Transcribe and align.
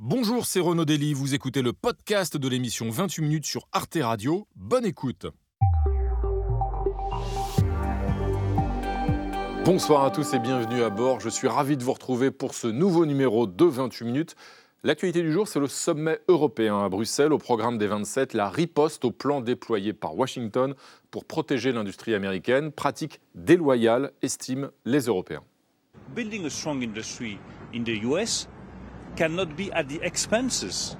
Bonjour, 0.00 0.46
c'est 0.46 0.60
Renaud 0.60 0.84
Dely, 0.84 1.12
vous 1.12 1.34
écoutez 1.34 1.60
le 1.60 1.72
podcast 1.72 2.36
de 2.36 2.48
l'émission 2.48 2.88
28 2.88 3.20
minutes 3.20 3.46
sur 3.46 3.66
Arte 3.72 3.98
Radio. 4.00 4.46
Bonne 4.54 4.84
écoute. 4.84 5.26
Bonsoir 9.64 10.04
à 10.04 10.12
tous 10.12 10.34
et 10.34 10.38
bienvenue 10.38 10.84
à 10.84 10.90
bord. 10.90 11.18
Je 11.18 11.28
suis 11.28 11.48
ravi 11.48 11.76
de 11.76 11.82
vous 11.82 11.92
retrouver 11.92 12.30
pour 12.30 12.54
ce 12.54 12.68
nouveau 12.68 13.06
numéro 13.06 13.48
de 13.48 13.64
28 13.64 14.04
minutes. 14.04 14.36
L'actualité 14.84 15.20
du 15.20 15.32
jour, 15.32 15.48
c'est 15.48 15.58
le 15.58 15.66
sommet 15.66 16.20
européen 16.28 16.78
à 16.78 16.88
Bruxelles. 16.88 17.32
Au 17.32 17.38
programme 17.38 17.76
des 17.76 17.88
27, 17.88 18.34
la 18.34 18.48
riposte 18.48 19.04
au 19.04 19.10
plan 19.10 19.40
déployé 19.40 19.94
par 19.94 20.16
Washington 20.16 20.76
pour 21.10 21.24
protéger 21.24 21.72
l'industrie 21.72 22.14
américaine. 22.14 22.70
Pratique 22.70 23.20
déloyale, 23.34 24.12
estiment 24.22 24.68
les 24.84 25.06
Européens. 25.06 25.42
Building 26.14 26.46
a 26.46 26.50
strong 26.50 26.84
industry 26.84 27.36
in 27.74 27.82
the 27.82 28.04
US 28.04 28.48
cannot 29.16 29.46
be 29.56 29.70
at 29.72 29.84
the 29.84 30.00
expenses 30.02 30.96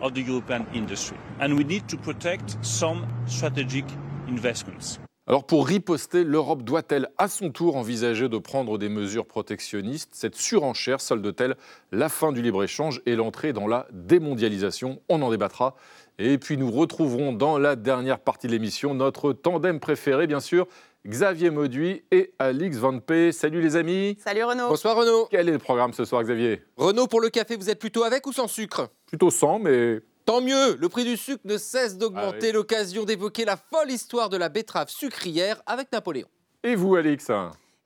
of 0.00 0.12
the 0.12 0.20
European 0.20 0.64
industry. 0.74 1.16
And 1.40 1.54
we 1.54 1.64
need 1.64 1.86
to 1.88 1.96
protect 1.96 2.56
some 2.62 3.06
strategic 3.26 3.84
investments. 4.28 4.98
Alors 5.26 5.46
pour 5.46 5.66
riposter, 5.66 6.22
l'Europe 6.22 6.64
doit-elle 6.64 7.08
à 7.16 7.28
son 7.28 7.50
tour 7.50 7.76
envisager 7.76 8.28
de 8.28 8.36
prendre 8.36 8.76
des 8.76 8.90
mesures 8.90 9.24
protectionnistes? 9.24 10.10
Cette 10.12 10.36
surenchère 10.36 11.00
solde-t-elle 11.00 11.56
la 11.92 12.10
fin 12.10 12.30
du 12.30 12.42
libre-échange 12.42 13.00
et 13.06 13.16
l'entrée 13.16 13.54
dans 13.54 13.66
la 13.66 13.86
démondialisation? 13.90 15.00
On 15.08 15.22
en 15.22 15.30
débattra. 15.30 15.76
Et 16.18 16.36
puis 16.36 16.58
nous 16.58 16.70
retrouverons 16.70 17.32
dans 17.32 17.56
la 17.56 17.74
dernière 17.74 18.20
partie 18.20 18.48
de 18.48 18.52
l'émission 18.52 18.92
notre 18.92 19.32
tandem 19.32 19.80
préféré, 19.80 20.26
bien 20.26 20.40
sûr, 20.40 20.66
Xavier 21.06 21.50
Mauduit 21.50 22.02
et 22.10 22.32
Alix 22.38 22.78
Van 22.78 22.98
P. 22.98 23.30
Salut 23.30 23.60
les 23.60 23.76
amis. 23.76 24.16
Salut 24.24 24.42
Renaud. 24.44 24.68
Bonsoir 24.68 24.96
Renaud. 24.96 25.26
Quel 25.30 25.48
est 25.50 25.52
le 25.52 25.58
programme 25.58 25.92
ce 25.92 26.06
soir, 26.06 26.22
Xavier? 26.22 26.62
Renaud, 26.78 27.06
pour 27.08 27.20
le 27.20 27.28
café, 27.28 27.56
vous 27.56 27.68
êtes 27.68 27.78
plutôt 27.78 28.04
avec 28.04 28.26
ou 28.26 28.32
sans 28.32 28.48
sucre? 28.48 28.88
Plutôt 29.06 29.30
sans, 29.30 29.58
mais 29.58 30.00
Tant 30.24 30.40
mieux, 30.40 30.76
le 30.76 30.88
prix 30.88 31.04
du 31.04 31.18
sucre 31.18 31.42
ne 31.44 31.58
cesse 31.58 31.98
d'augmenter, 31.98 32.38
Ah 32.44 32.46
oui. 32.46 32.52
l'occasion 32.52 33.04
d'évoquer 33.04 33.44
la 33.44 33.58
folle 33.58 33.90
histoire 33.90 34.30
de 34.30 34.38
la 34.38 34.48
betterave 34.48 34.88
sucrière 34.88 35.60
avec 35.66 35.92
Napoléon. 35.92 36.26
Et 36.62 36.74
vous, 36.74 36.94
Alix? 36.94 37.30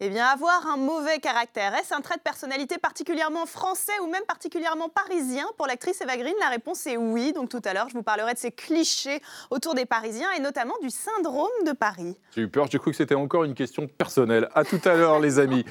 Eh 0.00 0.10
bien, 0.10 0.26
avoir 0.26 0.64
un 0.68 0.76
mauvais 0.76 1.18
caractère, 1.18 1.74
est-ce 1.74 1.92
un 1.92 2.00
trait 2.00 2.14
de 2.14 2.22
personnalité 2.22 2.78
particulièrement 2.78 3.46
français 3.46 3.98
ou 4.00 4.06
même 4.08 4.22
particulièrement 4.28 4.88
parisien 4.88 5.44
Pour 5.56 5.66
l'actrice 5.66 6.00
Eva 6.00 6.16
Green, 6.16 6.34
la 6.38 6.50
réponse 6.50 6.86
est 6.86 6.96
oui. 6.96 7.32
Donc 7.32 7.48
tout 7.48 7.60
à 7.64 7.74
l'heure, 7.74 7.88
je 7.88 7.94
vous 7.94 8.04
parlerai 8.04 8.34
de 8.34 8.38
ces 8.38 8.52
clichés 8.52 9.20
autour 9.50 9.74
des 9.74 9.86
Parisiens 9.86 10.30
et 10.36 10.40
notamment 10.40 10.74
du 10.82 10.90
syndrome 10.90 11.48
de 11.66 11.72
Paris. 11.72 12.16
J'ai 12.36 12.42
eu 12.42 12.48
peur, 12.48 12.68
j'ai 12.70 12.78
cru 12.78 12.92
que 12.92 12.96
c'était 12.96 13.16
encore 13.16 13.42
une 13.42 13.54
question 13.54 13.88
personnelle. 13.88 14.48
À 14.54 14.62
tout 14.62 14.80
à 14.84 14.94
l'heure, 14.94 15.18
les 15.18 15.40
amis. 15.40 15.64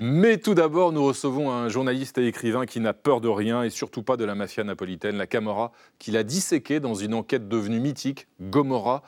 Mais 0.00 0.38
tout 0.38 0.54
d'abord, 0.54 0.92
nous 0.92 1.04
recevons 1.04 1.50
un 1.50 1.68
journaliste 1.68 2.18
et 2.18 2.28
écrivain 2.28 2.66
qui 2.66 2.78
n'a 2.78 2.92
peur 2.92 3.20
de 3.20 3.28
rien 3.28 3.64
et 3.64 3.70
surtout 3.70 4.04
pas 4.04 4.16
de 4.16 4.24
la 4.24 4.36
mafia 4.36 4.62
napolitaine, 4.62 5.16
la 5.16 5.26
Camorra, 5.26 5.72
qu'il 5.98 6.16
a 6.16 6.22
disséqué 6.22 6.78
dans 6.78 6.94
une 6.94 7.14
enquête 7.14 7.48
devenue 7.48 7.80
mythique, 7.80 8.28
Gomorra. 8.40 9.02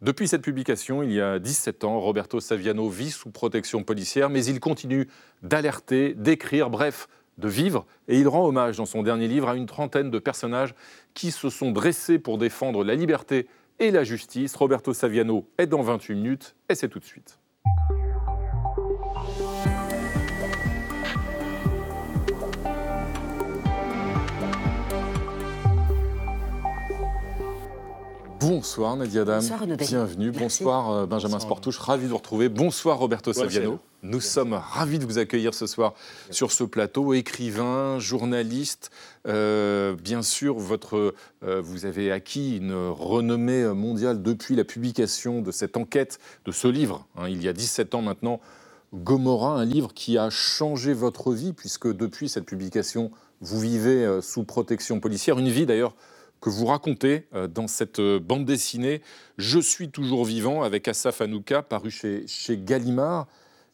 Depuis 0.00 0.28
cette 0.28 0.42
publication, 0.42 1.02
il 1.02 1.12
y 1.12 1.20
a 1.20 1.40
17 1.40 1.82
ans, 1.82 1.98
Roberto 1.98 2.38
Saviano 2.38 2.88
vit 2.88 3.10
sous 3.10 3.30
protection 3.30 3.82
policière, 3.82 4.30
mais 4.30 4.44
il 4.44 4.60
continue 4.60 5.08
d'alerter, 5.42 6.14
d'écrire, 6.14 6.70
bref, 6.70 7.08
de 7.36 7.48
vivre. 7.48 7.84
Et 8.06 8.20
il 8.20 8.28
rend 8.28 8.46
hommage 8.46 8.76
dans 8.76 8.86
son 8.86 9.02
dernier 9.02 9.26
livre 9.26 9.48
à 9.48 9.56
une 9.56 9.66
trentaine 9.66 10.10
de 10.10 10.20
personnages 10.20 10.76
qui 11.14 11.32
se 11.32 11.50
sont 11.50 11.72
dressés 11.72 12.20
pour 12.20 12.38
défendre 12.38 12.84
la 12.84 12.94
liberté 12.94 13.48
et 13.80 13.90
la 13.90 14.04
justice. 14.04 14.54
Roberto 14.54 14.94
Saviano 14.94 15.48
est 15.58 15.66
dans 15.66 15.82
28 15.82 16.14
minutes 16.14 16.54
et 16.68 16.76
c'est 16.76 16.88
tout 16.88 17.00
de 17.00 17.04
suite. 17.04 17.40
Bonsoir 28.40 28.96
Nadia 28.96 29.24
Dam. 29.24 29.40
Bonsoir, 29.40 29.60
Renaud. 29.60 29.76
Bienvenue. 29.76 30.26
Merci. 30.30 30.62
Bonsoir 30.62 30.90
euh, 30.90 31.06
Benjamin 31.06 31.38
Sportouche. 31.38 31.78
Ravi 31.78 32.04
de 32.04 32.10
vous 32.10 32.16
retrouver. 32.16 32.48
Bonsoir 32.48 32.98
Roberto 32.98 33.32
Saviano. 33.32 33.78
Nous 34.04 34.20
sommes 34.20 34.52
ravis 34.52 35.00
de 35.00 35.04
vous 35.04 35.18
accueillir 35.18 35.54
ce 35.54 35.66
soir 35.66 35.94
sur 36.30 36.52
ce 36.52 36.62
plateau. 36.62 37.14
Écrivain, 37.14 37.98
journaliste, 37.98 38.90
euh, 39.26 39.96
bien 39.96 40.22
sûr, 40.22 40.54
votre, 40.54 41.14
euh, 41.42 41.60
vous 41.60 41.84
avez 41.84 42.12
acquis 42.12 42.58
une 42.58 42.74
renommée 42.74 43.64
mondiale 43.74 44.22
depuis 44.22 44.54
la 44.54 44.64
publication 44.64 45.42
de 45.42 45.50
cette 45.50 45.76
enquête, 45.76 46.20
de 46.44 46.52
ce 46.52 46.68
livre, 46.68 47.06
hein, 47.16 47.28
il 47.28 47.42
y 47.42 47.48
a 47.48 47.52
17 47.52 47.96
ans 47.96 48.02
maintenant, 48.02 48.40
Gomorra, 48.94 49.58
un 49.58 49.64
livre 49.64 49.92
qui 49.92 50.16
a 50.16 50.30
changé 50.30 50.92
votre 50.94 51.32
vie, 51.32 51.52
puisque 51.52 51.88
depuis 51.88 52.28
cette 52.28 52.46
publication, 52.46 53.10
vous 53.40 53.60
vivez 53.60 54.04
euh, 54.04 54.20
sous 54.20 54.44
protection 54.44 55.00
policière. 55.00 55.38
Une 55.38 55.48
vie 55.48 55.66
d'ailleurs 55.66 55.94
que 56.40 56.50
vous 56.50 56.66
racontez 56.66 57.26
euh, 57.34 57.46
dans 57.46 57.66
cette 57.68 57.98
euh, 57.98 58.20
bande 58.20 58.44
dessinée 58.44 59.02
Je 59.36 59.58
suis 59.58 59.90
toujours 59.90 60.24
vivant 60.24 60.62
avec 60.62 60.88
Assaf 60.88 61.20
Hanouka, 61.20 61.62
paru 61.62 61.90
chez, 61.90 62.26
chez 62.26 62.58
Gallimard. 62.58 63.26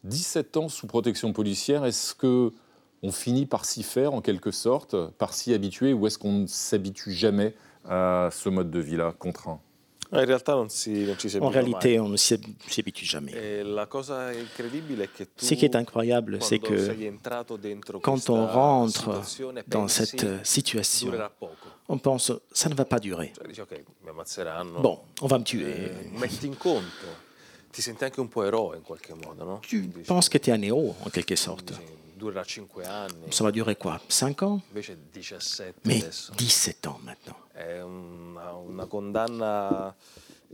17 0.04 0.56
ans 0.58 0.68
sous 0.68 0.86
protection 0.86 1.32
policière, 1.32 1.84
est-ce 1.84 2.14
que 2.14 2.52
on 3.02 3.12
finit 3.12 3.46
par 3.46 3.64
s'y 3.64 3.82
faire 3.82 4.14
en 4.14 4.20
quelque 4.20 4.50
sorte, 4.50 4.96
par 5.12 5.34
s'y 5.34 5.52
habituer, 5.52 5.92
ou 5.92 6.06
est-ce 6.06 6.18
qu'on 6.18 6.32
ne 6.32 6.46
s'habitue 6.46 7.12
jamais 7.12 7.54
à 7.86 8.28
ce 8.32 8.48
mode 8.48 8.70
de 8.70 8.80
vie-là 8.80 9.14
contraint? 9.18 9.60
In 10.14 10.24
realtà 10.24 10.54
non 10.54 10.68
si, 10.68 11.04
non 11.04 11.18
ci 11.18 11.28
si 11.28 11.38
En 11.38 11.48
réalité, 11.48 11.98
on 11.98 12.08
ne 12.08 12.16
s'y 12.16 12.34
habitue 12.78 13.04
mai. 13.20 13.32
jamais. 13.32 13.32
E 13.34 13.64
Ce 15.36 15.54
qui 15.54 15.64
est 15.64 15.74
incroyable, 15.74 16.38
c'est 16.40 16.60
que 16.60 16.94
quand 18.00 18.30
on 18.30 18.46
rentre 18.46 19.20
dans 19.66 19.88
cette 19.88 20.44
situation, 20.44 21.12
on 21.88 21.98
pense 21.98 22.32
ça 22.52 22.68
ne 22.68 22.74
va 22.74 22.84
pas 22.84 23.00
durer. 23.00 23.32
Bon, 24.80 25.00
on 25.20 25.26
va 25.26 25.38
me 25.38 25.44
tuer. 25.44 25.66
Eh? 25.66 25.90
Tu 29.62 29.82
penses 30.06 30.28
que 30.28 30.38
tu 30.38 30.50
es 30.50 30.52
un 30.52 30.62
héros, 30.62 30.94
en 31.04 31.10
quelque 31.10 31.34
sorte. 31.34 31.72
Dici, 32.14 32.18
durerà 32.18 32.44
5 32.44 32.84
anni, 32.84 33.30
Ça 33.30 33.44
va 33.44 33.50
durer 33.50 33.76
quoi? 33.76 34.00
5 34.08 34.42
ans? 34.42 34.60
Invece 34.70 34.96
17 35.12 35.74
Mais 35.84 36.02
adesso. 36.02 36.32
17 36.36 36.86
ans 36.86 36.98
maintenant. 37.02 37.36
È 37.52 37.80
una, 37.82 38.52
una 38.52 38.86
condanna 38.86 39.94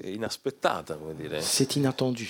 inaspettata, 0.03 0.97
come 0.97 1.15
dire. 1.15 1.41
C'est 1.41 1.75
inattendu. 1.76 2.25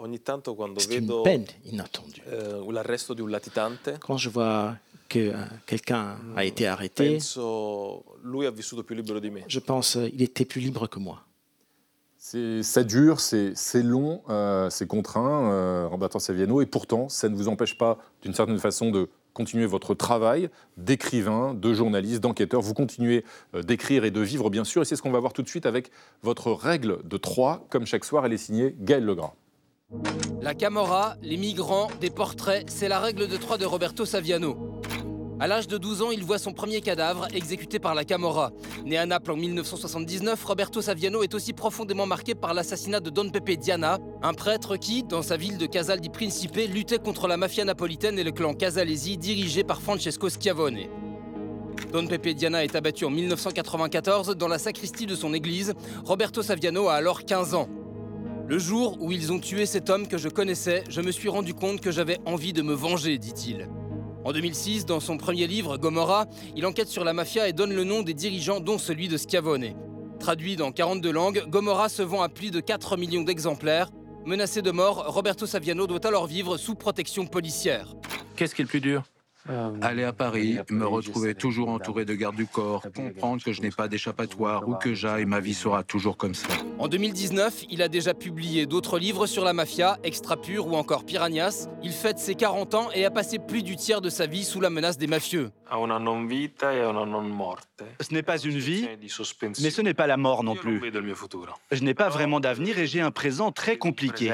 Ogni 0.00 0.22
tanto 0.22 0.54
quando 0.54 0.78
C'est 0.78 0.94
une 0.94 1.00
vedo 1.06 1.22
peine 1.22 1.44
inattendue. 1.64 2.22
eh, 2.30 2.72
l'arresto 2.72 3.14
di 3.14 3.20
un 3.20 3.30
latitante, 3.30 3.98
Quand 3.98 4.16
je 4.16 4.28
vois 4.30 4.76
que 5.08 5.18
euh, 5.18 5.44
quelqu'un 5.66 6.18
a 6.36 6.44
été 6.44 6.66
arrêté, 6.68 7.14
penso 7.14 8.04
lui 8.22 8.46
ha 8.46 8.50
vissuto 8.52 8.84
più 8.84 8.94
libero 8.94 9.18
di 9.18 9.28
me. 9.30 9.42
je 9.48 9.58
pense 9.58 9.96
euh, 9.96 10.06
il 10.12 10.22
était 10.22 10.44
plus 10.44 10.60
libre 10.60 10.86
que 10.88 11.00
moi. 11.00 11.20
Ça 12.62 12.84
dure, 12.84 13.20
c'est 13.20 13.82
long, 13.82 14.20
euh, 14.28 14.68
c'est 14.68 14.86
contraint, 14.86 15.50
euh, 15.50 15.88
Roberto 15.88 16.18
Saviano, 16.18 16.60
et 16.60 16.66
pourtant, 16.66 17.08
ça 17.08 17.30
ne 17.30 17.34
vous 17.34 17.48
empêche 17.48 17.78
pas, 17.78 17.96
d'une 18.20 18.34
certaine 18.34 18.58
façon, 18.58 18.90
de 18.90 19.08
continuer 19.32 19.64
votre 19.64 19.94
travail 19.94 20.50
d'écrivain, 20.76 21.54
de 21.54 21.72
journaliste, 21.72 22.20
d'enquêteur. 22.20 22.60
Vous 22.60 22.74
continuez 22.74 23.24
euh, 23.54 23.62
d'écrire 23.62 24.04
et 24.04 24.10
de 24.10 24.20
vivre, 24.20 24.50
bien 24.50 24.64
sûr, 24.64 24.82
et 24.82 24.84
c'est 24.84 24.94
ce 24.94 25.00
qu'on 25.00 25.10
va 25.10 25.20
voir 25.20 25.32
tout 25.32 25.42
de 25.42 25.48
suite 25.48 25.64
avec 25.64 25.90
votre 26.22 26.52
règle 26.52 26.98
de 27.02 27.16
trois. 27.16 27.66
Comme 27.70 27.86
chaque 27.86 28.04
soir, 28.04 28.26
elle 28.26 28.34
est 28.34 28.36
signée 28.36 28.76
Gaël 28.78 29.04
Legras. 29.06 29.32
La 30.42 30.52
Camorra, 30.52 31.16
les 31.22 31.38
migrants, 31.38 31.88
des 31.98 32.10
portraits, 32.10 32.68
c'est 32.68 32.88
la 32.88 33.00
règle 33.00 33.26
de 33.26 33.36
3 33.38 33.56
de 33.56 33.64
Roberto 33.64 34.04
Saviano. 34.04 34.82
À 35.40 35.46
l'âge 35.46 35.68
de 35.68 35.78
12 35.78 36.02
ans, 36.02 36.10
il 36.10 36.24
voit 36.24 36.38
son 36.38 36.52
premier 36.52 36.80
cadavre 36.80 37.28
exécuté 37.32 37.78
par 37.78 37.94
la 37.94 38.04
Camorra. 38.04 38.50
Né 38.84 38.98
à 38.98 39.06
Naples 39.06 39.30
en 39.30 39.36
1979, 39.36 40.44
Roberto 40.44 40.82
Saviano 40.82 41.22
est 41.22 41.32
aussi 41.32 41.52
profondément 41.52 42.06
marqué 42.06 42.34
par 42.34 42.54
l'assassinat 42.54 42.98
de 42.98 43.08
Don 43.08 43.30
Pepe 43.30 43.56
Diana, 43.56 43.98
un 44.20 44.34
prêtre 44.34 44.76
qui, 44.76 45.04
dans 45.04 45.22
sa 45.22 45.36
ville 45.36 45.56
de 45.56 45.66
Casal 45.66 46.00
di 46.00 46.08
Principe, 46.08 46.56
luttait 46.56 46.98
contre 46.98 47.28
la 47.28 47.36
mafia 47.36 47.64
napolitaine 47.64 48.18
et 48.18 48.24
le 48.24 48.32
clan 48.32 48.52
Casalesi 48.52 49.16
dirigé 49.16 49.62
par 49.62 49.80
Francesco 49.80 50.28
Schiavone. 50.28 50.88
Don 51.92 52.08
Pepe 52.08 52.34
Diana 52.34 52.64
est 52.64 52.74
abattu 52.74 53.04
en 53.04 53.10
1994 53.10 54.36
dans 54.36 54.48
la 54.48 54.58
sacristie 54.58 55.06
de 55.06 55.14
son 55.14 55.32
église. 55.34 55.74
Roberto 56.04 56.42
Saviano 56.42 56.88
a 56.88 56.94
alors 56.94 57.24
15 57.24 57.54
ans. 57.54 57.68
Le 58.48 58.58
jour 58.58 58.96
où 59.00 59.12
ils 59.12 59.30
ont 59.30 59.38
tué 59.38 59.66
cet 59.66 59.88
homme 59.88 60.08
que 60.08 60.18
je 60.18 60.28
connaissais, 60.28 60.82
je 60.90 61.00
me 61.00 61.12
suis 61.12 61.28
rendu 61.28 61.54
compte 61.54 61.80
que 61.80 61.92
j'avais 61.92 62.18
envie 62.26 62.52
de 62.52 62.62
me 62.62 62.74
venger, 62.74 63.18
dit-il. 63.18 63.68
En 64.28 64.32
2006, 64.32 64.84
dans 64.84 65.00
son 65.00 65.16
premier 65.16 65.46
livre, 65.46 65.78
Gomorra, 65.78 66.26
il 66.54 66.66
enquête 66.66 66.88
sur 66.88 67.02
la 67.02 67.14
mafia 67.14 67.48
et 67.48 67.54
donne 67.54 67.72
le 67.72 67.82
nom 67.82 68.02
des 68.02 68.12
dirigeants, 68.12 68.60
dont 68.60 68.76
celui 68.76 69.08
de 69.08 69.16
Schiavone. 69.16 69.70
Traduit 70.20 70.54
dans 70.54 70.70
42 70.70 71.10
langues, 71.10 71.44
Gomorra 71.48 71.88
se 71.88 72.02
vend 72.02 72.20
à 72.20 72.28
plus 72.28 72.50
de 72.50 72.60
4 72.60 72.98
millions 72.98 73.22
d'exemplaires. 73.22 73.88
Menacé 74.26 74.60
de 74.60 74.70
mort, 74.70 75.06
Roberto 75.06 75.46
Saviano 75.46 75.86
doit 75.86 76.06
alors 76.06 76.26
vivre 76.26 76.58
sous 76.58 76.74
protection 76.74 77.24
policière. 77.24 77.94
Qu'est-ce 78.36 78.54
qui 78.54 78.60
est 78.60 78.66
le 78.66 78.68
plus 78.68 78.82
dur? 78.82 79.04
Aller 79.80 80.04
à 80.04 80.12
Paris, 80.12 80.58
me 80.70 80.86
retrouver 80.86 81.34
toujours 81.34 81.70
entouré 81.70 82.04
de 82.04 82.14
gardes 82.14 82.36
du 82.36 82.46
corps, 82.46 82.82
comprendre 82.94 83.42
que 83.42 83.52
je 83.52 83.62
n'ai 83.62 83.70
pas 83.70 83.88
d'échappatoire, 83.88 84.68
où 84.68 84.74
que 84.74 84.94
j'aille, 84.94 85.24
ma 85.24 85.40
vie 85.40 85.54
sera 85.54 85.82
toujours 85.82 86.16
comme 86.16 86.34
ça. 86.34 86.48
En 86.78 86.88
2019, 86.88 87.64
il 87.70 87.82
a 87.82 87.88
déjà 87.88 88.14
publié 88.14 88.66
d'autres 88.66 88.98
livres 88.98 89.26
sur 89.26 89.44
la 89.44 89.52
mafia, 89.52 89.98
Extra 90.04 90.36
Pur 90.36 90.66
ou 90.66 90.76
encore 90.76 91.04
Piranhas. 91.04 91.68
Il 91.82 91.92
fête 91.92 92.18
ses 92.18 92.34
40 92.34 92.74
ans 92.74 92.88
et 92.94 93.04
a 93.04 93.10
passé 93.10 93.38
plus 93.38 93.62
du 93.62 93.76
tiers 93.76 94.00
de 94.00 94.10
sa 94.10 94.26
vie 94.26 94.44
sous 94.44 94.60
la 94.60 94.70
menace 94.70 94.98
des 94.98 95.06
mafieux. 95.06 95.50
Ce 98.00 98.14
n'est 98.14 98.22
pas 98.22 98.38
une 98.38 98.58
vie, 98.58 98.88
mais 99.60 99.70
ce 99.70 99.82
n'est 99.82 99.94
pas 99.94 100.06
la 100.06 100.16
mort 100.16 100.42
non 100.42 100.56
plus. 100.56 100.80
Je 101.70 101.82
n'ai 101.82 101.94
pas 101.94 102.08
vraiment 102.08 102.40
d'avenir 102.40 102.78
et 102.78 102.86
j'ai 102.86 103.00
un 103.00 103.10
présent 103.10 103.52
très 103.52 103.76
compliqué. 103.76 104.32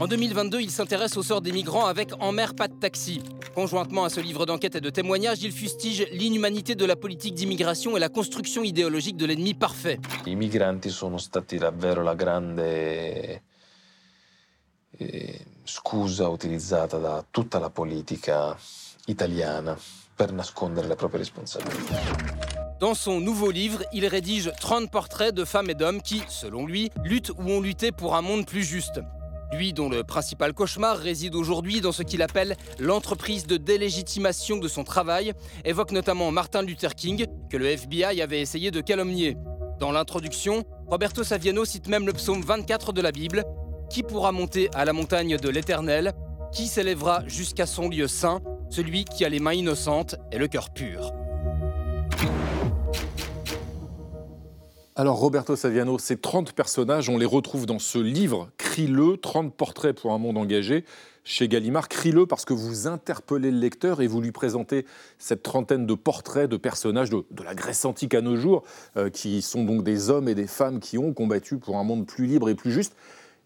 En 0.00 0.06
2022, 0.06 0.60
il 0.60 0.70
s'intéresse 0.70 1.16
au 1.16 1.22
sort 1.22 1.40
des 1.40 1.52
migrants 1.52 1.86
avec 1.86 2.10
En 2.20 2.32
mer, 2.32 2.54
pas 2.54 2.68
de 2.68 2.74
taxi. 2.74 3.22
Conjointement 3.54 4.04
à 4.04 4.08
ce 4.08 4.20
livre 4.20 4.46
d'enquête 4.46 4.74
et 4.74 4.80
de 4.80 4.90
témoignages, 4.90 5.42
il 5.42 5.52
fustige 5.52 6.06
l'inhumanité 6.12 6.74
de 6.74 6.84
la 6.84 6.96
politique 6.96 7.34
d'immigration 7.34 7.96
et 7.96 8.00
la 8.00 8.08
construction 8.08 8.64
idéologique 8.64 9.16
de 9.16 9.26
l'ennemi 9.26 9.54
parfait. 9.54 9.98
I 10.26 10.34
migranti 10.34 10.90
sono 10.90 11.18
stati 11.18 11.56
davvero 11.58 12.02
la 12.02 12.14
grande 12.14 13.42
eh, 14.98 15.40
scusa 15.64 16.28
utilizzata 16.28 16.98
da 16.98 17.24
tutta 17.30 17.58
la 17.58 17.70
politica 17.70 18.56
italiana 19.06 19.78
per 20.16 20.32
nascondere 20.32 20.86
le 20.86 20.94
proprie 20.96 21.18
responsabilità. 21.18 22.44
Dans 22.80 22.94
son 22.94 23.20
nouveau 23.20 23.50
livre, 23.50 23.84
il 23.92 24.06
rédige 24.06 24.50
30 24.60 24.90
portraits 24.90 25.32
de 25.32 25.44
femmes 25.44 25.70
et 25.70 25.74
d'hommes 25.74 26.02
qui, 26.02 26.22
selon 26.28 26.66
lui, 26.66 26.90
luttent 27.04 27.30
ou 27.30 27.48
ont 27.48 27.60
lutté 27.60 27.92
pour 27.92 28.14
un 28.14 28.20
monde 28.20 28.46
plus 28.46 28.64
juste. 28.64 29.00
Lui 29.54 29.72
dont 29.72 29.88
le 29.88 30.02
principal 30.02 30.52
cauchemar 30.52 30.96
réside 30.96 31.36
aujourd'hui 31.36 31.80
dans 31.80 31.92
ce 31.92 32.02
qu'il 32.02 32.22
appelle 32.22 32.56
l'entreprise 32.80 33.46
de 33.46 33.56
délégitimation 33.56 34.56
de 34.56 34.66
son 34.66 34.82
travail, 34.82 35.32
évoque 35.64 35.92
notamment 35.92 36.32
Martin 36.32 36.62
Luther 36.62 36.94
King, 36.96 37.26
que 37.50 37.56
le 37.56 37.66
FBI 37.66 38.20
avait 38.20 38.40
essayé 38.40 38.72
de 38.72 38.80
calomnier. 38.80 39.36
Dans 39.78 39.92
l'introduction, 39.92 40.64
Roberto 40.88 41.22
Saviano 41.22 41.64
cite 41.64 41.86
même 41.86 42.06
le 42.06 42.12
psaume 42.12 42.42
24 42.42 42.92
de 42.92 43.00
la 43.00 43.12
Bible 43.12 43.44
Qui 43.90 44.02
pourra 44.02 44.32
monter 44.32 44.70
à 44.74 44.84
la 44.84 44.92
montagne 44.92 45.36
de 45.36 45.48
l'Éternel? 45.48 46.14
Qui 46.52 46.66
s'élèvera 46.66 47.22
jusqu'à 47.28 47.66
son 47.66 47.88
lieu 47.88 48.08
saint? 48.08 48.40
Celui 48.70 49.04
qui 49.04 49.24
a 49.24 49.28
les 49.28 49.40
mains 49.40 49.54
innocentes 49.54 50.16
et 50.32 50.38
le 50.38 50.48
cœur 50.48 50.70
pur. 50.70 51.12
Alors 54.96 55.16
Roberto 55.16 55.56
Saviano, 55.56 55.98
ces 55.98 56.16
30 56.16 56.52
personnages, 56.52 57.08
on 57.08 57.18
les 57.18 57.26
retrouve 57.26 57.66
dans 57.66 57.80
ce 57.80 57.98
livre, 57.98 58.50
Crie-le, 58.58 59.16
30 59.16 59.52
portraits 59.52 60.00
pour 60.00 60.12
un 60.12 60.18
monde 60.18 60.38
engagé, 60.38 60.84
chez 61.24 61.48
Gallimard. 61.48 61.88
Crie-le 61.88 62.26
parce 62.26 62.44
que 62.44 62.52
vous 62.52 62.86
interpellez 62.86 63.50
le 63.50 63.58
lecteur 63.58 64.02
et 64.02 64.06
vous 64.06 64.20
lui 64.20 64.30
présentez 64.30 64.86
cette 65.18 65.42
trentaine 65.42 65.84
de 65.84 65.94
portraits 65.94 66.48
de 66.48 66.56
personnages 66.56 67.10
de, 67.10 67.24
la 67.44 67.56
Grèce 67.56 67.84
antique 67.84 68.14
à 68.14 68.20
nos 68.20 68.36
jours, 68.36 68.62
euh, 68.96 69.10
qui 69.10 69.42
sont 69.42 69.64
donc 69.64 69.82
des 69.82 70.10
hommes 70.10 70.28
et 70.28 70.36
des 70.36 70.46
femmes 70.46 70.78
qui 70.78 70.96
ont 70.96 71.12
combattu 71.12 71.58
pour 71.58 71.76
un 71.78 71.82
monde 71.82 72.06
plus 72.06 72.26
libre 72.26 72.48
et 72.48 72.54
plus 72.54 72.70
juste. 72.70 72.94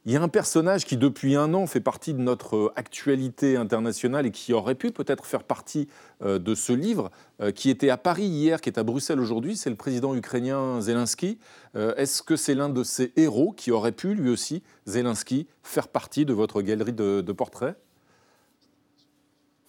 Il 0.09 0.13
y 0.13 0.17
a 0.17 0.23
un 0.23 0.29
personnage 0.29 0.87
qui, 0.87 0.97
depuis 0.97 1.37
un 1.37 1.53
an, 1.53 1.67
fait 1.67 1.83
partie 1.83 2.15
de 2.15 2.19
notre 2.19 2.57
euh, 2.57 2.73
actualité 2.77 3.59
internationale 3.59 4.25
et 4.25 4.31
qui 4.31 4.55
aurait 4.55 4.75
pu 4.75 4.91
peut-être 4.91 5.27
faire 5.27 5.45
partie 5.45 5.87
euh, 6.23 6.39
de 6.39 6.55
ce 6.55 6.73
livre, 6.73 7.11
euh, 7.43 7.53
qui 7.53 7.69
était 7.69 7.91
à 7.91 7.99
Paris 7.99 8.25
hier, 8.25 8.63
qui 8.63 8.71
est 8.71 8.79
à 8.79 8.85
Bruxelles 8.85 9.21
aujourd'hui. 9.21 9.55
C'est 9.55 9.69
le 9.69 9.77
président 9.77 10.15
ukrainien 10.15 10.81
Zelensky. 10.81 11.39
Est-ce 11.75 12.23
que 12.23 12.37
c'est 12.37 12.55
l'un 12.55 12.71
de 12.71 12.83
ces 12.85 13.13
héros 13.17 13.53
qui 13.53 13.71
aurait 13.71 13.93
pu, 13.93 14.15
lui 14.15 14.31
aussi, 14.31 14.63
Zelensky, 14.87 15.47
faire 15.63 15.89
partie 15.89 16.25
de 16.25 16.33
votre 16.33 16.63
galerie 16.63 16.95
de, 16.95 17.21
de 17.21 17.33
portraits? 17.33 17.77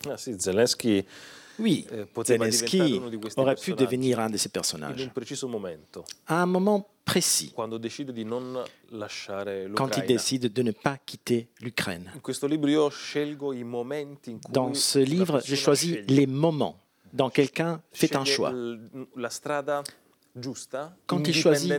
Ah 0.09 0.15
sì, 0.15 0.39
Zelensky 0.39 1.06
Oui, 1.59 1.86
Zelensky 2.25 3.01
aurait 3.36 3.56
pu 3.56 3.74
devenir 3.74 4.21
un 4.21 4.30
de 4.30 4.38
ces 4.38 4.50
personnages. 4.50 5.12
À 6.27 6.41
un 6.41 6.45
moment 6.45 6.88
précis, 7.10 7.52
quand 9.76 9.88
il 9.98 10.06
décide 10.08 10.54
de 10.54 10.62
ne 10.62 10.72
pas 10.72 10.98
quitter 11.06 11.50
l'Ukraine. 11.62 12.12
Dans 14.52 14.74
ce 14.74 15.00
livre, 15.00 15.40
j'ai 15.44 15.56
persona 15.56 15.64
choisi 15.66 15.94
sceglie- 15.94 16.16
les 16.16 16.28
moments 16.28 16.78
dont 17.14 17.30
quelqu'un 17.30 17.82
fait 17.92 18.16
un 18.16 18.26
choix, 18.26 18.52
Quand 21.08 21.18
il 21.28 21.34
choisit 21.42 21.70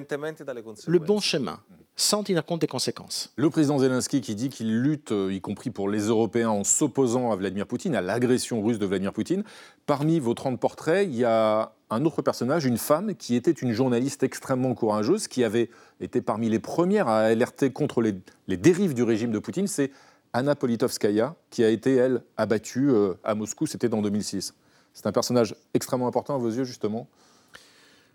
le 0.89 0.99
bon 0.99 1.21
chemin, 1.21 1.61
sans 1.97 2.23
tenir 2.25 2.45
compte 2.45 2.61
des 2.63 2.67
conséquences. 2.67 3.33
Le 3.37 3.49
président 3.51 3.79
Zelensky 3.79 4.21
qui 4.21 4.35
dit 4.35 4.49
qu'il 4.49 4.81
lutte, 4.81 5.13
euh, 5.13 5.33
y 5.33 5.41
compris 5.41 5.71
pour 5.71 5.89
les 5.89 6.01
Européens, 6.09 6.49
en 6.51 6.65
s'opposant 6.65 7.31
à 7.31 7.37
Vladimir 7.37 7.67
Poutine, 7.67 7.95
à 7.95 8.01
l'agression 8.01 8.63
russe 8.63 8.79
de 8.79 8.87
Vladimir 8.87 9.13
Poutine. 9.13 9.45
Parmi 9.87 10.19
vos 10.19 10.35
30 10.35 10.59
portraits, 10.59 11.07
il 11.09 11.15
y 11.15 11.25
a 11.25 11.73
un 11.91 12.05
autre 12.05 12.23
personnage, 12.23 12.65
une 12.65 12.79
femme, 12.79 13.15
qui 13.17 13.35
était 13.35 13.51
une 13.51 13.73
journaliste 13.73 14.23
extrêmement 14.23 14.75
courageuse, 14.75 15.27
qui 15.29 15.43
avait 15.45 15.71
été 16.01 16.23
parmi 16.23 16.49
les 16.49 16.61
premières 16.61 17.09
à 17.09 17.19
alerter 17.21 17.71
contre 17.73 18.01
les, 18.01 18.15
les 18.47 18.57
dérives 18.57 18.95
du 18.95 19.03
régime 19.03 19.33
de 19.33 19.39
Poutine. 19.39 19.67
C'est 19.67 19.91
Anna 20.33 20.55
Politovskaya, 20.55 21.35
qui 21.51 21.65
a 21.65 21.69
été, 21.69 21.97
elle, 21.97 22.23
abattue 22.37 22.91
euh, 22.91 23.15
à 23.25 23.35
Moscou, 23.35 23.67
c'était 23.67 23.89
dans 23.89 24.01
2006. 24.03 24.55
C'est 24.93 25.07
un 25.07 25.13
personnage 25.13 25.55
extrêmement 25.75 26.07
important 26.07 26.35
à 26.37 26.39
vos 26.39 26.51
yeux, 26.51 26.65
justement 26.65 27.09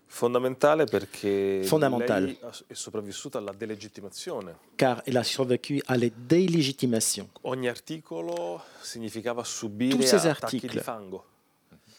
Fondamentale 0.08 0.86
perché 0.86 1.64
Fondamentale. 1.64 2.26
lei 2.26 2.40
è 2.68 2.74
sopravvissuta 2.74 3.40
alla 3.40 3.52
delegittimazione. 3.52 4.56
car 4.78 5.02
elle 5.06 5.18
a 5.18 5.24
survécu 5.24 5.82
à 5.88 5.98
la 5.98 6.08
délégitimation. 6.16 7.28
Ogni 7.42 7.68
articolo 7.68 8.62
significava 8.82 9.44
subire 9.44 9.96
Tous 9.98 10.04
ces 10.08 10.22
di 10.22 10.28
articles 10.28 10.82
fango. 10.82 11.26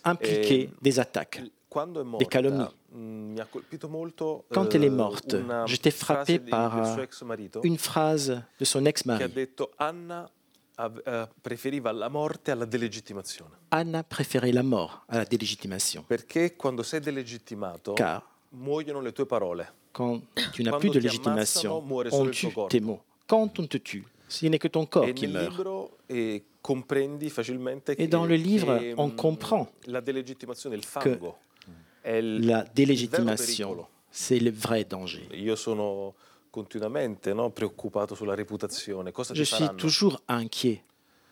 Impliquée 0.02 0.62
Et- 0.62 0.70
des 0.81 0.99
attaques. 0.99 1.43
Quando 1.69 2.01
è 2.01 2.05
morta, 2.05 2.27
calomnie. 2.29 2.69
mh, 2.91 2.99
mi 2.99 3.41
ha 3.41 3.47
colpito 3.47 3.89
molto 3.89 4.45
Quand 4.53 4.73
eh, 4.73 4.77
elle 4.77 4.87
est 4.87 4.91
morte, 4.95 5.35
una 5.35 5.65
j'étais 5.67 5.91
frappé 5.91 6.39
par 6.39 6.99
euh, 6.99 7.07
une 7.65 7.77
phrase 7.77 8.43
de 8.59 8.65
son 8.65 8.85
ex-mari. 8.87 9.25
Anna 9.79 10.31
eh, 10.79 11.27
morte. 12.09 12.51
Anna 13.71 14.03
préférait 14.05 14.53
la 14.53 14.63
mort 14.63 15.05
à 15.09 15.19
la 15.19 15.25
délégitimation. 15.25 16.05
Car 17.97 18.23
quand 19.93 20.21
tu 20.53 20.63
n'as 20.63 20.79
plus 20.79 20.91
de 20.91 21.01
ti 21.01 21.01
légitimation, 21.01 21.83
on 22.13 22.31
tue 22.31 22.49
tes 22.69 22.81
mots. 22.81 23.01
Quand 23.27 23.59
on 23.59 23.67
te 23.67 23.79
tue, 23.79 24.05
ce 24.29 24.47
n'est 24.47 24.59
que 24.59 24.69
ton 24.69 24.87
corps 24.87 25.09
e 25.09 25.13
qui 25.13 25.27
nel 25.27 25.51
meurt. 25.51 25.67
eh, 26.09 26.43
Et 27.99 28.07
dans 28.09 28.27
le 28.27 28.37
livre, 28.37 28.81
on 28.97 29.09
mh, 29.09 29.17
comprend 29.17 29.69
la 29.87 30.01
La 32.08 32.62
délégitimation, 32.73 33.87
c'est 34.11 34.38
le 34.38 34.50
vrai 34.50 34.85
danger. 34.85 35.26
Io 35.32 35.56
sono 35.56 36.14
continuamente 36.50 37.32
no, 37.35 37.50
preoccupato 37.50 38.14
sulla 38.14 38.35
reputazione. 38.35 39.11
Cosa 39.12 39.35
Je 39.35 39.43
suis 39.44 39.69
toujours 39.76 40.23
inquiet 40.26 40.82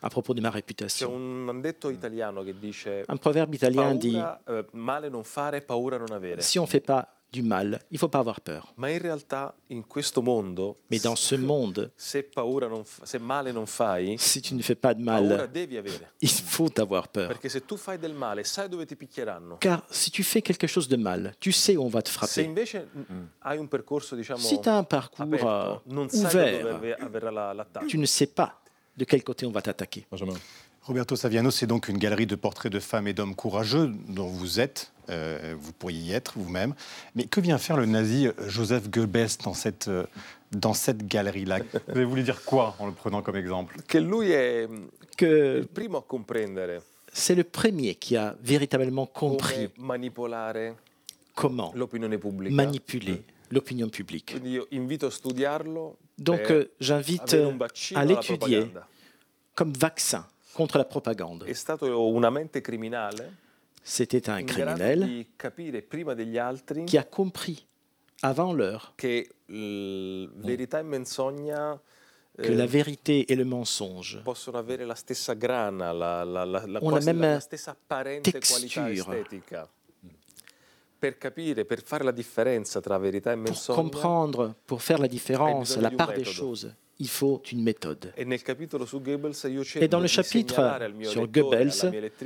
à 0.00 0.08
propos 0.10 0.34
de 0.34 0.40
ma 0.40 0.48
C'è 0.50 0.54
réputation. 0.56 1.12
un 1.14 1.60
detto 1.60 1.88
italiano 1.90 2.42
che 2.42 2.58
dice 2.58 3.04
Un 3.08 3.18
proverbe 3.18 3.54
italien 3.54 3.96
dit 3.96 4.16
eh, 4.48 4.66
male 4.72 5.08
non 5.08 5.22
fare, 5.24 5.62
paura 5.62 5.96
non 5.96 6.10
avere. 6.10 6.42
si 6.42 6.58
on 6.58 6.64
ne 6.64 6.68
fait 6.68 6.84
pas 6.84 7.08
du 7.34 7.42
mal, 7.42 7.78
il 7.90 7.98
faut 7.98 8.08
pas 8.08 8.20
avoir 8.20 8.40
peur. 8.40 8.72
Ma 8.76 8.88
in 8.90 8.98
realtà 8.98 9.52
in 9.68 9.82
questo 9.86 10.22
mondo, 10.22 10.76
Mais 10.90 11.00
dans 11.02 11.16
ce 11.16 11.34
monde, 11.50 11.90
se, 11.96 12.22
paura 12.22 12.68
non 12.68 12.84
fa- 12.84 13.04
se 13.04 13.18
male 13.18 13.50
non 13.52 13.66
fai, 13.66 14.16
si 14.18 14.40
tu 14.40 14.54
ne 14.54 14.62
fais 14.62 14.76
pas 14.76 14.94
de 14.94 15.02
mal, 15.02 15.48
devi 15.50 15.76
avere. 15.76 16.12
il 16.20 16.28
faut 16.28 16.72
avoir 16.78 17.08
peur. 17.08 17.26
Perché 17.28 17.48
se 17.48 17.64
tu 17.64 17.76
fai 17.76 17.98
del 17.98 18.12
male, 18.14 18.44
sai 18.44 18.68
dove 18.68 18.86
ti 18.86 18.94
picchieranno. 18.96 19.56
Car 19.58 19.84
si 19.90 20.10
tu 20.10 20.22
fais 20.22 20.42
quelque 20.42 20.66
chose 20.68 20.86
de 20.88 20.96
mal, 20.96 21.34
tu 21.38 21.50
sais 21.52 21.76
où 21.76 21.82
on 21.82 21.88
va 21.90 22.00
te 22.02 22.08
Se 22.10 22.14
frapper. 22.16 22.44
invece 22.44 22.88
mh, 22.92 23.02
hai 23.40 23.58
un 23.58 23.66
percorso, 23.68 24.14
diciamo, 24.14 24.40
Si 24.40 24.58
tu 24.60 24.68
as 24.68 24.76
un 24.76 24.84
parcours 24.84 25.26
aperto, 25.34 25.82
non 25.86 26.08
sai 26.08 26.32
da 26.32 26.50
dove 26.62 26.72
ouvert, 26.72 27.86
tu 27.88 27.98
ne 27.98 28.06
sais 28.06 28.28
pas 28.28 28.60
de 28.96 29.04
quel 29.04 29.22
côté 29.24 29.44
on 29.44 29.50
va 29.50 29.60
t'attaquer. 29.60 30.06
Roberto 30.86 31.16
Saviano, 31.16 31.50
c'est 31.50 31.66
donc 31.66 31.88
une 31.88 31.96
galerie 31.96 32.26
de 32.26 32.34
portraits 32.34 32.70
de 32.70 32.78
femmes 32.78 33.08
et 33.08 33.14
d'hommes 33.14 33.34
courageux 33.34 33.90
dont 34.08 34.26
vous 34.26 34.60
êtes, 34.60 34.92
euh, 35.08 35.54
vous 35.58 35.72
pourriez 35.72 35.98
y 35.98 36.12
être 36.12 36.34
vous-même. 36.36 36.74
Mais 37.14 37.24
que 37.24 37.40
vient 37.40 37.56
faire 37.56 37.78
le 37.78 37.86
nazi 37.86 38.28
Joseph 38.46 38.90
Goebbels 38.90 39.38
dans 39.44 39.54
cette, 39.54 39.88
euh, 39.88 40.04
dans 40.52 40.74
cette 40.74 41.06
galerie-là? 41.06 41.60
Vous 41.88 41.96
avez 41.96 42.04
voulu 42.04 42.22
dire 42.22 42.44
quoi 42.44 42.76
en 42.78 42.86
le 42.86 42.92
prenant 42.92 43.22
comme 43.22 43.36
exemple? 43.36 43.76
Que 43.88 45.60
il 45.60 45.66
primo 45.68 45.98
a 45.98 46.02
comprendere. 46.02 46.82
c'est 47.10 47.34
le 47.34 47.44
premier 47.44 47.94
qui 47.94 48.18
a 48.18 48.36
véritablement 48.42 49.06
compris 49.06 49.70
comment 51.34 51.72
manipuler 52.50 53.22
l'opinion 53.50 53.88
publique. 53.88 54.36
Donc 56.18 56.50
euh, 56.50 56.70
j'invite 56.78 57.36
à 57.94 58.04
l'étudier 58.04 58.66
comme 59.54 59.72
vaccin 59.72 60.26
contre 60.54 60.78
la 60.78 60.84
propagande. 60.86 61.44
È 61.46 61.52
stato 61.52 62.08
una 62.08 62.30
mente 62.30 62.62
criminale? 62.62 63.42
C'était 63.82 64.30
un 64.30 64.44
criminel 64.44 65.26
qui 66.86 66.96
a 66.96 67.04
compris 67.04 67.66
avant 68.22 68.54
l'heure 68.54 68.94
e 68.96 69.28
que 72.42 72.52
la 72.52 72.66
vérité 72.66 73.30
et 73.30 73.36
le 73.36 73.44
mensonge 73.44 74.20
possono 74.24 74.58
avere 74.58 74.84
la 74.84 74.94
stessa 74.94 75.34
grana, 75.34 75.92
la, 75.92 76.24
la, 76.24 76.44
la, 76.44 76.66
la, 76.66 76.78
ont 76.82 76.90
la 76.90 76.98
quasi 76.98 77.06
même 77.12 77.20
la 77.20 77.40
stessa 77.40 77.70
apparente 77.70 78.40
qualità 78.40 78.84
texture. 78.86 79.18
estetica. 79.18 79.68
Per 80.98 81.18
capire, 81.18 81.64
per 81.66 81.82
fare 81.82 82.02
la 82.02 82.10
differenza 82.10 82.80
tra 82.80 82.96
verità 82.96 83.32
e 83.32 83.36
Pour 83.36 83.62
comprendre, 83.66 84.54
pour 84.64 84.80
faire 84.80 84.98
la 84.98 85.06
différence, 85.06 85.76
la 85.78 85.90
part 85.90 86.14
des 86.14 86.24
choses, 86.24 86.74
il 86.98 87.08
faut 87.08 87.42
une 87.50 87.62
méthode. 87.62 88.12
Et 88.16 89.88
dans 89.88 90.00
le 90.00 90.06
chapitre 90.06 90.78
sur 91.02 91.26
Goebbels, 91.26 91.72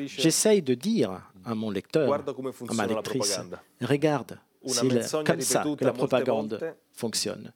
j'essaye 0.06 0.62
de 0.62 0.74
dire 0.74 1.22
à 1.44 1.54
mon 1.54 1.70
lecteur, 1.70 2.12
à 2.12 2.74
ma 2.74 2.86
lectrice, 2.86 3.40
regarde, 3.80 4.38
c'est 4.66 5.24
comme 5.24 5.40
ça 5.40 5.64
que 5.78 5.84
la 5.84 5.92
propagande 5.92 6.60
fonctionne. 6.92 7.52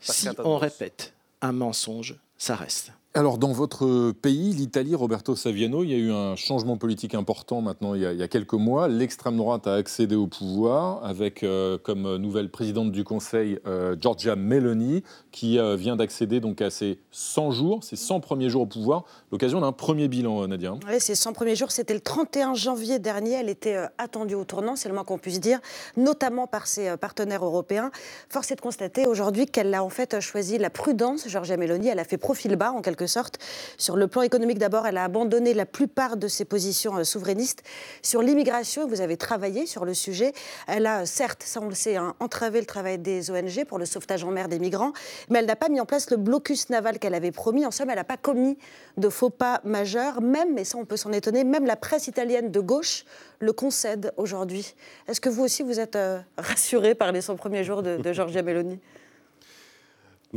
Si 0.00 0.28
on 0.38 0.58
répète 0.58 1.14
un 1.40 1.52
mensonge, 1.52 2.16
ça 2.36 2.56
reste. 2.56 2.92
Alors, 3.16 3.38
dans 3.38 3.52
votre 3.52 4.12
pays, 4.12 4.52
l'Italie, 4.52 4.94
Roberto 4.94 5.34
Saviano, 5.34 5.82
il 5.82 5.90
y 5.90 5.94
a 5.94 5.96
eu 5.96 6.12
un 6.12 6.36
changement 6.36 6.76
politique 6.76 7.14
important 7.14 7.62
maintenant, 7.62 7.94
il 7.94 8.02
y 8.02 8.22
a, 8.22 8.28
quelques 8.28 8.52
mois. 8.52 8.88
L'extrême 8.88 9.38
droite 9.38 9.66
a 9.66 9.72
accédé 9.72 10.14
au 10.16 10.26
pouvoir 10.26 11.02
avec 11.02 11.42
euh, 11.42 11.78
comme 11.82 12.16
nouvelle 12.16 12.50
présidente 12.50 12.92
du 12.92 13.04
Conseil 13.04 13.58
euh, 13.66 13.96
Giorgia 13.98 14.36
Meloni, 14.36 15.02
qui 15.32 15.58
euh, 15.58 15.76
vient 15.76 15.96
d'accéder 15.96 16.40
donc 16.40 16.60
à 16.60 16.68
ses 16.68 16.98
100 17.10 17.52
jours, 17.52 17.84
ses 17.84 17.96
100 17.96 18.20
premiers 18.20 18.50
jours 18.50 18.60
au 18.60 18.66
pouvoir. 18.66 19.04
L'occasion 19.32 19.60
d'un 19.60 19.72
premier 19.72 20.06
bilan, 20.06 20.42
euh, 20.42 20.46
Nadia. 20.46 20.74
Oui, 20.86 21.00
ces 21.00 21.14
100 21.14 21.32
premiers 21.32 21.56
jours, 21.56 21.72
c'était 21.72 21.94
le 21.94 22.00
31 22.00 22.54
janvier 22.54 22.98
dernier. 22.98 23.32
Elle 23.32 23.48
était 23.48 23.74
euh, 23.74 23.86
attendue 23.98 24.34
au 24.34 24.44
tournant, 24.44 24.76
c'est 24.76 24.88
le 24.88 24.94
moins 24.94 25.04
qu'on 25.04 25.18
puisse 25.18 25.40
dire, 25.40 25.58
notamment 25.96 26.46
par 26.46 26.66
ses 26.66 26.88
euh, 26.88 26.96
partenaires 26.96 27.44
européens. 27.44 27.90
Force 28.28 28.50
est 28.52 28.54
de 28.54 28.60
constater 28.60 29.06
aujourd'hui 29.06 29.46
qu'elle 29.46 29.74
a 29.74 29.82
en 29.82 29.88
fait 29.88 30.14
euh, 30.14 30.20
choisi 30.20 30.58
la 30.58 30.70
prudence, 30.70 31.28
Giorgia 31.28 31.56
Meloni. 31.56 31.88
Elle 31.88 31.98
a 31.98 32.04
fait 32.04 32.18
profil 32.18 32.56
bas, 32.56 32.70
en 32.70 32.82
quelque 32.82 33.05
sorte. 33.06 33.38
Sur 33.78 33.96
le 33.96 34.06
plan 34.06 34.22
économique, 34.22 34.58
d'abord, 34.58 34.86
elle 34.86 34.96
a 34.96 35.04
abandonné 35.04 35.54
la 35.54 35.66
plupart 35.66 36.16
de 36.16 36.28
ses 36.28 36.44
positions 36.44 36.96
euh, 36.96 37.04
souverainistes. 37.04 37.62
Sur 38.02 38.22
l'immigration, 38.22 38.86
vous 38.86 39.00
avez 39.00 39.16
travaillé 39.16 39.66
sur 39.66 39.84
le 39.84 39.94
sujet. 39.94 40.32
Elle 40.66 40.86
a, 40.86 41.06
certes, 41.06 41.42
ça 41.44 41.60
on 41.60 41.68
le 41.68 41.74
sait, 41.74 41.96
hein, 41.96 42.14
entravé 42.20 42.60
le 42.60 42.66
travail 42.66 42.98
des 42.98 43.30
ONG 43.30 43.64
pour 43.66 43.78
le 43.78 43.86
sauvetage 43.86 44.24
en 44.24 44.30
mer 44.30 44.48
des 44.48 44.58
migrants, 44.58 44.92
mais 45.30 45.38
elle 45.38 45.46
n'a 45.46 45.56
pas 45.56 45.68
mis 45.68 45.80
en 45.80 45.86
place 45.86 46.10
le 46.10 46.16
blocus 46.16 46.70
naval 46.70 46.98
qu'elle 46.98 47.14
avait 47.14 47.32
promis. 47.32 47.64
En 47.66 47.70
somme, 47.70 47.90
elle 47.90 47.96
n'a 47.96 48.04
pas 48.04 48.16
commis 48.16 48.58
de 48.96 49.08
faux 49.08 49.30
pas 49.30 49.60
majeurs, 49.64 50.20
même, 50.20 50.58
et 50.58 50.64
ça 50.64 50.78
on 50.78 50.84
peut 50.84 50.96
s'en 50.96 51.12
étonner, 51.12 51.44
même 51.44 51.66
la 51.66 51.76
presse 51.76 52.06
italienne 52.06 52.50
de 52.50 52.60
gauche 52.60 53.04
le 53.38 53.52
concède 53.52 54.12
aujourd'hui. 54.16 54.74
Est-ce 55.08 55.20
que 55.20 55.28
vous 55.28 55.44
aussi 55.44 55.62
vous 55.62 55.80
êtes 55.80 55.96
euh, 55.96 56.20
rassuré 56.38 56.94
par 56.94 57.12
les 57.12 57.20
100 57.20 57.36
premiers 57.36 57.64
jours 57.64 57.82
de, 57.82 57.96
de 57.96 58.12
Giorgia 58.12 58.42
Meloni? 58.42 58.80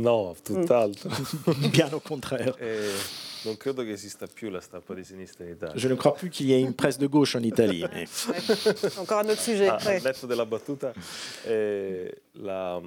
No, 0.00 0.34
tutt'altro. 0.42 1.10
Bien 1.70 1.92
au 1.92 2.00
contraire. 2.00 2.54
Non 3.44 3.56
credo 3.56 3.82
che 3.82 3.92
esista 3.92 4.26
più 4.26 4.50
la 4.50 4.60
stampa 4.60 4.92
di 4.92 5.02
sinistra 5.02 5.44
in 5.44 5.52
Italia. 5.52 5.74
Je 5.74 5.88
ne 5.88 5.94
crois 5.96 6.12
plus 6.14 6.28
qu'il 6.30 6.46
y 6.46 6.52
ait 6.52 6.60
une 6.60 6.74
presse 6.74 6.98
de 6.98 7.06
gauche 7.06 7.34
en 7.36 7.42
Italie. 7.42 7.84
mais- 7.90 8.28
Encore 8.98 9.20
un 9.20 9.28
autre 9.30 9.40
sujet. 9.40 9.68
Ah, 9.68 9.78
ouais. 9.86 9.96
Al 9.96 10.02
netto 10.02 10.26
della 10.26 10.44
battuta, 10.44 10.92
eh, 11.46 12.22
la, 12.32 12.78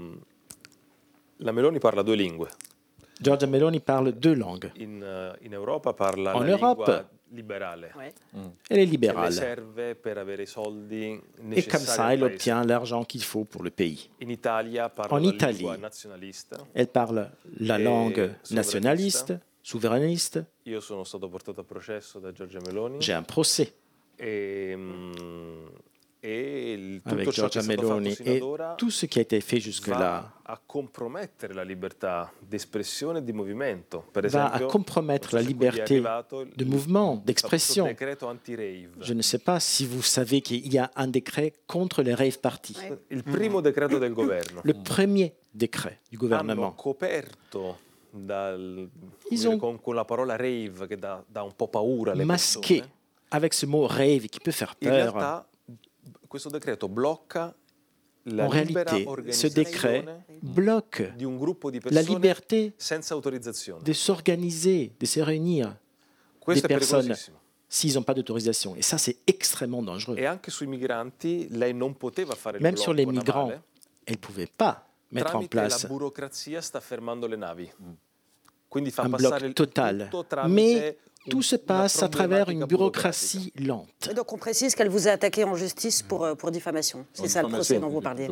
la 1.38 1.52
Meloni 1.52 1.80
parla 1.80 2.04
due 2.04 2.16
lingue. 2.16 2.50
Giorgia 3.20 3.48
Meloni 3.48 3.80
parle 3.80 4.16
deux 4.18 4.36
langues. 4.38 4.70
In, 4.76 5.02
eh, 5.02 5.46
in 5.46 5.54
Europa 5.54 5.94
parla 5.94 6.34
En 6.36 6.42
la 6.46 6.50
Europe, 6.52 7.06
lingua 7.34 7.54
liberale. 7.54 7.94
Elle 8.70 8.80
est 8.80 8.86
libérale. 8.86 9.34
Et 11.52 11.64
comme 11.64 11.80
ça, 11.80 12.14
elle 12.14 12.24
obtient 12.24 12.64
l'argent 12.64 13.04
qu'il 13.04 13.24
faut 13.24 13.44
pour 13.46 13.64
le 13.64 13.70
pays. 13.70 14.10
In 14.22 14.30
Italia 14.30 14.90
parla 14.90 15.14
En 15.14 15.24
Italie. 15.24 15.68
Elle 16.74 16.88
parle 16.88 17.30
la 17.60 17.80
Et 17.80 17.84
langue 17.84 18.32
nationaliste, 18.52 19.34
souverainiste. 19.62 20.40
J'ai 23.00 23.14
un 23.14 23.24
procès 23.24 23.74
E, 26.26 26.76
mm, 26.78 26.94
e 26.96 27.02
tutto 27.02 27.10
avec 27.10 27.32
ciò 27.32 27.48
che 27.50 27.50
Giorgia 27.52 27.60
è 27.60 27.64
stato 27.64 27.82
fatto 27.82 27.88
Meloni 28.00 28.16
fino 28.16 28.30
et 28.30 28.36
ad 28.38 28.42
ora 28.48 28.74
tout 28.76 28.90
ce 28.92 29.08
qui 29.08 29.20
a 29.20 29.24
été 29.24 29.42
fait 29.42 29.60
jusque-là 29.60 29.98
va 29.98 30.34
a 30.44 30.58
compromettere 30.66 31.54
la 31.54 31.64
libertà 31.64 32.32
di 32.40 32.56
espressione 32.56 33.20
e 33.20 33.24
di 33.26 33.34
movimento. 33.34 34.06
Per 34.10 34.30
va 34.30 34.50
à 34.52 34.62
compromettre 34.62 35.34
la 35.34 35.42
non 35.42 35.50
so 35.50 35.52
se 35.52 35.56
qui 35.58 35.66
è 35.66 35.70
liberté 35.70 36.02
de 36.56 36.64
mouvement, 36.64 37.16
il 37.18 37.24
d'expression. 37.26 37.84
famoso 37.86 38.00
decreto 38.00 38.28
anti-rave. 38.28 38.90
Je 39.02 39.14
ne 39.14 39.22
sais 39.22 39.42
pas 39.44 39.60
si 39.60 39.86
vous 39.86 40.02
savez 40.02 40.40
qu'il 40.42 40.66
y 40.72 40.78
a 40.78 40.90
un 40.96 41.08
décret 41.08 41.52
contre 41.66 42.02
les 42.04 42.14
rave 42.14 42.40
parties. 42.40 42.78
Il 43.10 43.24
primo 43.24 43.60
decreto 43.60 43.98
del 44.00 44.14
governo. 44.14 44.62
Le 44.64 44.74
premier 44.82 45.34
décret 45.52 46.00
du 46.10 46.16
Hanno 46.16 46.20
gouvernement. 46.20 46.76
coperto 46.78 47.80
dal, 48.12 48.90
Ils 49.30 49.46
ont 49.46 49.58
con, 49.60 49.78
con 49.82 49.94
la 49.94 50.06
parola 50.06 50.38
rave 50.38 50.88
che 50.88 50.96
dà, 50.98 51.22
dà 51.28 51.44
un 51.44 51.54
po' 51.54 51.68
paura 51.68 52.14
alle 52.14 52.24
masqué 52.24 52.76
persone. 52.76 52.92
avec 53.32 53.54
ce 53.54 53.66
mot 53.66 53.88
rave 53.88 54.30
qui 54.30 54.40
peut 54.40 54.52
faire 54.54 54.74
In 54.82 54.88
peur. 54.90 55.46
En 58.40 58.48
réalité, 58.48 59.06
ce 59.32 59.48
décret 59.48 60.06
bloque 60.42 61.04
la 61.92 62.02
liberté 62.02 62.74
de 63.86 63.94
s'organiser, 63.94 64.94
de 65.00 65.06
se 65.06 65.20
réunir, 65.20 65.76
des 66.48 66.62
personnes 66.62 67.14
s'ils 67.68 67.96
n'ont 67.96 68.04
pas 68.04 68.14
d'autorisation. 68.14 68.76
Et 68.76 68.82
ça, 68.82 68.98
c'est 68.98 69.18
extrêmement 69.28 69.82
dangereux. 69.82 70.16
E 70.18 70.38
Même 72.62 72.78
sur 72.78 72.94
les 72.94 73.06
migrants, 73.06 73.52
elle 74.06 74.14
ne 74.14 74.20
pouvait 74.20 74.48
pas 74.48 74.88
mettre 75.12 75.36
en 75.36 75.46
place 75.46 75.86
fa 78.92 79.04
un 79.04 79.10
bloc 79.10 79.54
total. 79.56 80.10
Mais 80.48 80.98
tout 81.30 81.42
se 81.42 81.56
passe 81.56 82.04
à 82.04 82.10
travers 82.10 82.50
une 82.50 82.66
bureaucratie 82.66 83.54
lente. 83.60 83.88
Et 84.10 84.14
donc 84.14 84.32
on 84.34 84.38
précise 84.38 84.76
qu'elle 84.76 84.90
vous 84.90 85.08
a 85.08 85.12
attaqué 85.12 85.44
en 85.44 85.56
justice 85.56 86.02
pour, 86.02 86.26
euh, 86.26 86.36
pour 86.36 86.52
diffamation. 86.52 87.06
C'est 87.14 87.28
ça 87.28 87.42
le 87.42 87.50
procès 87.50 87.80
dont 87.80 87.90
vous 87.90 88.02
parliez. 88.02 88.28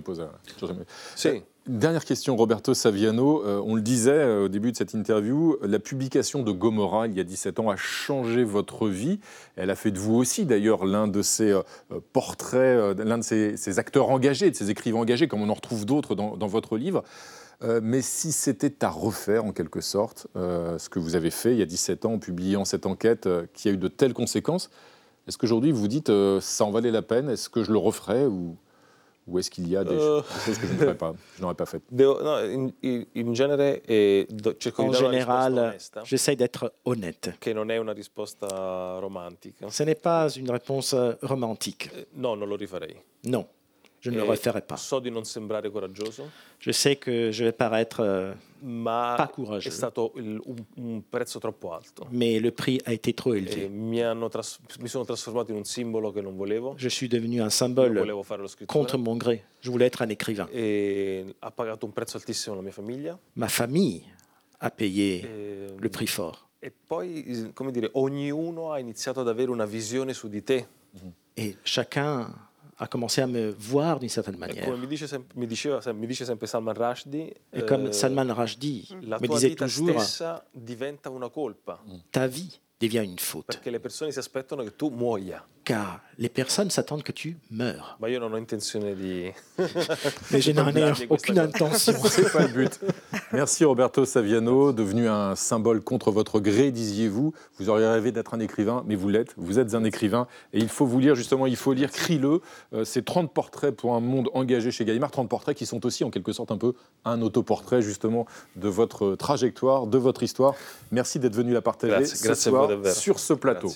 Sì. 1.15 1.27
Euh, 1.27 1.39
Dernière 1.67 2.05
question, 2.05 2.35
Roberto 2.35 2.73
Saviano. 2.73 3.45
Euh, 3.45 3.61
on 3.63 3.75
le 3.75 3.81
disait 3.81 4.09
euh, 4.09 4.45
au 4.45 4.47
début 4.47 4.71
de 4.71 4.77
cette 4.77 4.95
interview, 4.95 5.57
la 5.61 5.77
publication 5.77 6.41
de 6.41 6.51
Gomorrah 6.51 7.05
il 7.05 7.13
y 7.13 7.19
a 7.19 7.23
17 7.23 7.59
ans 7.59 7.69
a 7.69 7.75
changé 7.75 8.43
votre 8.43 8.87
vie. 8.87 9.19
Elle 9.57 9.69
a 9.69 9.75
fait 9.75 9.91
de 9.91 9.99
vous 9.99 10.15
aussi 10.15 10.45
d'ailleurs 10.45 10.85
l'un 10.85 11.07
de 11.07 11.21
ces 11.21 11.51
euh, 11.51 11.61
portraits, 12.13 12.59
euh, 12.59 12.95
l'un 12.97 13.19
de 13.19 13.23
ces, 13.23 13.57
ces 13.57 13.77
acteurs 13.77 14.09
engagés, 14.09 14.49
de 14.49 14.55
ces 14.55 14.71
écrivains 14.71 15.01
engagés, 15.01 15.27
comme 15.27 15.43
on 15.43 15.49
en 15.49 15.53
retrouve 15.53 15.85
d'autres 15.85 16.15
dans, 16.15 16.35
dans 16.35 16.47
votre 16.47 16.77
livre. 16.77 17.03
Euh, 17.63 17.79
mais 17.83 18.01
si 18.01 18.31
c'était 18.31 18.83
à 18.83 18.89
refaire 18.89 19.45
en 19.45 19.51
quelque 19.51 19.81
sorte, 19.81 20.25
euh, 20.35 20.79
ce 20.79 20.89
que 20.89 20.97
vous 20.99 21.15
avez 21.15 21.29
fait 21.29 21.51
il 21.51 21.59
y 21.59 21.61
a 21.61 21.65
17 21.67 22.05
ans 22.05 22.13
en 22.13 22.19
publiant 22.19 22.65
cette 22.65 22.85
enquête 22.87 23.27
euh, 23.27 23.45
qui 23.53 23.69
a 23.69 23.71
eu 23.71 23.77
de 23.77 23.87
telles 23.87 24.13
conséquences, 24.13 24.69
est-ce 25.27 25.37
qu'aujourd'hui 25.37 25.71
vous 25.71 25.87
dites 25.87 26.09
euh, 26.09 26.41
ça 26.41 26.65
en 26.65 26.71
valait 26.71 26.89
la 26.91 27.03
peine 27.03 27.29
Est-ce 27.29 27.49
que 27.49 27.63
je 27.63 27.71
le 27.71 27.77
referais 27.77 28.25
ou, 28.25 28.57
ou 29.27 29.37
est-ce 29.37 29.51
qu'il 29.51 29.67
y 29.69 29.77
a 29.77 29.83
des, 29.83 29.93
Euh. 29.93 30.23
choses 30.43 30.57
que 30.57 30.65
je 30.65 30.73
ne 30.73 30.77
ferais 30.79 30.97
pas, 30.97 31.13
je 31.37 31.41
n'aurais 31.43 31.53
pas 31.53 31.67
faites? 31.67 31.83
Eh, 33.87 34.27
cerco 34.59 34.81
En 34.83 34.91
général, 34.93 35.77
j'essaye 36.03 36.35
d'être 36.35 36.73
honnête. 36.85 37.35
che 37.39 37.53
non 37.53 37.69
è 37.69 37.77
una 37.77 37.93
risposta 37.93 38.97
romantica. 38.99 39.69
Ce 39.69 39.83
n'est 39.83 40.01
pas 40.01 40.29
une 40.35 40.49
réponse 40.49 40.95
romantique. 41.21 41.91
Eh, 41.95 42.07
No, 42.15 42.33
non 42.35 42.47
lo 42.47 42.55
rifarei. 42.55 42.95
Non, 43.25 43.45
je 44.01 44.09
ne 44.09 44.17
le 44.17 44.23
referai 44.23 44.61
pas. 44.61 44.75
Je 46.59 46.71
sais 46.71 46.95
que 46.95 47.31
je 47.31 47.43
vais 47.43 47.51
paraître, 47.51 47.99
euh, 48.01 48.33
Pas 49.17 49.27
courageux. 49.27 49.69
mais 52.11 52.39
le 52.39 52.51
prix 52.51 52.81
a 52.85 52.93
été 52.93 53.13
trop 53.13 53.33
élevé. 53.33 53.69
Je 56.77 56.89
suis 56.89 57.09
devenu 57.09 57.41
un 57.41 57.49
symbole 57.49 58.13
contre 58.67 58.97
mon 58.97 59.15
gré. 59.15 59.43
Je 59.61 59.69
voulais 59.69 59.85
être 59.85 60.01
un 60.01 60.09
écrivain. 60.09 60.47
E. 60.53 61.33
Ma 63.35 63.47
famille 63.47 64.03
a 64.59 64.69
payé 64.69 65.25
E, 65.25 65.67
le 65.79 65.89
prix 65.89 66.07
fort. 66.07 66.47
e 66.63 66.71
poi, 66.87 67.51
come 67.55 67.71
dire, 67.71 67.89
ognuno 67.93 68.71
ha 68.71 68.77
iniziato 68.79 69.21
ad 69.21 69.27
avere 69.27 69.49
una 69.49 69.65
visione 69.65 70.13
su 70.13 70.27
di 70.27 70.43
te. 70.43 70.67
Et 71.35 71.57
chacun 71.63 72.31
a 72.83 72.87
commencé 72.87 73.21
à 73.21 73.27
me 73.27 73.51
voir 73.57 73.99
d'une 73.99 74.09
certaine 74.09 74.37
manière. 74.37 74.65
Come 74.65 74.79
mi 74.79 74.87
dice, 74.87 75.05
sem- 75.05 75.23
mi 75.35 75.45
diceva, 75.45 75.81
sem- 75.81 75.95
mi 75.95 76.07
dice 76.07 76.25
sempre 76.25 76.47
Salman 76.47 76.73
Rushdie, 76.73 77.31
Et 77.53 77.63
comme 77.67 77.87
eh, 77.87 77.93
Salman 77.93 78.33
Rushdie 78.33 78.89
la 79.03 79.19
me 79.19 79.27
disait 79.27 79.53
toujours, 79.55 80.01
stessa 80.01 80.43
diventa 80.51 81.09
una 81.11 81.29
colpa, 81.29 81.79
ta 82.11 82.25
vie 82.25 82.59
devient 82.79 83.03
une 83.03 83.19
faute. 83.19 83.45
perché 83.45 83.69
le 83.69 83.79
persone 83.79 84.11
si 84.11 84.17
aspettano 84.17 84.63
che 84.63 84.75
tu 84.75 84.89
muoia. 84.89 85.45
car 85.63 86.01
les 86.17 86.29
personnes 86.29 86.71
s'attendent 86.71 87.03
que 87.03 87.11
tu 87.13 87.37
meurs. 87.51 87.95
Ma 87.99 88.07
io 88.07 88.17
non 88.17 88.33
ho 88.33 88.37
intenzione 88.37 88.95
di... 88.95 89.31
Mais 90.31 90.41
je 90.43 90.51
n'en 90.53 90.65
ai 90.75 91.05
aucune 91.09 91.37
intention. 91.37 91.93
C'est 92.09 92.31
pas 92.31 92.47
le 92.47 92.51
but. 92.51 92.79
Merci 93.33 93.63
Roberto 93.63 94.03
Saviano, 94.03 94.73
devenu 94.73 95.07
un 95.07 95.35
symbole 95.35 95.81
contre 95.81 96.11
votre 96.11 96.41
gré, 96.41 96.69
disiez-vous. 96.71 97.33
Vous 97.57 97.69
auriez 97.69 97.87
rêvé 97.87 98.11
d'être 98.11 98.33
un 98.33 98.41
écrivain, 98.41 98.83
mais 98.85 98.95
vous 98.95 99.07
l'êtes. 99.07 99.33
Vous 99.37 99.57
êtes 99.57 99.73
un 99.73 99.85
écrivain. 99.85 100.27
Et 100.51 100.59
il 100.59 100.67
faut 100.67 100.85
vous 100.85 100.99
lire, 100.99 101.15
justement, 101.15 101.47
il 101.47 101.55
faut 101.55 101.71
lire 101.71 101.91
Crie-le. 101.91 102.41
Euh, 102.73 102.83
c'est 102.83 103.05
30 103.05 103.33
portraits 103.33 103.73
pour 103.73 103.95
un 103.95 104.01
monde 104.01 104.29
engagé 104.33 104.69
chez 104.71 104.83
Gallimard. 104.83 105.11
30 105.11 105.29
portraits 105.29 105.55
qui 105.55 105.65
sont 105.65 105.85
aussi, 105.85 106.03
en 106.03 106.09
quelque 106.09 106.33
sorte, 106.33 106.51
un 106.51 106.57
peu 106.57 106.73
un 107.05 107.21
autoportrait, 107.21 107.81
justement, 107.81 108.25
de 108.57 108.67
votre 108.67 109.15
trajectoire, 109.15 109.87
de 109.87 109.97
votre 109.97 110.23
histoire. 110.23 110.53
Merci 110.91 111.17
d'être 111.17 111.35
venu 111.35 111.53
la 111.53 111.61
partager 111.61 111.93
Grazie, 111.93 112.17
ce 112.17 112.33
soir 112.33 112.69
sur 112.93 113.17
ce 113.17 113.33
plateau. 113.33 113.71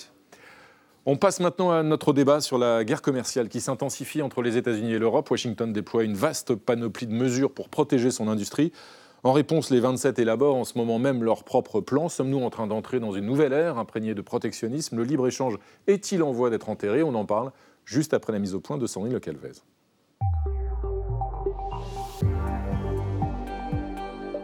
On 1.06 1.16
passe 1.16 1.40
maintenant 1.40 1.70
à 1.70 1.82
notre 1.82 2.12
débat 2.12 2.40
sur 2.40 2.58
la 2.58 2.84
guerre 2.84 3.00
commerciale 3.00 3.48
qui 3.48 3.60
s'intensifie 3.60 4.20
entre 4.20 4.42
les 4.42 4.56
États-Unis 4.56 4.92
et 4.92 4.98
l'Europe. 4.98 5.30
Washington 5.30 5.72
déploie 5.72 6.02
une 6.02 6.14
vaste 6.14 6.56
panoplie 6.56 7.06
de 7.06 7.12
mesures 7.12 7.52
pour 7.52 7.68
protéger 7.68 8.10
son 8.10 8.28
industrie. 8.28 8.72
En 9.26 9.32
réponse, 9.32 9.70
les 9.70 9.80
27 9.80 10.20
élaborent 10.20 10.54
en 10.54 10.62
ce 10.62 10.78
moment 10.78 11.00
même 11.00 11.24
leur 11.24 11.42
propre 11.42 11.80
plan. 11.80 12.08
Sommes-nous 12.08 12.44
en 12.44 12.48
train 12.48 12.68
d'entrer 12.68 13.00
dans 13.00 13.10
une 13.10 13.26
nouvelle 13.26 13.52
ère 13.52 13.76
imprégnée 13.76 14.14
de 14.14 14.22
protectionnisme? 14.22 14.98
Le 14.98 15.02
libre-échange 15.02 15.58
est-il 15.88 16.22
en 16.22 16.30
voie 16.30 16.48
d'être 16.48 16.68
enterré? 16.68 17.02
On 17.02 17.12
en 17.16 17.24
parle 17.24 17.50
juste 17.84 18.14
après 18.14 18.32
la 18.32 18.38
mise 18.38 18.54
au 18.54 18.60
point 18.60 18.78
de 18.78 18.86
Sandrine 18.86 19.14
Le 19.14 19.18
Calvez. 19.18 19.50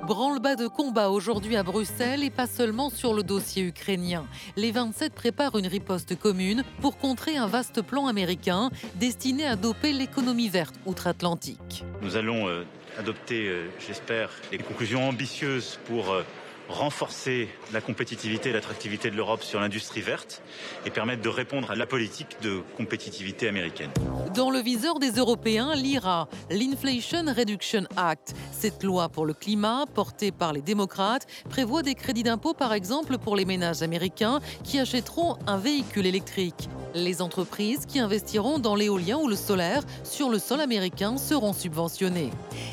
Branle-bas 0.04 0.56
de 0.56 0.66
combat 0.66 1.10
aujourd'hui 1.10 1.54
à 1.54 1.62
Bruxelles 1.62 2.24
et 2.24 2.30
pas 2.30 2.48
seulement 2.48 2.90
sur 2.90 3.14
le 3.14 3.22
dossier 3.22 3.62
ukrainien. 3.62 4.26
Les 4.56 4.72
27 4.72 5.14
préparent 5.14 5.56
une 5.56 5.68
riposte 5.68 6.18
commune 6.18 6.64
pour 6.80 6.98
contrer 6.98 7.36
un 7.36 7.46
vaste 7.46 7.82
plan 7.82 8.08
américain 8.08 8.68
destiné 8.96 9.46
à 9.46 9.54
doper 9.54 9.92
l'économie 9.92 10.48
verte 10.48 10.74
outre-Atlantique. 10.86 11.84
Nous 12.02 12.16
allons 12.16 12.48
euh, 12.48 12.64
adopter, 12.94 13.46
euh, 13.49 13.75
j'espère, 13.78 14.44
des 14.50 14.58
conclusions 14.58 15.08
ambitieuses 15.08 15.78
pour 15.84 16.12
euh, 16.12 16.25
renforcer 16.72 17.48
la 17.72 17.80
compétitivité 17.80 18.50
et 18.50 18.52
l'attractivité 18.52 19.10
de 19.10 19.16
l'Europe 19.16 19.42
sur 19.42 19.60
l'industrie 19.60 20.00
verte 20.00 20.42
et 20.86 20.90
permettre 20.90 21.22
de 21.22 21.28
répondre 21.28 21.70
à 21.70 21.76
la 21.76 21.86
politique 21.86 22.36
de 22.42 22.62
compétitivité 22.76 23.48
américaine. 23.48 23.90
Dans 24.34 24.50
le 24.50 24.60
viseur 24.60 24.98
des 24.98 25.12
Européens, 25.12 25.74
l'IRA, 25.74 26.28
l'Inflation 26.50 27.24
Reduction 27.36 27.84
Act. 27.96 28.34
Cette 28.50 28.82
loi 28.82 29.08
pour 29.08 29.26
le 29.26 29.34
climat, 29.34 29.84
portée 29.94 30.32
par 30.32 30.52
les 30.52 30.62
démocrates, 30.62 31.26
prévoit 31.50 31.82
des 31.82 31.94
crédits 31.94 32.22
d'impôt 32.22 32.54
par 32.54 32.72
exemple 32.72 33.18
pour 33.18 33.36
les 33.36 33.44
ménages 33.44 33.82
américains 33.82 34.40
qui 34.64 34.78
achèteront 34.78 35.36
un 35.46 35.58
véhicule 35.58 36.06
électrique. 36.06 36.68
Les 36.94 37.22
entreprises 37.22 37.86
qui 37.86 37.98
investiront 38.00 38.58
dans 38.58 38.74
l'éolien 38.74 39.18
ou 39.18 39.28
le 39.28 39.36
solaire 39.36 39.82
sur 40.04 40.28
le 40.28 40.38
sol 40.38 40.60
américain 40.60 41.16
seront 41.16 41.52
subventionnées. 41.52 42.30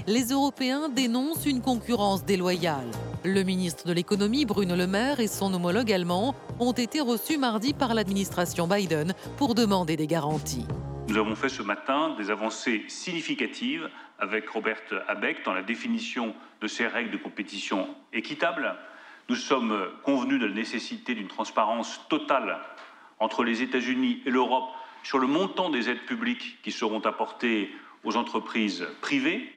Les 0.07 0.25
Européens 0.25 0.89
dénoncent 0.89 1.45
une 1.45 1.61
concurrence 1.61 2.25
déloyale. 2.25 2.89
Le 3.25 3.43
ministre 3.43 3.85
de 3.85 3.91
l'économie, 3.91 4.45
Bruno 4.45 4.77
Le 4.77 4.88
Maire, 4.88 5.19
et 5.19 5.27
son 5.27 5.53
homologue 5.53 5.91
allemand 5.91 6.35
ont 6.57 6.71
été 6.71 7.01
reçus 7.01 7.38
mardi 7.38 7.73
par 7.73 7.93
l'administration 7.93 8.65
Biden 8.65 9.13
pour 9.38 9.55
demander 9.55 9.97
des 9.97 10.07
garanties. 10.07 10.65
Nous 11.09 11.17
avons 11.17 11.35
fait 11.35 11.49
ce 11.49 11.61
matin 11.61 12.15
des 12.17 12.31
avancées 12.31 12.85
significatives 12.88 13.89
avec 14.19 14.47
Robert 14.47 14.81
Habeck 15.09 15.43
dans 15.43 15.51
la 15.51 15.63
définition 15.63 16.33
de 16.61 16.67
ces 16.67 16.88
règles 16.88 17.11
de 17.11 17.17
compétition 17.17 17.89
équitables. 18.13 18.73
Nous 19.27 19.35
sommes 19.35 19.77
convenus 20.03 20.39
de 20.39 20.45
la 20.45 20.53
nécessité 20.53 21.13
d'une 21.13 21.27
transparence 21.27 21.99
totale 22.07 22.59
entre 23.19 23.43
les 23.43 23.61
États-Unis 23.61 24.21
et 24.25 24.29
l'Europe 24.29 24.69
sur 25.03 25.19
le 25.19 25.27
montant 25.27 25.69
des 25.69 25.89
aides 25.89 26.05
publiques 26.05 26.59
qui 26.63 26.71
seront 26.71 27.01
apportées 27.01 27.69
aux 28.05 28.15
entreprises 28.15 28.88
privées. 29.01 29.53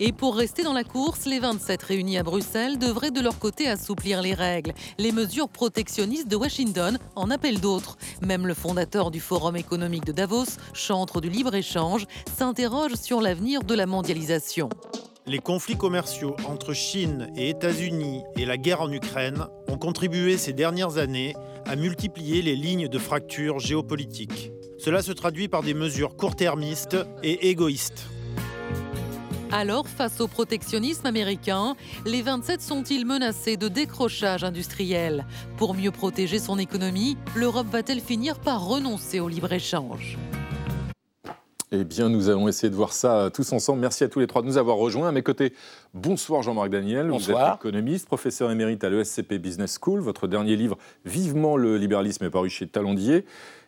Et 0.00 0.10
pour 0.10 0.34
rester 0.34 0.64
dans 0.64 0.72
la 0.72 0.82
course, 0.82 1.24
les 1.24 1.38
27 1.38 1.82
réunis 1.82 2.18
à 2.18 2.24
Bruxelles 2.24 2.78
devraient 2.78 3.12
de 3.12 3.20
leur 3.20 3.38
côté 3.38 3.68
assouplir 3.68 4.22
les 4.22 4.34
règles. 4.34 4.72
Les 4.98 5.12
mesures 5.12 5.48
protectionnistes 5.48 6.26
de 6.26 6.34
Washington 6.34 6.98
en 7.14 7.30
appellent 7.30 7.60
d'autres. 7.60 7.96
Même 8.20 8.46
le 8.46 8.54
fondateur 8.54 9.12
du 9.12 9.20
Forum 9.20 9.56
économique 9.56 10.04
de 10.04 10.12
Davos, 10.12 10.58
chantre 10.72 11.20
du 11.20 11.30
libre-échange, 11.30 12.06
s'interroge 12.36 12.94
sur 12.94 13.20
l'avenir 13.20 13.62
de 13.62 13.74
la 13.74 13.86
mondialisation. 13.86 14.68
Les 15.26 15.38
conflits 15.38 15.76
commerciaux 15.76 16.36
entre 16.48 16.74
Chine 16.74 17.30
et 17.36 17.48
États-Unis 17.50 18.24
et 18.36 18.44
la 18.44 18.56
guerre 18.56 18.82
en 18.82 18.92
Ukraine 18.92 19.46
ont 19.68 19.78
contribué 19.78 20.36
ces 20.36 20.52
dernières 20.52 20.98
années 20.98 21.34
à 21.66 21.76
multiplier 21.76 22.42
les 22.42 22.56
lignes 22.56 22.88
de 22.88 22.98
fracture 22.98 23.60
géopolitique. 23.60 24.50
Cela 24.76 25.02
se 25.02 25.12
traduit 25.12 25.48
par 25.48 25.62
des 25.62 25.72
mesures 25.72 26.16
court-termistes 26.16 26.98
et 27.22 27.48
égoïstes. 27.48 28.06
Alors, 29.52 29.86
face 29.86 30.20
au 30.20 30.26
protectionnisme 30.26 31.06
américain, 31.06 31.76
les 32.06 32.22
27 32.22 32.60
sont-ils 32.60 33.06
menacés 33.06 33.56
de 33.56 33.68
décrochage 33.68 34.42
industriel? 34.42 35.26
Pour 35.56 35.74
mieux 35.74 35.90
protéger 35.90 36.38
son 36.38 36.58
économie, 36.58 37.16
l'Europe 37.36 37.68
va-t-elle 37.70 38.00
finir 38.00 38.40
par 38.40 38.66
renoncer 38.66 39.20
au 39.20 39.28
libre-échange? 39.28 40.18
Eh 41.76 41.82
bien, 41.82 42.08
nous 42.08 42.28
allons 42.28 42.46
essayer 42.46 42.70
de 42.70 42.76
voir 42.76 42.92
ça 42.92 43.30
tous 43.34 43.52
ensemble. 43.52 43.80
Merci 43.80 44.04
à 44.04 44.08
tous 44.08 44.20
les 44.20 44.28
trois 44.28 44.42
de 44.42 44.46
nous 44.46 44.58
avoir 44.58 44.76
rejoints. 44.76 45.08
À 45.08 45.12
mes 45.12 45.22
côtés, 45.22 45.54
bonsoir 45.92 46.42
Jean-Marc 46.42 46.70
Daniel. 46.70 47.10
Vous 47.10 47.30
êtes 47.30 47.36
économiste, 47.56 48.06
professeur 48.06 48.50
émérite 48.50 48.84
à 48.84 48.90
l'ESCP 48.90 49.34
Business 49.38 49.78
School. 49.80 50.00
Votre 50.00 50.28
dernier 50.28 50.54
livre, 50.54 50.78
Vivement 51.04 51.56
le 51.56 51.76
libéralisme, 51.76 52.24
est 52.24 52.30
paru 52.30 52.48
chez 52.48 52.68
Talandier. 52.68 53.24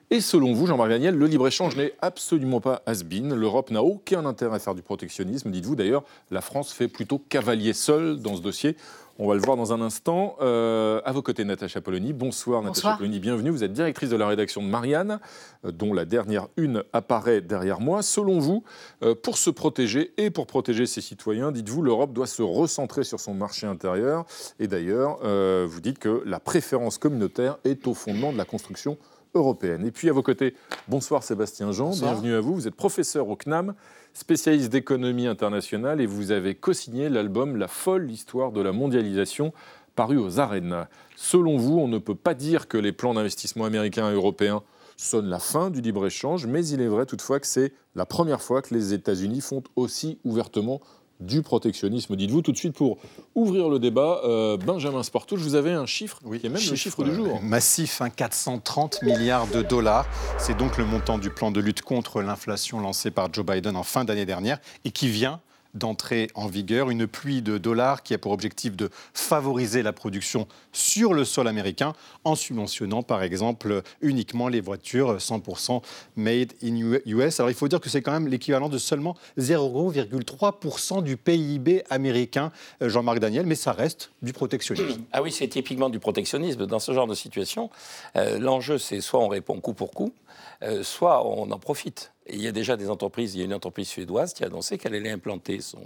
Et 0.09 0.21
selon 0.21 0.53
vous, 0.53 0.69
Jean-Marc 0.69 0.91
Daniel, 0.91 1.17
le 1.17 1.27
libre-échange 1.27 1.75
n'est 1.75 1.93
absolument 2.01 2.61
pas 2.61 2.81
has-been. 2.87 3.35
L'Europe 3.35 3.73
n'a 3.73 3.83
aucun 3.83 4.25
intérêt 4.25 4.55
à 4.55 4.59
faire 4.61 4.77
du 4.77 4.83
protectionnisme. 4.83 5.51
Dites-vous 5.51 5.75
d'ailleurs, 5.75 6.05
la 6.31 6.41
France 6.41 6.73
fait 6.73 6.87
plutôt 6.87 7.19
cavalier 7.19 7.73
seul 7.73 8.21
dans 8.21 8.37
ce 8.37 8.41
dossier. 8.41 8.77
On 9.19 9.27
va 9.27 9.35
le 9.35 9.41
voir 9.41 9.57
dans 9.57 9.73
un 9.73 9.81
instant. 9.81 10.37
Euh, 10.43 11.01
à 11.05 11.11
vos 11.11 11.23
côtés, 11.23 11.45
Natacha 11.45 11.81
Polony. 11.81 12.13
Bonsoir, 12.13 12.63
Natacha 12.63 12.75
Bonsoir. 12.75 12.99
Polony, 12.99 13.19
bienvenue. 13.19 13.51
Vous 13.51 13.65
êtes 13.65 13.73
directrice 13.73 14.11
de 14.11 14.17
la 14.17 14.29
rédaction 14.29 14.63
de 14.63 14.69
Marianne, 14.69 15.19
euh, 15.65 15.73
dont 15.73 15.93
la 15.93 16.05
dernière 16.05 16.47
une 16.57 16.85
apparaît 16.93 17.41
derrière 17.41 17.81
moi. 17.81 18.03
Selon 18.03 18.39
vous, 18.39 18.63
euh, 19.03 19.17
pour 19.17 19.39
se 19.39 19.51
protéger 19.51 20.13
et 20.19 20.31
pour 20.31 20.47
protéger 20.47 20.87
ses 20.87 21.01
citoyens, 21.01 21.51
dites-vous, 21.51 21.83
l'Europe 21.83 22.13
doit 22.13 22.29
se 22.29 22.43
recentrer 22.43 23.03
sur 23.03 23.19
son 23.19 23.35
marché 23.35 23.67
intérieur. 23.67 24.25
Et 24.61 24.69
d'ailleurs, 24.69 25.19
euh, 25.25 25.67
vous 25.69 25.81
dites 25.81 25.99
que 25.99 26.23
la 26.25 26.39
préférence 26.39 26.97
communautaire 26.97 27.59
est 27.65 27.89
au 27.89 27.95
fondement 27.95 28.33
de 28.33 28.39
la 28.39 28.45
construction 28.45 28.99
européenne. 29.35 29.87
Et 29.87 29.91
puis 29.91 30.09
à 30.09 30.13
vos 30.13 30.23
côtés, 30.23 30.55
bonsoir 30.89 31.23
Sébastien 31.23 31.73
Jean, 31.73 31.87
Bonsoir. 31.87 32.13
bienvenue 32.13 32.35
à 32.35 32.41
vous. 32.41 32.55
Vous 32.55 32.69
êtes 32.69 32.75
professeur 32.75 33.29
au 33.29 33.37
CNAM, 33.37 33.75
spécialiste 34.15 34.71
d'économie 34.71 35.27
internationale 35.27 36.01
et 36.01 36.07
vous 36.07 36.31
avez 36.31 36.55
co-signé 36.55 37.09
l'album 37.09 37.57
La 37.57 37.69
folle 37.69 38.11
histoire 38.11 38.53
de 38.53 38.61
la 38.61 38.73
mondialisation 38.73 39.53
paru 39.95 40.19
aux 40.19 40.41
arènes. 40.41 40.87
Selon 41.17 41.57
vous, 41.57 41.79
on 41.79 41.89
ne 41.89 41.99
peut 41.99 42.15
pas 42.15 42.35
dire 42.35 42.69
que 42.69 42.79
les 42.79 42.93
plans 42.93 43.15
d'investissement 43.15 43.65
américains 43.65 44.11
et 44.11 44.15
européens 44.15 44.63
sonnent 44.97 45.29
la 45.29 45.39
fin 45.39 45.71
du 45.71 45.81
libre-échange, 45.81 46.47
mais 46.47 46.67
il 46.67 46.81
est 46.81 46.89
vrai 46.89 47.07
toutefois 47.07 47.41
que 47.41 47.47
c'est 47.47 47.73
la 47.95 48.07
première 48.07 48.41
fois 48.41 48.63
que 48.63 48.75
les 48.75 48.95
États-Unis 48.95 49.41
font 49.41 49.63
aussi 49.75 50.19
ouvertement 50.25 50.81
du 51.21 51.43
protectionnisme. 51.43 52.17
Dites-vous 52.17 52.43
tout 52.43 52.53
de 52.53 52.57
suite 52.57 52.75
pour 52.75 52.99
ouvrir 53.35 53.69
le 53.69 53.79
débat, 53.79 54.21
euh, 54.25 54.57
Benjamin 54.57 55.03
Sportouche, 55.03 55.41
vous 55.41 55.55
avez 55.55 55.73
un 55.73 55.87
chiffre 55.87 56.19
qui 56.19 56.47
est 56.47 56.49
même 56.49 56.55
le 56.55 56.77
chiffre 56.77 57.05
du 57.05 57.15
jour. 57.15 57.41
Massif, 57.43 58.01
hein, 58.01 58.11
430 58.11 59.03
milliards 59.03 59.47
de 59.47 59.63
dollars. 59.63 60.07
C'est 60.39 60.57
donc 60.57 60.77
le 60.77 60.85
montant 60.85 61.19
du 61.19 61.31
plan 61.31 61.51
de 61.51 61.61
lutte 61.61 61.83
contre 61.83 62.23
l'inflation 62.23 62.81
lancé 62.81 63.11
par 63.11 63.33
Joe 63.33 63.45
Biden 63.45 63.77
en 63.77 63.83
fin 63.83 64.05
d'année 64.05 64.27
dernière 64.27 64.59
et 64.85 64.91
qui 64.91 65.09
vient 65.09 65.41
d'entrer 65.77 66.29
en 66.35 66.47
vigueur, 66.47 66.91
une 66.91 67.07
pluie 67.07 67.43
de 67.43 67.59
dollars 67.59 68.03
qui 68.03 68.15
a 68.15 68.19
pour 68.19 68.33
objectif 68.33 68.77
de 68.77 68.91
favoriser 69.15 69.83
la 69.83 69.93
production 69.93 70.49
sur 70.73 71.15
le 71.15 71.25
sol 71.25 71.49
américain 71.49 71.93
en 72.25 72.35
subventionnant 72.35 73.03
par 73.03 73.23
exemple 73.23 73.83
uniquement 74.01 74.49
les 74.49 74.61
voitures 74.61 75.17
100% 75.17 75.83
made 76.17 76.53
in 76.63 76.77
US. 77.05 77.41
Alors 77.41 77.51
il 77.51 77.55
faut 77.55 77.69
dire 77.69 77.81
que 77.81 77.89
c'est 77.89 78.03
quand 78.03 78.13
même 78.13 78.29
l'équivalent 78.29 78.69
de 78.69 78.79
seulement 78.79 79.17
0,3% 79.39 81.03
du 81.03 81.17
PIB 81.17 81.85
américain, 81.91 82.53
euh, 82.83 82.89
Jean-Marc 82.89 83.19
Daniel, 83.19 83.47
mais 83.47 83.55
ça 83.55 83.73
reste 83.73 84.11
du 84.23 84.33
protectionnisme. 84.33 85.03
Ah 85.13 85.23
oui, 85.23 85.33
c'est 85.33 85.49
typiquement 85.49 85.89
du 85.89 85.99
protectionnisme. 85.99 86.67
Dans 86.67 86.79
ce 86.79 86.93
genre 86.93 87.07
de 87.07 87.15
situation, 87.15 87.71
euh, 88.17 88.39
l'enjeu, 88.39 88.79
c'est 88.79 89.01
soit 89.01 89.21
on 89.21 89.29
répond 89.29 89.61
coup 89.61 89.75
pour 89.75 89.91
coup, 89.93 90.13
euh, 90.63 90.83
soit 90.83 91.27
on 91.27 91.51
en 91.51 91.59
profite. 91.59 92.13
Il 92.31 92.41
y 92.43 92.47
a 92.47 92.53
déjà 92.53 92.77
des 92.77 92.89
entreprises, 92.91 93.35
il 93.35 93.39
y 93.39 93.43
a 93.43 93.45
une 93.45 93.55
entreprise 93.55 93.89
suédoise 93.89 94.33
qui 94.35 94.43
a 94.45 94.47
annoncé 94.47 94.79
qu'elle 94.79 94.95
allait 94.95 95.11
implanter 95.11 95.61
son, 95.61 95.79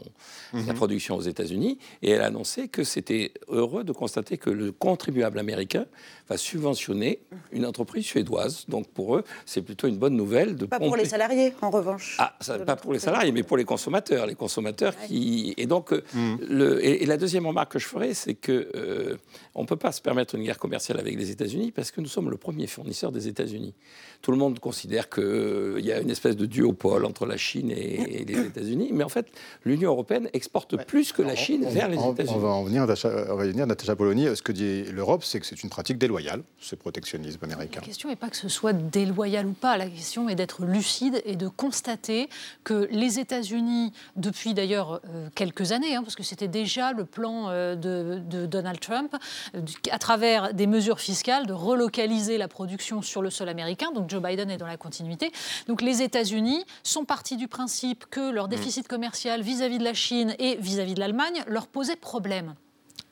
Mhm. 0.53 0.67
sa 0.67 0.75
production 0.75 1.17
aux 1.17 1.21
États-Unis 1.23 1.79
et 2.03 2.11
elle 2.11 2.21
a 2.23 2.27
annoncé 2.27 2.69
que 2.69 2.85
c'était 2.85 3.33
heureux 3.49 3.85
de 3.85 3.93
constater 3.93 4.39
que 4.39 4.51
le 4.51 4.73
contribuable 4.73 5.39
américain 5.39 5.87
va 6.29 6.37
subventionner 6.37 7.21
une 7.53 7.67
entreprise 7.67 8.05
suédoise. 8.05 8.65
Donc 8.69 8.89
pour 8.89 9.17
eux, 9.17 9.25
c'est 9.47 9.63
plutôt 9.63 9.87
une 9.89 9.97
bonne 9.99 10.17
nouvelle 10.17 10.57
de 10.57 10.67
Pas 10.67 10.79
pour 10.79 10.97
les 10.97 11.05
salariés, 11.05 11.53
en 11.63 11.71
revanche. 11.71 12.17
ah, 12.19 12.37
ça, 12.41 12.59
pas 12.59 12.77
pour 12.77 12.93
les 12.93 12.99
salariés, 12.99 13.33
mais 13.33 13.43
pour 13.43 13.57
les 13.57 13.65
consommateurs. 13.65 14.27
Les 14.27 14.35
consommateurs 14.35 14.95
qui. 15.07 15.55
Et 15.57 15.67
donc, 15.67 15.93
euh, 15.93 16.03
Mhm. 16.15 16.39
le, 16.49 16.85
et, 16.85 17.03
et 17.03 17.07
la 17.07 17.17
deuxième 17.17 17.47
remarque 17.47 17.73
que 17.73 17.79
je 17.79 17.87
ferai, 17.87 18.15
c'est 18.15 18.35
que 18.35 18.71
euh, 18.75 19.17
on 19.55 19.63
ne 19.63 19.67
peut 19.67 19.77
pas 19.77 19.93
se 19.93 20.01
permettre 20.01 20.35
une 20.37 20.45
guerre 20.45 20.59
commerciale 20.59 20.99
avec 21.01 21.17
les 21.17 21.31
États-Unis 21.31 21.73
parce 21.73 21.91
que 21.91 22.01
nous 22.01 22.09
sommes 22.09 22.31
le 22.31 22.37
premier 22.37 22.67
fournisseur 22.67 23.13
des 23.13 23.29
États-Unis. 23.29 23.75
Tout 24.23 24.31
le 24.33 24.37
monde 24.39 24.59
considère 24.61 25.09
qu'il 25.11 25.81
y 25.85 25.93
a 25.93 26.01
une 26.01 26.11
espèce 26.11 26.30
de 26.37 26.47
duopole 26.47 27.05
entre 27.05 27.27
la 27.27 27.37
Chine 27.37 27.71
et, 27.71 28.21
et 28.21 28.25
les 28.25 28.41
États-Unis, 28.47 28.91
mais 28.93 29.05
en 29.05 29.09
fait, 29.09 29.27
l'Union 29.65 29.91
européenne 29.91 30.29
exporte 30.33 30.77
plus 30.85 31.13
que 31.13 31.23
la 31.23 31.35
Chine 31.37 31.65
On- 31.67 31.71
vers 31.71 31.89
les 31.89 31.99
on- 31.99 32.13
États-Unis. 32.13 32.33
On 32.37 32.39
va 32.41 32.49
en 32.49 32.65
venir, 32.65 32.83
on 32.83 33.35
va 33.37 33.47
y 33.47 33.51
venir, 33.51 33.67
Natacha 33.67 33.97
Polony. 33.97 34.35
Ce 34.37 34.43
que 34.43 34.53
dit 34.53 34.85
l'Europe, 34.85 35.25
c'est 35.25 35.41
que 35.41 35.47
c'est 35.47 35.63
une 35.63 35.71
pratique 35.71 35.99
déloyale, 35.99 36.43
ce 36.61 36.75
protectionnisme 36.75 37.45
américain. 37.45 37.81
La 37.81 37.87
question 37.87 38.09
n'est 38.09 38.17
pas 38.17 38.29
que 38.31 38.37
ce 38.37 38.49
soit 38.49 38.73
déloyal 38.73 39.47
ou 39.47 39.53
pas, 39.53 39.77
la 39.77 39.87
question 39.89 40.29
est 40.29 40.35
d'être 40.35 40.65
lucide 40.65 41.23
et 41.25 41.37
de 41.37 41.49
constater 41.49 42.29
que 42.65 42.89
les 42.91 43.19
États-Unis, 43.19 43.93
depuis 44.17 44.55
d'ailleurs 44.55 45.01
euh, 45.09 45.29
quelques 45.35 45.73
années, 45.73 45.95
hein, 45.97 46.03
parce 46.03 46.15
que 46.17 46.23
c'était 46.23 46.49
déjà 46.49 46.93
le 46.93 47.05
plan 47.05 47.49
euh, 47.49 47.75
de, 47.75 48.21
de 48.29 48.47
Donald 48.47 48.81
Trump, 48.81 49.15
euh, 49.55 49.61
à 49.91 49.99
travers 49.99 50.55
des 50.55 50.67
mesures 50.67 51.01
fiscales, 51.01 51.47
de 51.47 51.53
relocaliser 51.53 52.39
la 52.39 52.49
production 52.49 53.03
sur 53.03 53.23
le 53.23 53.31
sol 53.31 53.49
américain. 53.49 53.91
Donc 53.95 54.11
Joe 54.11 54.23
Biden 54.23 54.51
est 54.51 54.57
dans 54.57 54.67
la 54.67 54.77
continuité. 54.77 55.31
Donc 55.69 55.83
les 55.83 56.03
États-Unis 56.21 56.67
sont 56.83 57.07
partis 57.07 57.39
du 57.39 57.49
principe 57.49 58.05
que 58.11 58.31
leur 58.31 58.47
déficit 58.47 58.87
commercial 58.87 59.41
vis-à-vis 59.41 59.79
de 59.79 59.85
la 59.85 59.95
Chine 59.95 60.35
et 60.39 60.57
vis-à-vis 60.57 60.93
de 60.93 61.01
l'Allemagne 61.01 61.43
leur 61.47 61.67
posait 61.67 61.97
problème. 61.97 62.55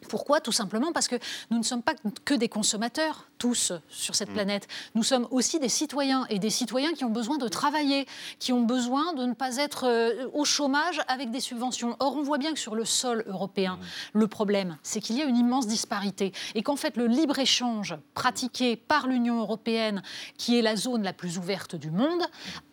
Pourquoi? 0.08 0.40
Tout 0.40 0.52
simplement 0.52 0.92
parce 0.92 1.08
que 1.08 1.16
nous 1.50 1.58
ne 1.58 1.62
sommes 1.62 1.82
pas 1.82 1.94
que 2.24 2.34
des 2.34 2.48
consommateurs, 2.48 3.28
tous, 3.38 3.72
sur 3.88 4.14
cette 4.14 4.30
planète. 4.30 4.66
Nous 4.94 5.02
sommes 5.02 5.28
aussi 5.30 5.60
des 5.60 5.68
citoyens, 5.68 6.26
et 6.28 6.38
des 6.38 6.50
citoyens 6.50 6.92
qui 6.92 7.04
ont 7.04 7.10
besoin 7.10 7.38
de 7.38 7.48
travailler, 7.48 8.06
qui 8.38 8.52
ont 8.52 8.62
besoin 8.62 9.12
de 9.14 9.24
ne 9.24 9.34
pas 9.34 9.56
être 9.56 9.86
euh, 9.86 10.28
au 10.32 10.44
chômage 10.44 11.00
avec 11.08 11.30
des 11.30 11.40
subventions. 11.40 11.96
Or, 12.00 12.16
on 12.16 12.22
voit 12.22 12.38
bien 12.38 12.52
que 12.52 12.58
sur 12.58 12.74
le 12.74 12.84
sol 12.84 13.24
européen, 13.26 13.78
le 14.12 14.26
problème, 14.26 14.76
c'est 14.82 15.00
qu'il 15.00 15.16
y 15.16 15.22
a 15.22 15.24
une 15.24 15.36
immense 15.36 15.66
disparité, 15.66 16.32
et 16.54 16.62
qu'en 16.62 16.76
fait, 16.76 16.96
le 16.96 17.06
libre-échange 17.06 17.96
pratiqué 18.14 18.76
par 18.76 19.06
l'Union 19.06 19.38
européenne, 19.40 20.02
qui 20.36 20.58
est 20.58 20.62
la 20.62 20.76
zone 20.76 21.02
la 21.02 21.12
plus 21.12 21.38
ouverte 21.38 21.76
du 21.76 21.90
monde, 21.90 22.22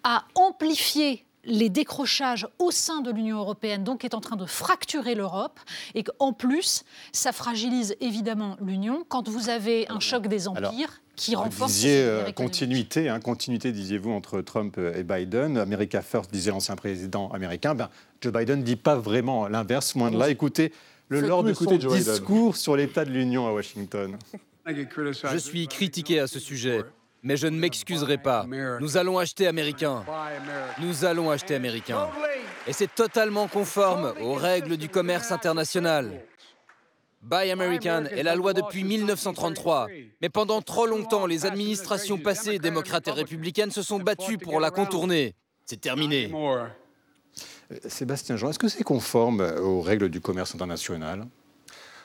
a 0.03 0.25
amplifié 0.35 1.25
les 1.45 1.69
décrochages 1.69 2.47
au 2.59 2.71
sein 2.71 3.01
de 3.01 3.11
l'Union 3.11 3.37
européenne, 3.37 3.83
donc 3.83 4.03
est 4.03 4.13
en 4.13 4.21
train 4.21 4.35
de 4.35 4.45
fracturer 4.45 5.15
l'Europe, 5.15 5.59
et 5.93 6.03
qu'en 6.03 6.33
plus, 6.33 6.83
ça 7.11 7.31
fragilise 7.31 7.95
évidemment 8.01 8.57
l'Union 8.61 9.05
quand 9.07 9.29
vous 9.29 9.49
avez 9.49 9.89
un 9.89 9.99
choc 9.99 10.27
des 10.27 10.47
empires 10.47 11.01
qui 11.15 11.33
Vous 11.33 11.41
renforce 11.41 11.71
disiez 11.71 12.01
euh, 12.01 12.31
continuité, 12.33 13.07
hein, 13.07 13.21
continuité, 13.21 13.71
disiez-vous, 13.71 14.11
entre 14.11 14.41
Trump 14.41 14.77
et 14.77 15.03
Biden. 15.03 15.57
America 15.57 16.01
First, 16.01 16.29
disait 16.29 16.51
l'ancien 16.51 16.75
président 16.75 17.29
américain. 17.29 17.73
Ben, 17.73 17.89
Joe 18.19 18.33
Biden 18.33 18.59
ne 18.59 18.63
dit 18.63 18.75
pas 18.75 18.97
vraiment 18.97 19.47
l'inverse, 19.47 19.95
moins 19.95 20.11
de 20.11 20.17
là. 20.17 20.29
Écoutez 20.29 20.73
le 21.09 21.21
lors 21.21 21.43
de 21.43 21.53
son 21.53 21.65
Biden. 21.65 21.89
discours 21.89 22.57
sur 22.57 22.75
l'état 22.75 23.05
de 23.05 23.11
l'Union 23.11 23.47
à 23.47 23.53
Washington. 23.53 24.17
Je 24.67 25.37
suis 25.37 25.67
critiqué 25.67 26.19
à 26.19 26.27
ce 26.27 26.39
sujet, 26.39 26.81
mais 27.25 27.37
je 27.37 27.47
ne 27.47 27.57
m'excuserai 27.59 28.17
pas. 28.19 28.45
Nous 28.79 28.97
allons 28.97 29.17
acheter 29.17 29.47
américain. 29.47 30.05
Nous 30.79 31.03
allons 31.03 31.31
acheter 31.31 31.55
américain. 31.55 32.07
Et 32.67 32.73
c'est 32.73 32.93
totalement 32.93 33.47
conforme 33.47 34.13
aux 34.21 34.35
règles 34.35 34.77
du 34.77 34.87
commerce 34.87 35.31
international. 35.31 36.21
Buy 37.23 37.49
American 37.49 38.05
est 38.05 38.21
la 38.21 38.35
loi 38.35 38.53
depuis 38.53 38.83
1933. 38.83 39.87
Mais 40.21 40.29
pendant 40.29 40.61
trop 40.61 40.85
longtemps, 40.85 41.25
les 41.25 41.47
administrations 41.47 42.19
passées, 42.19 42.59
démocrates 42.59 43.07
et 43.07 43.11
républicaines, 43.11 43.71
se 43.71 43.81
sont 43.81 43.99
battues 43.99 44.37
pour 44.37 44.59
la 44.59 44.69
contourner. 44.69 45.33
C'est 45.65 45.81
terminé. 45.81 46.31
Euh, 46.31 46.67
Sébastien 47.87 48.37
Jean, 48.37 48.51
est-ce 48.51 48.59
que 48.59 48.67
c'est 48.67 48.83
conforme 48.83 49.41
aux 49.41 49.81
règles 49.81 50.09
du 50.09 50.21
commerce 50.21 50.53
international? 50.53 51.25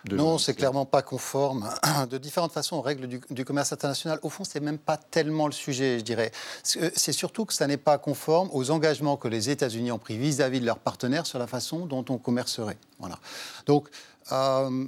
De 0.04 0.16
Non, 0.16 0.38
c'est 0.38 0.54
clairement 0.54 0.86
pas 0.86 1.02
conforme. 1.02 1.68
De 2.10 2.18
différentes 2.18 2.52
façons 2.52 2.76
aux 2.76 2.80
règles 2.80 3.06
du, 3.06 3.20
du 3.30 3.44
commerce 3.44 3.72
international. 3.72 4.18
Au 4.22 4.30
fond, 4.30 4.44
c'est 4.44 4.60
même 4.60 4.78
pas 4.78 4.96
tellement 4.96 5.46
le 5.46 5.52
sujet, 5.52 5.98
je 5.98 6.04
dirais. 6.04 6.32
C'est 6.62 6.96
c'est 6.96 7.12
surtout 7.12 7.44
que 7.44 7.52
ça 7.52 7.66
n'est 7.66 7.76
pas 7.76 7.98
conforme 7.98 8.48
aux 8.52 8.70
engagements 8.70 9.16
que 9.16 9.28
les 9.28 9.50
États-Unis 9.50 9.92
ont 9.92 9.98
pris 9.98 10.16
vis-à-vis 10.16 10.60
de 10.60 10.66
leurs 10.66 10.78
partenaires 10.78 11.26
sur 11.26 11.38
la 11.38 11.46
façon 11.46 11.86
dont 11.86 12.04
on 12.08 12.18
commercerait. 12.18 12.78
Voilà. 12.98 13.18
Donc, 13.66 13.88
euh, 14.32 14.84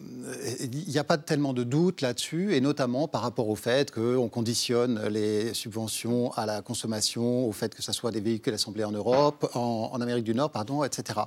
il 0.61 0.89
n'y 0.89 0.99
a 0.99 1.05
pas 1.05 1.19
tellement 1.19 1.53
de 1.53 1.63
doute 1.65 2.01
là-dessus, 2.01 2.55
et 2.55 2.61
notamment 2.61 3.09
par 3.09 3.23
rapport 3.23 3.49
au 3.49 3.57
fait 3.57 3.91
qu'on 3.91 4.29
conditionne 4.29 5.01
les 5.09 5.55
subventions 5.55 6.33
à 6.33 6.47
la 6.47 6.63
consommation, 6.63 7.47
au 7.49 7.53
fait 7.53 7.75
que 7.75 7.83
ce 7.83 7.93
soit 7.93 8.11
des 8.11 8.21
véhicules 8.21 8.55
assemblés 8.55 8.85
en 8.85 8.93
Europe, 8.93 9.51
en, 9.55 9.91
en 9.93 10.01
Amérique 10.01 10.25
du 10.25 10.35
Nord, 10.35 10.51
pardon, 10.51 10.85
etc. 10.85 11.21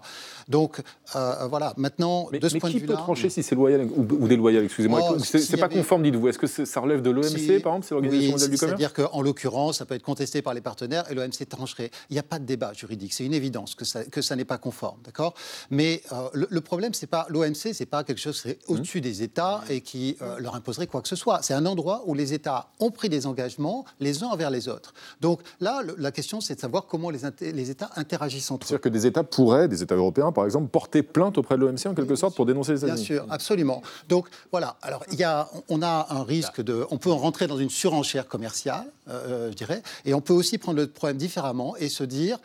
Donc, 0.48 0.82
euh, 1.16 1.48
voilà. 1.50 1.74
Maintenant, 1.78 2.28
Mais, 2.32 2.40
de 2.40 2.48
ce 2.50 2.54
mais 2.56 2.60
point 2.60 2.70
qui 2.72 2.76
de 2.78 2.86
peut 2.86 2.94
vue-là. 2.94 2.98
trancher 3.04 3.30
si 3.30 3.44
c'est 3.44 3.56
loyal 3.56 3.88
ou, 3.96 4.02
ou 4.02 4.28
déloyal, 4.28 4.64
excusez-moi 4.64 5.02
Oh, 5.12 5.20
C'est 5.20 5.40
y 5.50 5.58
pas 5.58 5.66
avait- 5.66 5.76
conforme, 5.76 6.04
dites-vous. 6.04 6.28
Est-ce 6.30 6.40
que 6.40 6.48
c'est- 6.48 6.66
ça 6.66 6.80
relève 6.80 7.02
de 7.02 7.10
l'OMC, 7.10 7.28
Si- 7.38 7.48
par 7.60 7.74
exemple 7.74 7.86
C'est 7.88 7.94
l'Organisation 7.96 8.26
oui, 8.26 8.32
mondiale 8.32 8.50
du 8.50 8.58
commerce 8.58 8.80
C'est-à-dire 8.82 8.94
qu'en 8.94 9.22
l'occurrence, 9.22 9.78
ça 9.78 9.86
peut 9.86 9.96
être 9.96 10.04
contesté 10.04 10.42
par 10.42 10.54
les 10.54 10.62
partenaires 10.62 11.10
et 11.12 11.16
l'OMC 11.16 11.46
trancherait. 11.50 11.92
Il 12.10 12.14
n'y 12.14 12.20
a 12.20 12.24
pas 12.24 12.40
de 12.40 12.46
débat 12.46 12.74
juridique. 12.74 13.14
C'est 13.14 13.26
une 13.26 13.34
évidence 13.34 13.76
que 13.76 13.84
ça, 13.86 14.04
que 14.06 14.22
ça 14.22 14.36
n'est 14.36 14.46
pas 14.46 14.58
conforme. 14.58 15.00
D'accord? 15.04 15.34
Mais 15.70 16.02
euh, 16.12 16.30
le, 16.34 16.48
le 16.50 16.62
problème, 16.62 16.94
c'est 16.94 17.08
pas 17.08 17.26
l'OMC, 17.30 17.74
c'est 17.74 17.86
pas 17.86 18.04
quelque 18.06 18.20
chose 18.22 18.42
qui 18.42 18.50
est 18.50 18.60
au-dessus 18.68 19.02
des 19.02 19.22
États 19.24 19.62
et 19.70 19.82
qui 19.82 20.16
euh, 20.22 20.40
leur 20.40 20.56
imposerait 20.56 20.88
quoi 20.88 21.02
que 21.02 21.08
ce 21.10 21.16
soit. 21.18 21.42
C'est 21.42 21.54
un 21.54 21.66
endroit 21.66 22.04
où 22.06 22.14
les 22.14 22.34
États 22.34 22.70
ont 22.80 22.92
pris 22.92 23.10
des 23.10 23.26
engagements 23.28 23.84
les 24.00 24.24
uns 24.24 24.28
envers 24.28 24.50
les 24.50 24.70
autres. 24.70 24.94
Donc 25.20 25.42
là, 25.60 25.82
le- 25.82 25.96
la 25.98 26.12
question, 26.12 26.40
c'est 26.40 26.56
de 26.56 26.60
savoir 26.62 26.86
comment 26.86 27.10
les, 27.10 27.26
États 27.70 27.90
interagissent 27.98 28.52
entre 28.52 28.66
eux. 28.66 28.68
C'est-à-dire 28.70 28.82
que 28.82 28.90
des 28.90 29.06
États 29.06 29.24
pourraient, 29.24 29.68
des 29.68 29.84
États 29.84 29.96
européens 29.96 30.32
par 30.32 30.46
exemple, 30.46 30.70
porter 30.70 31.04
plainte 31.04 31.38
auprès 31.38 31.56
de 31.56 31.62
l'OMC 31.62 31.88
en 31.88 31.94
quelque 31.96 32.16
sorte 32.16 32.36
pour 32.36 32.46
dénoncer 32.46 32.74
les 32.74 32.80
Bien 32.80 32.88
États-Unis. 32.90 33.06
sûr, 33.06 33.26
absolument. 33.30 33.82
Donc 34.08 34.28
voilà. 34.52 34.78
Alors 34.82 35.04
y 35.12 35.24
a, 35.24 35.50
on 35.70 35.82
a 35.82 36.08
un 36.12 36.24
risque 36.24 36.62
de, 36.62 36.86
on 36.92 36.98
peut 36.98 37.12
en 37.12 37.18
rentrer 37.18 37.48
dans 37.48 37.58
une 37.58 37.70
surenchère 37.70 38.28
commerciale, 38.28 38.86
euh, 39.10 39.50
je 39.52 39.56
dirais, 39.56 39.82
et 40.06 40.14
on 40.14 40.22
peut 40.22 40.34
aussi 40.34 40.58
prendre 40.58 40.78
le 40.80 40.88
problème 40.88 41.18
différemment 41.18 41.76
et 41.78 41.90
se 41.90 42.04
dire. 42.04 42.38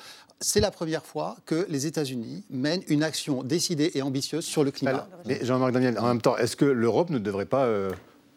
C'est 0.43 0.61
la 0.61 0.71
première 0.71 1.05
fois 1.05 1.37
que 1.45 1.67
les 1.69 1.87
États-Unis 1.87 2.45
mènent 2.49 2.83
une 2.89 3.03
action 3.03 3.43
décidée 3.43 3.91
et 3.95 4.01
ambitieuse 4.01 4.45
sur 4.45 4.65
le 4.65 4.71
climat. 4.71 5.07
Mais 5.27 5.39
Jean-Marc 5.43 5.73
Daniel, 5.73 5.99
en 5.99 6.07
même 6.09 6.23
temps, 6.23 6.37
est-ce 6.39 6.57
que 6.57 6.65
l'Europe 6.65 7.11
ne 7.11 7.19
devrait 7.19 7.45
pas 7.45 7.67
euh, 7.67 7.91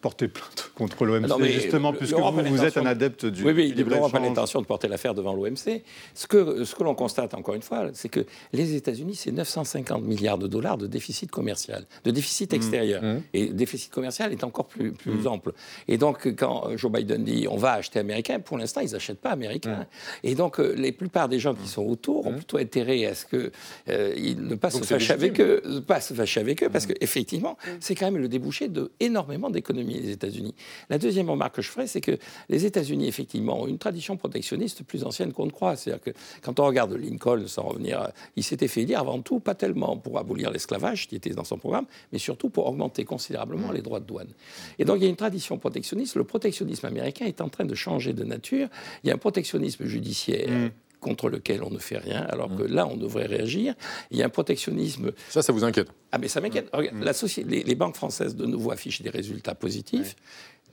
porter 0.04 0.28
plainte 0.28 0.70
contre 0.74 1.06
l'OMC, 1.06 1.26
Non, 1.28 1.38
mais 1.38 1.48
justement, 1.50 1.90
le- 1.90 1.96
puisque 1.96 2.14
vous, 2.14 2.62
êtes 2.62 2.76
un 2.76 2.82
de- 2.82 2.88
adepte 2.88 3.24
du 3.24 3.42
Oui, 3.42 3.52
oui, 3.56 3.68
libre-échange 3.72 3.88
l'Europe 4.12 4.14
a 4.14 4.18
l'intention 4.20 4.60
de 4.60 4.66
porter 4.66 4.86
l'affaire 4.86 5.14
devant 5.14 5.32
l'OMC. 5.32 5.82
Ce 6.14 6.26
que, 6.26 6.62
ce 6.64 6.74
que 6.74 6.82
l'on 6.84 6.94
constate, 6.94 7.32
encore 7.32 7.54
une 7.54 7.62
fois, 7.62 7.88
c'est 7.94 8.10
que 8.10 8.26
les 8.52 8.74
États-Unis, 8.74 9.14
c'est 9.14 9.32
950 9.32 10.02
milliards 10.04 10.36
de 10.36 10.46
dollars 10.46 10.76
de 10.76 10.86
déficit 10.86 11.30
commercial, 11.30 11.86
de 12.04 12.10
déficit 12.10 12.52
Mmh. 12.52 12.56
extérieur. 12.56 13.02
Et 13.32 13.46
le 13.46 13.54
déficit 13.54 13.90
commercial 13.90 14.30
est 14.32 14.44
encore 14.44 14.66
plus, 14.66 14.92
plus 14.92 15.26
ample. 15.26 15.52
Et 15.88 15.96
donc, 15.96 16.34
quand 16.36 16.76
Joe 16.76 16.92
Biden 16.92 17.24
dit 17.24 17.46
on 17.48 17.56
va 17.56 17.72
acheter 17.72 17.98
américain, 17.98 18.40
pour 18.40 18.58
l'instant, 18.58 18.82
ils 18.82 18.92
n'achètent 18.92 19.20
pas 19.22 19.30
américain. 19.30 19.86
Et 20.22 20.34
donc, 20.34 20.60
euh, 20.60 20.74
les 20.76 20.92
plupart 20.92 21.30
des 21.30 21.38
gens 21.38 21.54
qui 21.54 21.66
sont 21.66 21.84
autour 21.86 22.26
ont 22.26 22.34
plutôt 22.34 22.58
intérêt 22.58 23.06
à 23.06 23.14
ce 23.14 23.24
que 23.24 23.50
euh, 23.88 24.14
ne 24.50 24.54
pas 24.56 24.68
Donc 24.68 24.82
se 24.82 24.86
fâcher 24.86 25.14
avec 25.14 25.40
eux, 25.40 25.62
pas 25.86 26.00
se 26.02 26.12
fâcher 26.12 26.40
avec 26.40 26.62
eux, 26.62 26.68
parce 26.68 26.84
qu'effectivement, 26.84 27.56
c'est 27.80 27.94
quand 27.94 28.04
même 28.10 28.18
le 28.20 28.28
débouché 28.28 28.68
de 28.68 28.90
énormément 29.00 29.48
d'économies, 29.50 29.93
les 30.00 30.10
États-Unis. 30.10 30.54
La 30.90 30.98
deuxième 30.98 31.30
remarque 31.30 31.56
que 31.56 31.62
je 31.62 31.70
ferai, 31.70 31.86
c'est 31.86 32.00
que 32.00 32.18
les 32.48 32.64
États-Unis, 32.66 33.06
effectivement, 33.08 33.62
ont 33.62 33.66
une 33.66 33.78
tradition 33.78 34.16
protectionniste 34.16 34.82
plus 34.84 35.04
ancienne 35.04 35.32
qu'on 35.32 35.46
ne 35.46 35.50
croit. 35.50 35.76
C'est-à-dire 35.76 36.02
que 36.02 36.10
quand 36.42 36.60
on 36.60 36.66
regarde 36.66 36.92
Lincoln, 36.92 37.46
sans 37.46 37.62
revenir, 37.62 38.00
à- 38.00 38.12
il 38.36 38.42
s'était 38.44 38.68
fait 38.68 38.84
dire 38.84 39.00
avant 39.00 39.20
tout, 39.20 39.40
pas 39.40 39.54
tellement 39.54 39.96
pour 39.96 40.18
abolir 40.18 40.50
l'esclavage, 40.50 41.08
qui 41.08 41.16
était 41.16 41.30
dans 41.30 41.44
son 41.44 41.58
programme, 41.58 41.86
mais 42.12 42.18
surtout 42.18 42.50
pour 42.50 42.66
augmenter 42.66 43.04
considérablement 43.04 43.72
les 43.72 43.82
droits 43.82 44.00
de 44.00 44.06
douane. 44.06 44.32
Et 44.78 44.84
donc, 44.84 44.98
il 44.98 45.04
y 45.04 45.06
a 45.06 45.10
une 45.10 45.16
tradition 45.16 45.58
protectionniste. 45.58 46.16
Le 46.16 46.24
protectionnisme 46.24 46.86
américain 46.86 47.26
est 47.26 47.40
en 47.40 47.48
train 47.48 47.64
de 47.64 47.74
changer 47.74 48.12
de 48.12 48.24
nature. 48.24 48.68
Il 49.02 49.08
y 49.08 49.10
a 49.10 49.14
un 49.14 49.18
protectionnisme 49.18 49.84
judiciaire 49.84 50.70
contre 51.04 51.28
lequel 51.28 51.62
on 51.62 51.70
ne 51.70 51.78
fait 51.78 51.98
rien, 51.98 52.22
alors 52.34 52.50
que 52.56 52.62
là, 52.62 52.86
on 52.86 52.96
devrait 52.96 53.26
réagir. 53.26 53.74
Il 54.10 54.16
y 54.18 54.22
a 54.22 54.26
un 54.26 54.30
protectionnisme... 54.30 55.12
Ça, 55.28 55.42
ça 55.42 55.52
vous 55.52 55.64
inquiète? 55.64 55.88
Ah, 56.12 56.18
mais 56.18 56.28
ça 56.28 56.40
m'inquiète. 56.40 56.68
Regarde, 56.72 56.96
la 57.02 57.12
société- 57.12 57.48
les, 57.48 57.62
les 57.62 57.74
banques 57.74 57.96
françaises, 57.96 58.34
de 58.34 58.46
nouveau, 58.46 58.70
affichent 58.70 59.02
des 59.02 59.10
résultats 59.10 59.54
positifs. 59.54 60.16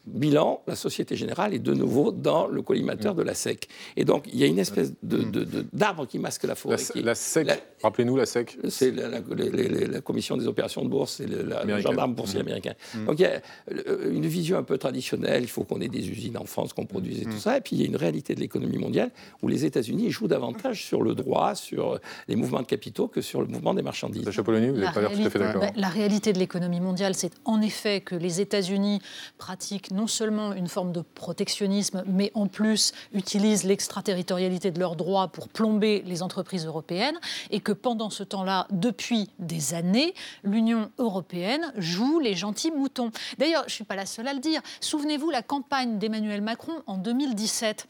Bilan, 0.05 0.61
la 0.67 0.75
Société 0.75 1.15
Générale 1.15 1.53
est 1.53 1.59
de 1.59 1.73
nouveau 1.73 2.11
dans 2.11 2.47
le 2.47 2.61
collimateur 2.61 3.15
de 3.15 3.21
la 3.21 3.33
SEC. 3.33 3.67
Et 3.97 4.05
donc, 4.05 4.25
il 4.31 4.39
y 4.39 4.43
a 4.43 4.47
une 4.47 4.59
espèce 4.59 4.93
d'arbre 5.03 6.07
qui 6.07 6.19
masque 6.19 6.43
la 6.43 6.55
forêt. 6.55 6.77
La, 6.95 7.15
SEC, 7.15 7.47
rappelez-nous 7.83 8.17
la 8.17 8.25
SEC 8.25 8.57
C'est 8.69 8.91
la, 8.91 10.01
Commission 10.01 10.37
des 10.37 10.47
opérations 10.47 10.83
de 10.83 10.89
bourse, 10.89 11.15
c'est 11.17 11.27
le 11.27 11.79
gendarme 11.79 12.13
boursier 12.13 12.39
mmh. 12.39 12.41
américain. 12.41 12.73
Mmh. 12.95 13.05
Donc, 13.05 13.19
il 13.19 13.23
y 13.23 13.25
a 13.25 13.41
euh, 13.71 14.11
une 14.11 14.25
vision 14.25 14.57
un 14.57 14.63
peu 14.63 14.77
traditionnelle, 14.77 15.43
il 15.43 15.49
faut 15.49 15.63
qu'on 15.63 15.79
ait 15.81 15.87
des 15.87 16.09
usines 16.09 16.37
en 16.37 16.45
France, 16.45 16.73
qu'on 16.73 16.85
produise 16.85 17.21
et 17.21 17.25
tout 17.25 17.37
ça. 17.37 17.57
Et 17.57 17.61
puis, 17.61 17.75
il 17.75 17.81
y 17.81 17.83
a 17.83 17.87
une 17.87 17.95
réalité 17.95 18.35
de 18.35 18.39
l'économie 18.39 18.77
mondiale 18.77 19.11
où 19.41 19.47
les 19.47 19.65
États-Unis 19.65 20.09
jouent 20.11 20.27
davantage 20.27 20.85
sur 20.85 21.01
le 21.01 21.15
droit, 21.15 21.55
sur 21.55 21.99
les 22.27 22.35
mouvements 22.35 22.61
de 22.61 22.65
capitaux 22.65 23.07
que 23.07 23.21
sur 23.21 23.41
le 23.41 23.47
mouvement 23.47 23.73
des 23.73 23.81
marchandises. 23.81 24.23
vous 24.23 24.51
n'avez 24.51 24.91
pas 24.93 25.01
l'air 25.01 25.11
tout 25.11 25.25
à 25.25 25.29
fait 25.29 25.39
d'accord. 25.39 25.61
Bah, 25.61 25.71
la 25.75 25.89
réalité 25.89 26.33
de 26.33 26.39
l'économie 26.39 26.79
mondiale, 26.79 27.13
c'est 27.15 27.31
en 27.45 27.61
effet 27.61 28.01
que 28.01 28.15
les 28.15 28.41
États-Unis 28.41 29.01
pratiquent 29.37 29.90
non 29.91 30.07
seulement 30.07 30.53
une 30.53 30.67
forme 30.67 30.91
de 30.91 31.01
protectionnisme, 31.01 32.03
mais 32.07 32.31
en 32.33 32.47
plus 32.47 32.93
utilisent 33.13 33.63
l'extraterritorialité 33.63 34.71
de 34.71 34.79
leurs 34.79 34.95
droits 34.95 35.27
pour 35.27 35.49
plomber 35.49 36.03
les 36.05 36.23
entreprises 36.23 36.65
européennes, 36.65 37.19
et 37.49 37.59
que 37.59 37.71
pendant 37.71 38.09
ce 38.09 38.23
temps-là, 38.23 38.67
depuis 38.71 39.29
des 39.39 39.73
années, 39.73 40.13
l'Union 40.43 40.91
européenne 40.97 41.71
joue 41.77 42.19
les 42.19 42.35
gentils 42.35 42.71
moutons. 42.71 43.11
D'ailleurs, 43.37 43.63
je 43.63 43.73
ne 43.73 43.75
suis 43.75 43.83
pas 43.83 43.95
la 43.95 44.05
seule 44.05 44.27
à 44.27 44.33
le 44.33 44.39
dire. 44.39 44.61
Souvenez-vous 44.79 45.29
la 45.29 45.41
campagne 45.41 45.97
d'Emmanuel 45.99 46.41
Macron 46.41 46.73
en 46.87 46.97
2017 46.97 47.87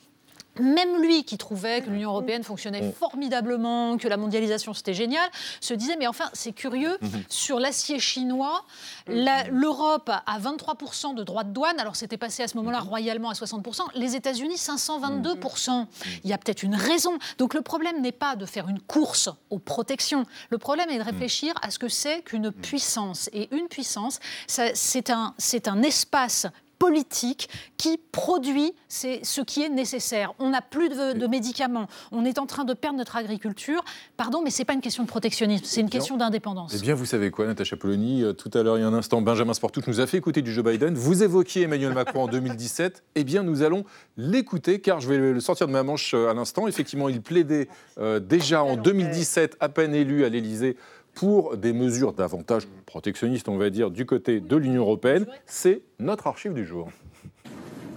même 0.60 1.02
lui 1.02 1.24
qui 1.24 1.38
trouvait 1.38 1.82
que 1.82 1.90
l'Union 1.90 2.10
européenne 2.10 2.44
fonctionnait 2.44 2.82
mm. 2.82 2.94
formidablement, 2.94 3.98
que 3.98 4.08
la 4.08 4.18
mondialisation 4.18 4.74
c'était 4.74 4.94
génial, 4.94 5.30
se 5.60 5.74
disait 5.74 5.96
mais 5.98 6.08
enfin 6.08 6.30
c'est 6.34 6.52
curieux, 6.52 6.98
mm-hmm. 7.02 7.24
sur 7.30 7.60
l'acier 7.60 8.00
chinois, 8.00 8.66
mm-hmm. 9.08 9.50
l'Europe 9.50 10.10
a 10.10 10.40
23% 10.40 11.16
de 11.16 11.24
droits 11.24 11.44
de 11.44 11.52
douane, 11.52 11.80
alors 11.80 11.96
c'était 11.96 12.18
passé 12.18 12.44
à 12.44 12.48
ce 12.48 12.58
moment-là 12.58 12.80
mm-hmm. 12.80 12.90
royalement 12.90 13.30
à 13.30 13.34
60%, 13.34 13.82
les 13.96 14.16
États-Unis 14.16 14.56
522%. 14.56 15.86
Il 16.24 16.30
y 16.30 16.34
a 16.34 16.38
peut-être 16.38 16.64
une 16.64 16.76
raison. 16.76 17.18
Donc 17.38 17.54
le 17.54 17.62
problème 17.62 18.02
n'est 18.02 18.12
pas 18.12 18.36
de 18.36 18.46
faire 18.46 18.68
une 18.68 18.80
course 18.80 19.30
aux 19.50 19.60
protections, 19.60 20.26
le 20.50 20.58
problème 20.58 20.90
est 20.90 20.98
de 20.98 21.04
réfléchir 21.04 21.54
à 21.62 21.72
ce 21.72 21.80
que 21.80 21.88
c'est 21.88 22.22
qu'une 22.24 22.52
puissance. 22.52 23.30
Et 23.34 23.54
une 23.56 23.68
puissance, 23.68 24.20
c'est 24.48 25.10
un, 25.10 25.34
un 25.66 25.84
espace 25.84 26.48
politique 26.82 27.48
qui 27.78 28.00
produit 28.12 28.74
ce 28.90 29.42
qui 29.42 29.62
est 29.62 29.70
nécessaire. 29.70 30.34
On 30.40 30.50
n'a 30.50 30.62
plus 30.64 30.90
de, 30.90 31.28
médicaments, 31.28 31.86
on 32.12 32.26
est 32.26 32.40
en 32.40 32.48
train 32.48 32.64
de 32.64 32.74
perdre 32.74 32.98
notre 32.98 33.18
agriculture. 33.18 33.84
Pardon, 34.18 34.42
mais 34.44 34.50
ce 34.50 34.60
n'est 34.60 34.66
pas 34.66 34.74
une 34.74 34.82
question 34.82 35.04
de 35.04 35.08
protectionnisme, 35.08 35.64
c'est 35.64 35.82
une 35.82 35.92
question 35.92 36.18
d'indépendance. 36.18 36.74
Eh 36.76 36.82
bien, 36.82 36.96
vous 36.96 37.06
savez 37.06 37.30
quoi, 37.30 37.46
Natacha 37.46 37.78
Polony 37.78 38.24
euh, 38.24 38.34
Tout 38.34 38.50
à 38.56 38.64
l'heure, 38.64 38.80
il 38.80 38.82
y 38.82 38.84
a 38.84 38.88
un 38.88 38.96
instant, 38.96 39.22
Benjamin 39.22 39.54
Sportouche 39.54 39.86
nous 39.86 40.00
a 40.00 40.08
fait 40.08 40.18
écouter 40.18 40.42
du 40.42 40.52
Joe 40.52 40.66
Biden. 40.66 40.96
Vous 40.96 41.22
évoquiez 41.22 41.62
Emmanuel 41.62 41.94
Macron 41.94 42.24
en 42.24 42.28
2017. 42.32 43.04
Eh 43.14 43.24
bien, 43.24 43.44
nous 43.44 43.62
allons 43.62 43.86
l'écouter, 44.18 44.82
car 44.82 45.02
je 45.02 45.08
vais 45.08 45.20
le 45.20 45.40
sortir 45.40 45.68
de 45.68 45.72
ma 45.72 45.84
manche 45.84 46.16
euh, 46.16 46.32
à 46.32 46.34
l'instant. 46.34 46.68
Effectivement, 46.68 47.10
il 47.10 47.22
plaidait 47.22 47.68
euh, 48.00 48.20
déjà 48.20 48.64
en 48.64 48.76
2017, 48.76 49.56
à 49.60 49.70
peine 49.70 49.94
élu 49.94 50.26
à 50.26 50.30
l'Élysée, 50.30 50.78
pour 51.14 51.58
des 51.58 51.74
mesures 51.74 52.14
davantage 52.14 52.68
protectionnistes, 52.86 53.50
on 53.50 53.58
va 53.58 53.70
dire, 53.70 53.92
du 53.92 54.06
côté 54.06 54.40
de 54.40 54.56
l'Union 54.56 54.82
européenne. 54.82 55.26
C'est 55.46 55.84
notre 56.00 56.28
archive 56.28 56.54
du 56.54 56.66
jour. 56.66 56.90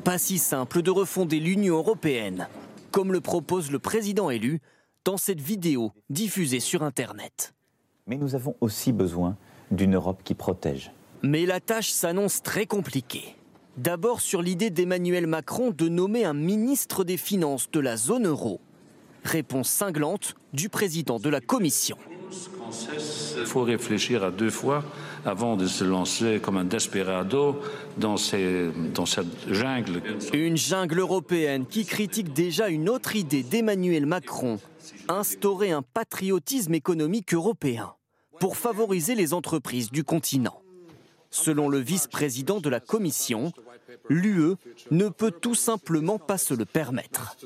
Pas 0.05 0.19
si 0.19 0.39
simple 0.39 0.83
de 0.83 0.91
refonder 0.91 1.41
l'Union 1.41 1.77
européenne, 1.77 2.49
comme 2.91 3.13
le 3.13 3.21
propose 3.21 3.71
le 3.71 3.79
président 3.79 4.31
élu 4.31 4.61
dans 5.05 5.17
cette 5.17 5.41
vidéo 5.41 5.93
diffusée 6.11 6.61
sur 6.61 6.83
Internet. 6.83 7.55
Mais 8.07 8.17
nous 8.17 8.35
avons 8.35 8.55
aussi 8.61 8.93
besoin 8.93 9.37
d'une 9.71 9.95
Europe 9.95 10.21
qui 10.25 10.35
protège. 10.35 10.93
Mais 11.23 11.47
la 11.47 11.61
tâche 11.61 11.91
s'annonce 11.91 12.43
très 12.43 12.67
compliquée. 12.67 13.37
D'abord 13.77 14.21
sur 14.21 14.43
l'idée 14.43 14.71
d'Emmanuel 14.71 15.27
Macron 15.27 15.71
de 15.71 15.89
nommer 15.89 16.25
un 16.25 16.35
ministre 16.35 17.03
des 17.03 17.17
Finances 17.17 17.71
de 17.71 17.81
la 17.81 17.97
zone 17.97 18.27
euro. 18.27 18.61
Réponse 19.25 19.71
cinglante 19.71 20.35
du 20.53 20.69
président 20.69 21.19
de 21.19 21.29
la 21.29 21.41
Commission. 21.41 21.97
Il 23.39 23.47
faut 23.47 23.63
réfléchir 23.63 24.25
à 24.25 24.31
deux 24.31 24.51
fois 24.51 24.85
avant 25.25 25.57
de 25.57 25.67
se 25.67 25.85
lancer 25.85 26.41
comme 26.41 26.57
un 26.57 26.65
desperado 26.65 27.61
dans, 27.97 28.17
cette 28.17 29.27
jungle. 29.51 30.03
Une 30.33 30.57
jungle 30.57 31.01
européenne 31.01 31.67
qui 31.67 31.85
critique 31.85 32.33
déjà 32.33 32.69
une 32.69 32.89
autre 32.89 33.17
idée 33.17 33.43
d'Emmanuel 33.43 34.07
Macron, 34.07 34.59
instaurer 35.09 35.71
un 35.71 35.83
patriotisme 35.83 36.75
économique 36.75 37.35
européen 37.35 37.95
pour 38.41 38.57
favoriser 38.57 39.15
les 39.15 39.33
entreprises 39.33 39.91
du 39.91 40.05
continent. 40.05 40.61
Selon 41.31 41.69
le 41.69 41.79
vice-président 41.79 42.61
de 42.61 42.69
la 42.69 42.81
Commission, 42.81 43.53
l'UE 44.09 44.55
ne 44.91 45.09
peut 45.09 45.33
tout 45.33 45.55
simplement 45.55 46.19
pas 46.19 46.39
se 46.39 46.55
le 46.55 46.65
permettre. 46.65 47.37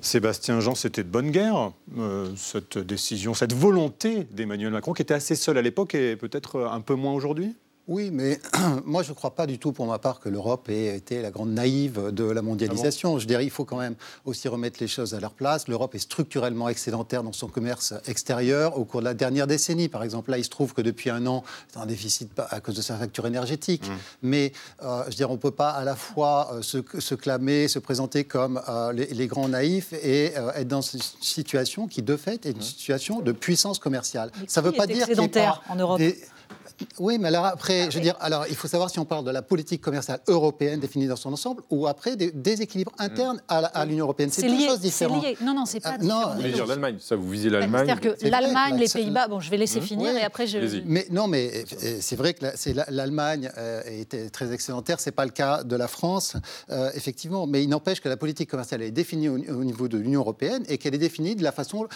Sébastien 0.00 0.60
Jean, 0.60 0.74
c'était 0.74 1.04
de 1.04 1.08
bonne 1.08 1.30
guerre, 1.30 1.72
euh, 1.98 2.30
cette 2.36 2.78
décision, 2.78 3.34
cette 3.34 3.52
volonté 3.52 4.24
d'Emmanuel 4.30 4.72
Macron, 4.72 4.92
qui 4.92 5.02
était 5.02 5.14
assez 5.14 5.34
seul 5.34 5.58
à 5.58 5.62
l'époque 5.62 5.94
et 5.94 6.16
peut-être 6.16 6.60
un 6.60 6.80
peu 6.80 6.94
moins 6.94 7.12
aujourd'hui? 7.12 7.54
Oui, 7.90 8.10
mais 8.12 8.38
moi, 8.86 9.02
je 9.02 9.10
ne 9.10 9.14
crois 9.14 9.34
pas 9.34 9.46
du 9.46 9.58
tout, 9.58 9.72
pour 9.72 9.84
ma 9.84 9.98
part, 9.98 10.20
que 10.20 10.28
l'Europe 10.28 10.68
ait 10.68 10.96
été 10.96 11.20
la 11.22 11.32
grande 11.32 11.50
naïve 11.50 12.10
de 12.12 12.22
la 12.22 12.40
mondialisation. 12.40 13.16
Ah 13.16 13.18
je 13.18 13.26
dirais, 13.26 13.44
il 13.44 13.50
faut 13.50 13.64
quand 13.64 13.78
même 13.78 13.96
aussi 14.24 14.46
remettre 14.46 14.78
les 14.80 14.86
choses 14.86 15.12
à 15.12 15.18
leur 15.18 15.32
place. 15.32 15.66
L'Europe 15.66 15.96
est 15.96 15.98
structurellement 15.98 16.68
excédentaire 16.68 17.24
dans 17.24 17.32
son 17.32 17.48
commerce 17.48 17.92
extérieur. 18.06 18.78
Au 18.78 18.84
cours 18.84 19.00
de 19.00 19.06
la 19.06 19.14
dernière 19.14 19.48
décennie, 19.48 19.88
par 19.88 20.04
exemple, 20.04 20.30
là, 20.30 20.38
il 20.38 20.44
se 20.44 20.50
trouve 20.50 20.72
que 20.72 20.82
depuis 20.82 21.10
un 21.10 21.26
an, 21.26 21.42
c'est 21.66 21.80
un 21.80 21.86
déficit 21.86 22.30
à 22.38 22.60
cause 22.60 22.76
de 22.76 22.82
sa 22.82 22.94
facture 22.96 23.26
énergétique. 23.26 23.88
Mmh. 23.88 23.92
Mais 24.22 24.52
euh, 24.84 25.02
je 25.08 25.16
dirais, 25.16 25.30
on 25.30 25.34
ne 25.34 25.40
peut 25.40 25.50
pas 25.50 25.70
à 25.70 25.82
la 25.82 25.96
fois 25.96 26.52
euh, 26.54 26.62
se, 26.62 27.14
clamer, 27.16 27.66
se 27.66 27.80
présenter 27.80 28.22
comme 28.22 28.62
euh, 28.68 28.92
les, 28.92 29.26
grands 29.26 29.48
naïfs 29.48 29.92
et 29.94 30.26
être 30.54 30.68
dans 30.68 30.80
une 30.80 31.00
situation 31.20 31.88
qui, 31.88 32.02
de 32.02 32.16
fait, 32.16 32.46
est 32.46 32.52
une 32.52 32.58
mmh. 32.58 32.62
situation 32.62 33.20
de 33.20 33.32
puissance 33.32 33.80
commerciale. 33.80 34.30
Ça 34.46 34.60
ne 34.60 34.66
veut 34.66 34.72
pas 34.72 34.86
dire 34.86 35.08
qu'il 35.08 35.18
n'y 35.18 35.48
en 35.68 35.74
Europe. 35.74 36.00
Oui, 36.98 37.18
mais 37.18 37.28
alors 37.28 37.46
après, 37.46 37.90
je 37.90 37.96
veux 37.96 38.02
dire, 38.02 38.16
alors 38.20 38.46
il 38.48 38.56
faut 38.56 38.68
savoir 38.68 38.90
si 38.90 38.98
on 38.98 39.04
parle 39.04 39.24
de 39.24 39.30
la 39.30 39.42
politique 39.42 39.80
commerciale 39.80 40.20
européenne 40.28 40.80
définie 40.80 41.06
dans 41.06 41.16
son 41.16 41.32
ensemble 41.32 41.62
ou 41.70 41.86
après 41.86 42.16
des 42.16 42.30
déséquilibres 42.30 42.92
internes 42.98 43.40
à 43.48 43.84
l'Union 43.84 44.04
européenne. 44.04 44.30
C'est 44.30 44.48
deux 44.48 44.66
choses 44.66 44.80
différentes. 44.80 45.22
Lié. 45.22 45.36
Non, 45.42 45.54
non, 45.54 45.66
c'est 45.66 45.80
pas. 45.80 45.94
Ah, 45.94 45.98
non, 45.98 46.34
mais 46.40 46.50
dire 46.50 46.66
l'Allemagne, 46.66 46.96
ça 47.00 47.16
vous 47.16 47.28
visez 47.28 47.50
l'Allemagne. 47.50 47.86
C'est-à-dire 47.86 48.16
que 48.18 48.28
l'Allemagne, 48.28 48.78
les 48.78 48.88
Pays-Bas, 48.88 49.28
bon, 49.28 49.40
je 49.40 49.50
vais 49.50 49.56
laisser 49.56 49.80
finir 49.80 50.16
et 50.16 50.22
après 50.22 50.46
je. 50.46 50.58
Mais 50.86 51.06
non, 51.10 51.26
mais 51.26 51.64
euh, 51.82 51.98
c'est 52.00 52.16
vrai 52.16 52.34
que 52.34 52.44
l'Allemagne 52.90 53.50
euh, 53.56 53.82
était 53.86 54.30
très 54.30 54.52
excédentaire. 54.52 55.00
C'est 55.00 55.12
pas 55.12 55.24
le 55.24 55.30
cas 55.30 55.62
de 55.64 55.76
la 55.76 55.88
France, 55.88 56.36
euh, 56.70 56.90
effectivement. 56.94 57.46
Mais 57.46 57.62
il 57.62 57.68
n'empêche 57.68 58.00
que 58.00 58.08
la 58.08 58.16
politique 58.16 58.50
commerciale 58.50 58.82
est 58.82 58.90
définie 58.90 59.28
au 59.28 59.64
niveau 59.64 59.88
de 59.88 59.98
l'Union 59.98 60.20
européenne 60.20 60.64
et 60.68 60.78
qu'elle 60.78 60.94
est 60.94 60.98
définie 60.98 61.36
de 61.36 61.42
la 61.42 61.52
façon 61.52 61.88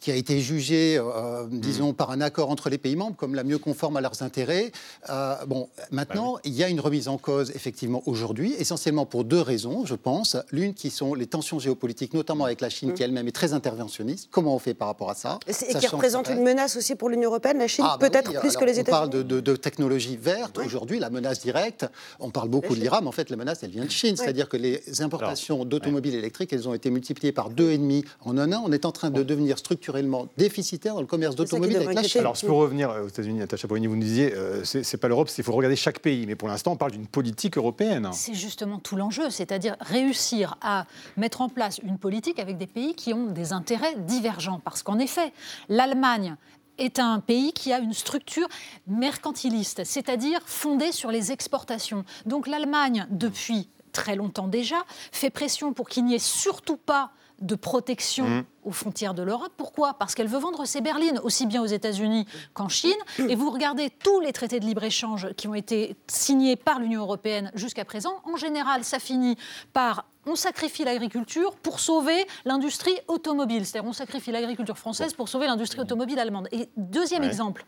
qui 0.00 0.10
a 0.10 0.14
été 0.14 0.40
jugée, 0.40 0.98
euh, 0.98 1.46
disons, 1.50 1.92
par 1.92 2.10
un 2.10 2.20
accord 2.20 2.50
entre 2.50 2.70
les 2.70 2.78
pays 2.78 2.96
membres 2.96 3.16
comme 3.16 3.34
la 3.34 3.44
mieux 3.44 3.58
conforme 3.58 3.96
à 3.96 4.00
leurs 4.00 4.22
intérêts. 4.22 4.72
Euh, 5.10 5.36
bon, 5.46 5.68
maintenant, 5.90 6.34
bah 6.34 6.40
il 6.44 6.54
y 6.54 6.64
a 6.64 6.68
une 6.68 6.80
remise 6.80 7.08
en 7.08 7.18
cause, 7.18 7.50
effectivement, 7.54 8.02
aujourd'hui, 8.06 8.54
essentiellement 8.58 9.04
pour 9.04 9.24
deux 9.24 9.40
raisons, 9.40 9.84
je 9.84 9.94
pense. 9.94 10.36
L'une 10.50 10.74
qui 10.74 10.90
sont 10.90 11.14
les 11.14 11.26
tensions 11.26 11.58
géopolitiques, 11.58 12.14
notamment 12.14 12.46
avec 12.46 12.60
la 12.60 12.70
Chine, 12.70 12.94
qui 12.94 13.02
elle-même 13.02 13.28
est 13.28 13.32
très 13.32 13.52
interventionniste. 13.52 14.28
Comment 14.30 14.54
on 14.54 14.58
fait 14.58 14.74
par 14.74 14.88
rapport 14.88 15.10
à 15.10 15.14
ça 15.14 15.38
Et 15.46 15.74
qui 15.74 15.86
représente 15.86 16.28
une 16.30 16.42
menace 16.42 16.76
aussi 16.76 16.94
pour 16.94 17.10
l'Union 17.10 17.28
européenne, 17.28 17.58
la 17.58 17.68
Chine, 17.68 17.84
ah, 17.86 17.98
bah 18.00 18.08
peut-être 18.08 18.40
plus 18.40 18.56
que 18.56 18.64
les 18.64 18.78
États-Unis. 18.78 18.88
On 18.88 19.10
parle 19.10 19.24
de, 19.24 19.40
de, 19.40 19.56
technologie 19.56 20.16
verte. 20.16 20.58
Aujourd'hui, 20.58 20.98
la 20.98 21.10
menace 21.10 21.40
directe, 21.40 21.86
on 22.18 22.30
parle 22.30 22.48
beaucoup 22.48 22.74
de 22.74 22.80
l'Iran, 22.80 23.00
mais 23.02 23.08
en 23.08 23.12
fait, 23.12 23.28
la 23.28 23.36
menace, 23.36 23.62
elle 23.62 23.70
vient 23.70 23.84
de 23.84 23.90
Chine. 23.90 24.16
C'est-à-dire 24.16 24.48
que 24.48 24.56
les 24.56 25.02
importations 25.02 25.64
d'automobiles 25.66 26.14
électriques, 26.14 26.52
elles 26.52 26.68
ont 26.68 26.74
été 26.74 26.90
multipliées 26.90 27.32
par 27.32 27.50
deux 27.50 27.70
et 27.70 27.78
demi 27.78 28.04
en 28.24 28.38
un 28.38 28.52
an. 28.52 28.62
On 28.66 28.72
est 28.72 28.86
en 28.86 28.92
train 28.92 29.10
de 29.10 29.22
devenir 29.22 29.58
structurellement 29.58 29.89
déficitaire 30.36 30.94
dans 30.94 31.00
le 31.00 31.06
commerce 31.06 31.36
d'automobile 31.36 31.76
avec 31.76 31.94
la 31.94 32.02
Chine. 32.02 32.20
Alors, 32.20 32.36
pour 32.46 32.58
revenir 32.58 32.90
aux 32.90 33.08
États-Unis, 33.08 33.38
Natacha 33.38 33.68
Polony, 33.68 33.86
vous 33.86 33.96
nous 33.96 34.02
disiez, 34.02 34.34
euh, 34.34 34.64
c'est 34.64 34.96
pas 34.96 35.08
l'Europe, 35.08 35.30
il 35.36 35.44
faut 35.44 35.52
regarder 35.52 35.76
chaque 35.76 36.00
pays. 36.00 36.26
Mais 36.26 36.34
pour 36.34 36.48
l'instant, 36.48 36.72
on 36.72 36.76
parle 36.76 36.92
d'une 36.92 37.06
politique 37.06 37.56
européenne. 37.56 38.08
C'est 38.12 38.34
justement 38.34 38.78
tout 38.78 38.96
l'enjeu, 38.96 39.30
c'est-à-dire 39.30 39.76
réussir 39.80 40.56
à 40.60 40.86
mettre 41.16 41.40
en 41.40 41.48
place 41.48 41.78
une 41.82 41.98
politique 41.98 42.38
avec 42.38 42.56
des 42.56 42.66
pays 42.66 42.94
qui 42.94 43.14
ont 43.14 43.26
des 43.26 43.52
intérêts 43.52 43.94
divergents. 43.96 44.60
Parce 44.62 44.82
qu'en 44.82 44.98
effet, 44.98 45.32
l'Allemagne 45.68 46.36
est 46.78 46.98
un 46.98 47.20
pays 47.20 47.52
qui 47.52 47.72
a 47.72 47.78
une 47.78 47.92
structure 47.92 48.48
mercantiliste, 48.86 49.84
c'est-à-dire 49.84 50.40
fondée 50.46 50.92
sur 50.92 51.10
les 51.10 51.30
exportations. 51.30 52.04
Donc 52.26 52.46
l'Allemagne, 52.46 53.06
depuis 53.10 53.68
très 53.92 54.16
longtemps 54.16 54.48
déjà, 54.48 54.76
fait 55.12 55.30
pression 55.30 55.72
pour 55.72 55.88
qu'il 55.88 56.04
n'y 56.04 56.14
ait 56.14 56.18
surtout 56.18 56.76
pas 56.76 57.10
de 57.40 57.54
protection 57.54 58.26
mmh. 58.26 58.44
aux 58.64 58.70
frontières 58.70 59.14
de 59.14 59.22
l'Europe. 59.22 59.52
Pourquoi? 59.56 59.94
Parce 59.94 60.14
qu'elle 60.14 60.28
veut 60.28 60.38
vendre 60.38 60.64
ses 60.66 60.80
berlines 60.80 61.18
aussi 61.22 61.46
bien 61.46 61.62
aux 61.62 61.66
États-Unis 61.66 62.26
qu'en 62.52 62.68
Chine. 62.68 62.98
Et 63.18 63.34
vous 63.34 63.50
regardez 63.50 63.90
tous 63.90 64.20
les 64.20 64.32
traités 64.32 64.60
de 64.60 64.66
libre-échange 64.66 65.32
qui 65.34 65.48
ont 65.48 65.54
été 65.54 65.96
signés 66.06 66.56
par 66.56 66.78
l'Union 66.78 67.00
européenne 67.00 67.50
jusqu'à 67.54 67.84
présent. 67.84 68.20
En 68.24 68.36
général, 68.36 68.84
ça 68.84 68.98
finit 68.98 69.36
par 69.72 70.04
on 70.26 70.34
sacrifie 70.36 70.84
l'agriculture 70.84 71.56
pour 71.56 71.80
sauver 71.80 72.26
l'industrie 72.44 72.94
automobile. 73.08 73.64
C'est-à-dire 73.64 73.88
on 73.88 73.94
sacrifie 73.94 74.30
l'agriculture 74.30 74.76
française 74.76 75.14
pour 75.14 75.28
sauver 75.28 75.46
l'industrie 75.46 75.80
automobile 75.80 76.18
allemande. 76.18 76.48
Et 76.52 76.68
deuxième 76.76 77.24
exemple, 77.24 77.64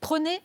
prenez 0.00 0.40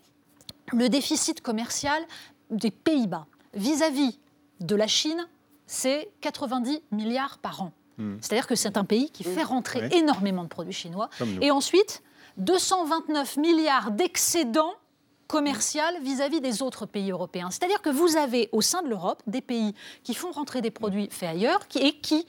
le 0.73 0.89
déficit 0.89 1.41
commercial 1.41 2.01
des 2.49 2.71
Pays-Bas 2.71 3.27
vis-à-vis 3.53 4.19
de 4.59 4.75
la 4.75 4.87
Chine, 4.87 5.27
c'est 5.67 6.09
90 6.21 6.81
milliards 6.91 7.37
par 7.37 7.61
an. 7.61 7.71
Hmm. 7.97 8.17
C'est-à-dire 8.21 8.47
que 8.47 8.55
c'est 8.55 8.77
un 8.77 8.83
pays 8.85 9.09
qui 9.09 9.23
fait 9.23 9.43
rentrer 9.43 9.79
Ouais. 9.81 9.97
énormément 9.97 10.43
de 10.43 10.49
produits 10.49 10.73
chinois. 10.73 11.09
Et 11.41 11.51
ensuite, 11.51 12.01
229 12.37 13.37
milliards 13.37 13.91
d'excédents 13.91 14.73
commercial 15.27 15.95
vis-à-vis 16.03 16.39
des 16.39 16.61
autres 16.61 16.85
pays 16.85 17.09
européens. 17.11 17.49
C'est-à-dire 17.49 17.81
que 17.81 17.89
vous 17.89 18.15
avez 18.15 18.47
au 18.51 18.61
sein 18.61 18.83
de 18.83 18.89
l'Europe 18.89 19.23
des 19.25 19.41
pays 19.41 19.73
qui 20.03 20.13
font 20.13 20.31
rentrer 20.31 20.61
des 20.61 20.69
produits 20.69 21.07
faits 21.09 21.29
ailleurs 21.29 21.61
et 21.79 21.93
qui 21.99 22.27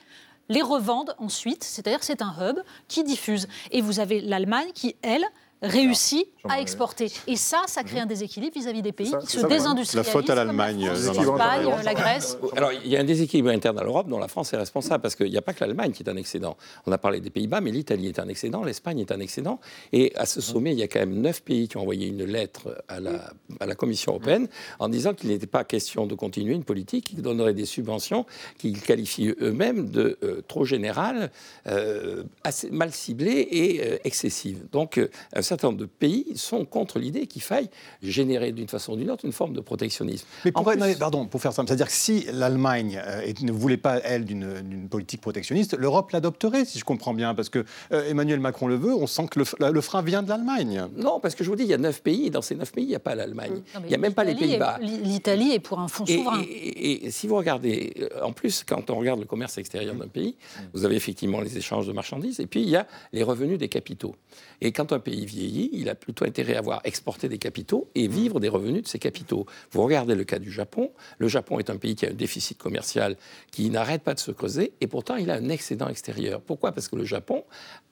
les 0.49 0.63
revendent 0.63 1.13
ensuite, 1.19 1.63
c'est-à-dire 1.63 1.99
que 1.99 2.05
c'est 2.05 2.21
un 2.23 2.33
hub 2.41 2.59
qui 2.87 3.03
diffuse. 3.03 3.47
Et 3.71 3.81
vous 3.81 3.99
avez 3.99 4.19
l'Allemagne 4.21 4.71
qui, 4.73 4.95
elle, 5.03 5.25
réussit 5.61 6.27
j'en 6.43 6.49
à 6.49 6.61
exporter. 6.61 7.11
Et 7.27 7.35
ça, 7.35 7.63
ça 7.67 7.83
crée 7.83 7.99
un 7.99 8.05
déséquilibre 8.05 8.57
vis-à-vis 8.57 8.81
des 8.81 8.91
pays 8.91 9.07
Ça, 9.09 9.17
qui 9.17 9.27
se 9.27 9.39
ça, 9.39 9.47
désindustrialisent. 9.47 9.95
La 9.95 10.03
faute 10.03 10.29
à 10.29 10.35
l'Allemagne, 10.35 10.89
Jean-Marc. 10.95 11.59
l'Espagne, 11.59 11.83
la 11.83 11.93
Grèce. 11.93 12.37
Alors, 12.55 12.71
il 12.71 12.89
y 12.89 12.95
a 12.95 12.99
un 12.99 13.03
déséquilibre 13.03 13.49
interne 13.49 13.79
à 13.79 13.83
l'Europe 13.83 14.07
dont 14.07 14.19
la 14.19 14.27
France 14.27 14.53
est 14.53 14.57
responsable, 14.57 15.01
parce 15.01 15.15
qu'il 15.15 15.29
n'y 15.29 15.37
a 15.37 15.41
pas 15.41 15.53
que 15.53 15.63
l'Allemagne 15.63 15.91
qui 15.91 16.03
est 16.03 16.09
un 16.09 16.15
excédent. 16.15 16.57
On 16.85 16.91
a 16.91 16.97
parlé 16.97 17.19
des 17.19 17.29
Pays-Bas, 17.29 17.61
mais 17.61 17.71
l'Italie 17.71 18.07
est 18.07 18.19
un 18.19 18.27
excédent, 18.27 18.63
l'Espagne 18.63 18.99
est 18.99 19.11
un 19.11 19.19
excédent. 19.19 19.59
Et 19.93 20.13
à 20.15 20.25
ce 20.25 20.41
sommet, 20.41 20.71
il 20.73 20.79
y 20.79 20.83
a 20.83 20.87
quand 20.87 20.99
même 20.99 21.19
neuf 21.21 21.41
pays 21.41 21.67
qui 21.67 21.77
ont 21.77 21.81
envoyé 21.81 22.07
une 22.07 22.23
lettre 22.23 22.83
à 22.87 22.99
la, 22.99 23.33
à 23.59 23.65
la 23.65 23.75
Commission 23.75 24.13
européenne 24.13 24.47
en 24.79 24.89
disant 24.89 25.13
qu'il 25.13 25.29
n'était 25.29 25.47
pas 25.47 25.63
question 25.63 26.05
de 26.05 26.15
continuer 26.15 26.53
une 26.53 26.63
politique 26.63 27.07
qui 27.07 27.15
donnerait 27.15 27.53
des 27.53 27.65
subventions 27.65 28.25
qu'ils 28.57 28.81
qualifient 28.81 29.33
eux-mêmes 29.41 29.89
de 29.89 30.17
euh, 30.23 30.41
trop 30.47 30.65
générales, 30.65 31.31
euh, 31.67 32.23
assez 32.43 32.69
mal 32.69 32.91
ciblées 32.91 33.47
et 33.51 33.81
euh, 33.83 33.97
excessives. 34.03 34.65
Donc, 34.71 34.97
euh, 34.97 35.09
certain 35.47 35.67
nombre 35.67 35.79
de 35.79 35.85
pays 35.85 36.25
sont 36.35 36.65
contre 36.65 36.99
l'idée 36.99 37.27
qu'il 37.27 37.41
faille 37.41 37.69
générer 38.01 38.51
d'une 38.51 38.67
façon 38.67 38.93
ou 38.93 38.95
d'une 38.97 39.09
autre 39.11 39.25
une 39.25 39.31
forme 39.31 39.53
de 39.53 39.61
protectionnisme. 39.61 40.25
Mais 40.45 40.51
En 40.55 40.63
pour, 40.63 40.71
plus- 40.71 40.79
non, 40.79 40.85
mais 40.85 40.95
pardon, 40.95 41.25
pour 41.25 41.41
faire 41.41 41.53
simple, 41.53 41.67
c'est-à-dire 41.67 41.87
que 41.87 41.91
si 41.93 42.25
l'Allemagne 42.31 43.01
euh, 43.05 43.33
ne 43.41 43.51
voulait 43.51 43.77
pas, 43.77 43.99
elle, 44.03 44.25
d'une 44.25 44.87
politique 44.89 45.21
protectionniste, 45.21 45.75
l'Europe 45.77 46.11
l'adopterait, 46.11 46.65
si 46.65 46.79
je 46.79 46.85
comprends 46.85 47.13
bien, 47.13 47.33
parce 47.35 47.49
que 47.49 47.63
euh, 47.91 48.09
Emmanuel 48.09 48.39
Macron 48.39 48.67
le 48.67 48.75
veut, 48.75 48.93
on 48.93 49.07
sent 49.07 49.27
que 49.31 49.39
le, 49.39 49.81
frein 49.81 50.01
vient 50.01 50.23
de 50.23 50.29
l'Allemagne. 50.29 50.87
Non, 50.95 51.19
parce 51.19 51.35
que 51.35 51.43
je 51.43 51.49
vous 51.49 51.55
dis, 51.55 51.63
il 51.63 51.69
y 51.69 51.73
a 51.73 51.77
neuf 51.77 52.01
pays, 52.01 52.27
et 52.27 52.29
dans 52.29 52.41
ces 52.41 52.55
neuf 52.55 52.71
pays, 52.71 52.83
il 52.85 52.89
n'y 52.89 52.95
a 52.95 52.99
pas 52.99 53.15
l'Allemagne. 53.15 53.61
Il 53.83 53.87
n'y 53.89 53.95
a 53.95 53.97
même 53.97 54.13
pas 54.13 54.23
les 54.23 54.35
Pays-Bas. 54.35 54.79
L'Italie 54.81 55.51
est 55.53 55.59
pour 55.59 55.79
un 55.79 55.87
fonds 55.87 56.05
Et, 56.05 56.17
souverain. 56.17 56.41
et- 56.49 57.05
et 57.07 57.11
si 57.11 57.27
vous 57.27 57.35
regardez, 57.35 57.93
euh, 57.99 58.23
en 58.23 58.31
plus, 58.33 58.63
quand 58.67 58.89
on 58.89 58.95
regarde 58.97 59.19
le 59.19 59.25
commerce 59.25 59.57
extérieur 59.57 59.95
d'un 59.95 60.07
pays, 60.07 60.35
vous 60.73 60.83
avez 60.85 60.95
effectivement 60.95 61.41
les 61.41 61.57
échanges 61.57 61.87
de 61.87 61.93
marchandises, 61.93 62.39
et 62.39 62.47
puis 62.47 62.61
il 62.61 62.69
y 62.69 62.75
a 62.75 62.87
les 63.13 63.23
revenus 63.23 63.57
des 63.57 63.69
capitaux. 63.69 64.15
Et 64.61 64.71
quand 64.71 64.91
un 64.91 64.99
pays 64.99 65.25
il 65.45 65.89
a 65.89 65.95
plutôt 65.95 66.25
intérêt 66.25 66.55
à 66.55 66.59
avoir 66.59 66.81
exporté 66.83 67.29
des 67.29 67.37
capitaux 67.37 67.89
et 67.95 68.07
vivre 68.07 68.39
des 68.39 68.49
revenus 68.49 68.83
de 68.83 68.87
ces 68.87 68.99
capitaux. 68.99 69.45
Vous 69.71 69.83
regardez 69.83 70.15
le 70.15 70.23
cas 70.23 70.39
du 70.39 70.51
Japon. 70.51 70.91
Le 71.17 71.27
Japon 71.27 71.59
est 71.59 71.69
un 71.69 71.77
pays 71.77 71.95
qui 71.95 72.05
a 72.05 72.09
un 72.09 72.13
déficit 72.13 72.57
commercial 72.57 73.15
qui 73.51 73.69
n'arrête 73.69 74.01
pas 74.03 74.13
de 74.13 74.19
se 74.19 74.31
creuser, 74.31 74.73
et 74.81 74.87
pourtant 74.87 75.15
il 75.15 75.29
a 75.29 75.35
un 75.35 75.49
excédent 75.49 75.87
extérieur. 75.87 76.41
Pourquoi? 76.41 76.71
Parce 76.71 76.87
que 76.87 76.95
le 76.95 77.05
Japon 77.05 77.43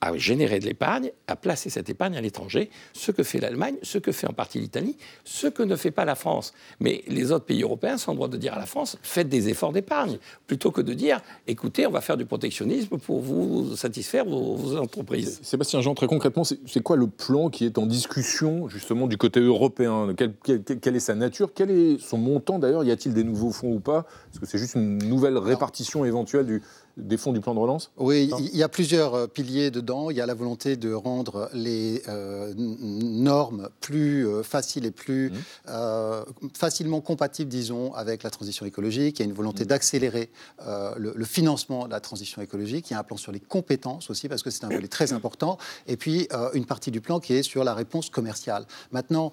a 0.02 0.16
généré 0.18 0.60
de 0.60 0.66
l'épargne, 0.66 1.12
a 1.28 1.36
placé 1.36 1.70
cette 1.70 1.90
épargne 1.90 2.16
à 2.16 2.22
l'étranger, 2.22 2.70
ce 2.94 3.12
que 3.12 3.24
fait 3.24 3.40
l'Allemagne, 3.40 3.76
ce 3.82 3.98
que 3.98 4.12
fait 4.12 4.28
en 4.28 4.34
partie 4.34 4.60
l'Italie, 4.60 4.98
ce 5.24 5.48
que 5.48 5.64
ne 5.64 5.76
fait 5.76 5.92
pas 5.92 6.06
la 6.06 6.16
France. 6.16 6.54
Mais 6.80 7.04
les 7.08 7.32
autres 7.32 7.46
pays 7.46 7.64
européens 7.64 7.98
sont 7.98 8.12
en 8.12 8.16
droit 8.16 8.28
de 8.28 8.38
dire 8.38 8.54
à 8.54 8.60
la 8.60 8.66
France, 8.66 8.98
faites 9.02 9.30
des 9.30 9.50
efforts 9.50 9.74
d'épargne, 9.74 10.18
plutôt 10.48 10.72
que 10.72 10.82
de 10.82 10.94
dire, 10.94 11.22
écoutez, 11.48 11.86
on 11.88 11.92
va 11.92 12.02
faire 12.02 12.18
du 12.18 12.26
protectionnisme 12.26 12.98
pour 12.98 13.20
vous 13.20 13.76
satisfaire 13.76 14.26
vos, 14.26 14.56
vos 14.56 14.78
entreprises. 14.78 15.40
Sébastien 15.44 15.82
Jean, 15.82 15.96
très 15.96 16.08
concrètement, 16.08 16.44
c'est 16.44 16.84
quoi 16.84 16.96
le 16.96 17.08
plan 17.08 17.35
qui 17.52 17.66
est 17.66 17.78
en 17.78 17.86
discussion 17.86 18.68
justement 18.70 19.08
du 19.08 19.18
côté 19.18 19.40
européen. 19.40 20.14
Quelle, 20.16 20.34
quelle- 20.82 20.96
est 20.96 21.00
sa 21.00 21.16
nature? 21.16 21.52
Quel 21.54 21.70
est 21.72 22.00
son 22.00 22.18
montant 22.18 22.60
d'ailleurs? 22.60 22.84
Y 22.84 22.92
a-t-il 22.92 23.14
des 23.14 23.24
nouveaux 23.24 23.52
fonds 23.52 23.74
ou 23.74 23.80
pas? 23.80 24.06
Est-ce 24.32 24.40
que 24.40 24.46
c'est 24.46 24.58
juste 24.58 24.76
une 24.76 24.98
nouvelle 25.00 25.38
répartition 25.38 26.06
éventuelle 26.06 26.46
du- 26.46 26.62
des 26.98 27.18
fonds 27.18 27.34
du 27.34 27.42
plan 27.42 27.54
de 27.54 27.60
relance 27.60 27.92
Oui, 27.98 28.32
il 28.40 28.56
y 28.58 28.64
a 28.64 28.70
plusieurs 28.70 29.14
euh, 29.16 29.28
piliers 29.28 29.72
dedans. 29.72 30.10
Il 30.10 30.18
y 30.18 30.22
a 30.22 30.26
la 30.26 30.34
volonté 30.34 30.76
de 30.78 30.94
rendre 30.94 31.50
les 31.54 32.02
euh, 32.08 32.54
normes 32.56 33.70
plus 33.82 34.28
euh, 34.28 34.44
faciles 34.44 34.86
et 34.86 34.92
plus 34.92 35.32
euh, 35.68 36.24
facilement 36.54 37.02
compatibles, 37.02 37.50
disons, 37.50 37.94
avec 37.94 38.24
la 38.24 38.30
transition 38.30 38.66
écologique. 38.66 39.20
Il 39.20 39.24
y 39.24 39.26
a 39.26 39.30
une 39.30 39.36
volonté 39.36 39.66
d'accélérer 39.66 40.30
euh, 40.66 40.94
le, 40.98 41.14
le 41.16 41.26
financement 41.26 41.86
de 41.86 41.92
la 41.92 42.00
transition 42.00 42.42
écologique. 42.42 42.90
Il 42.90 42.94
y 42.94 42.96
a 42.96 43.00
un 43.00 43.04
plan 43.04 43.18
sur 43.18 43.32
les 43.32 43.40
compétences 43.40 44.10
aussi, 44.10 44.30
parce 44.30 44.44
que 44.44 44.50
c'est 44.50 44.64
un 44.64 44.70
volet 44.70 44.88
très 44.88 45.14
important. 45.14 45.58
Et 45.88 45.98
puis, 45.98 46.28
une 46.54 46.66
partie 46.66 46.92
du 46.92 47.02
plan 47.02 47.20
qui 47.20 47.34
est 47.34 47.44
sur 47.44 47.64
la 47.64 47.74
réponse 47.74 48.10
commerciale. 48.10 48.66
Maintenant, 48.92 49.32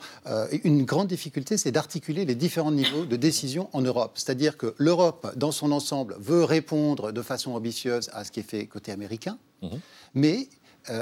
une 0.64 0.84
grande 0.84 1.08
difficulté, 1.08 1.56
c'est 1.56 1.70
d'articuler 1.70 2.24
les 2.24 2.34
différents 2.34 2.72
niveaux 2.72 3.04
de 3.04 3.16
décision 3.16 3.68
en 3.72 3.82
Europe. 3.82 4.12
C'est-à-dire 4.14 4.56
que 4.56 4.74
l'Europe, 4.78 5.32
dans 5.36 5.52
son 5.52 5.72
ensemble, 5.72 6.16
veut 6.20 6.44
répondre 6.44 7.12
de 7.12 7.22
façon 7.22 7.51
ambitieuse 7.54 8.10
à 8.12 8.24
ce 8.24 8.30
qui 8.32 8.40
est 8.40 8.48
fait 8.48 8.66
côté 8.66 8.92
américain, 8.92 9.38
mais 10.14 10.38
euh, 10.40 10.44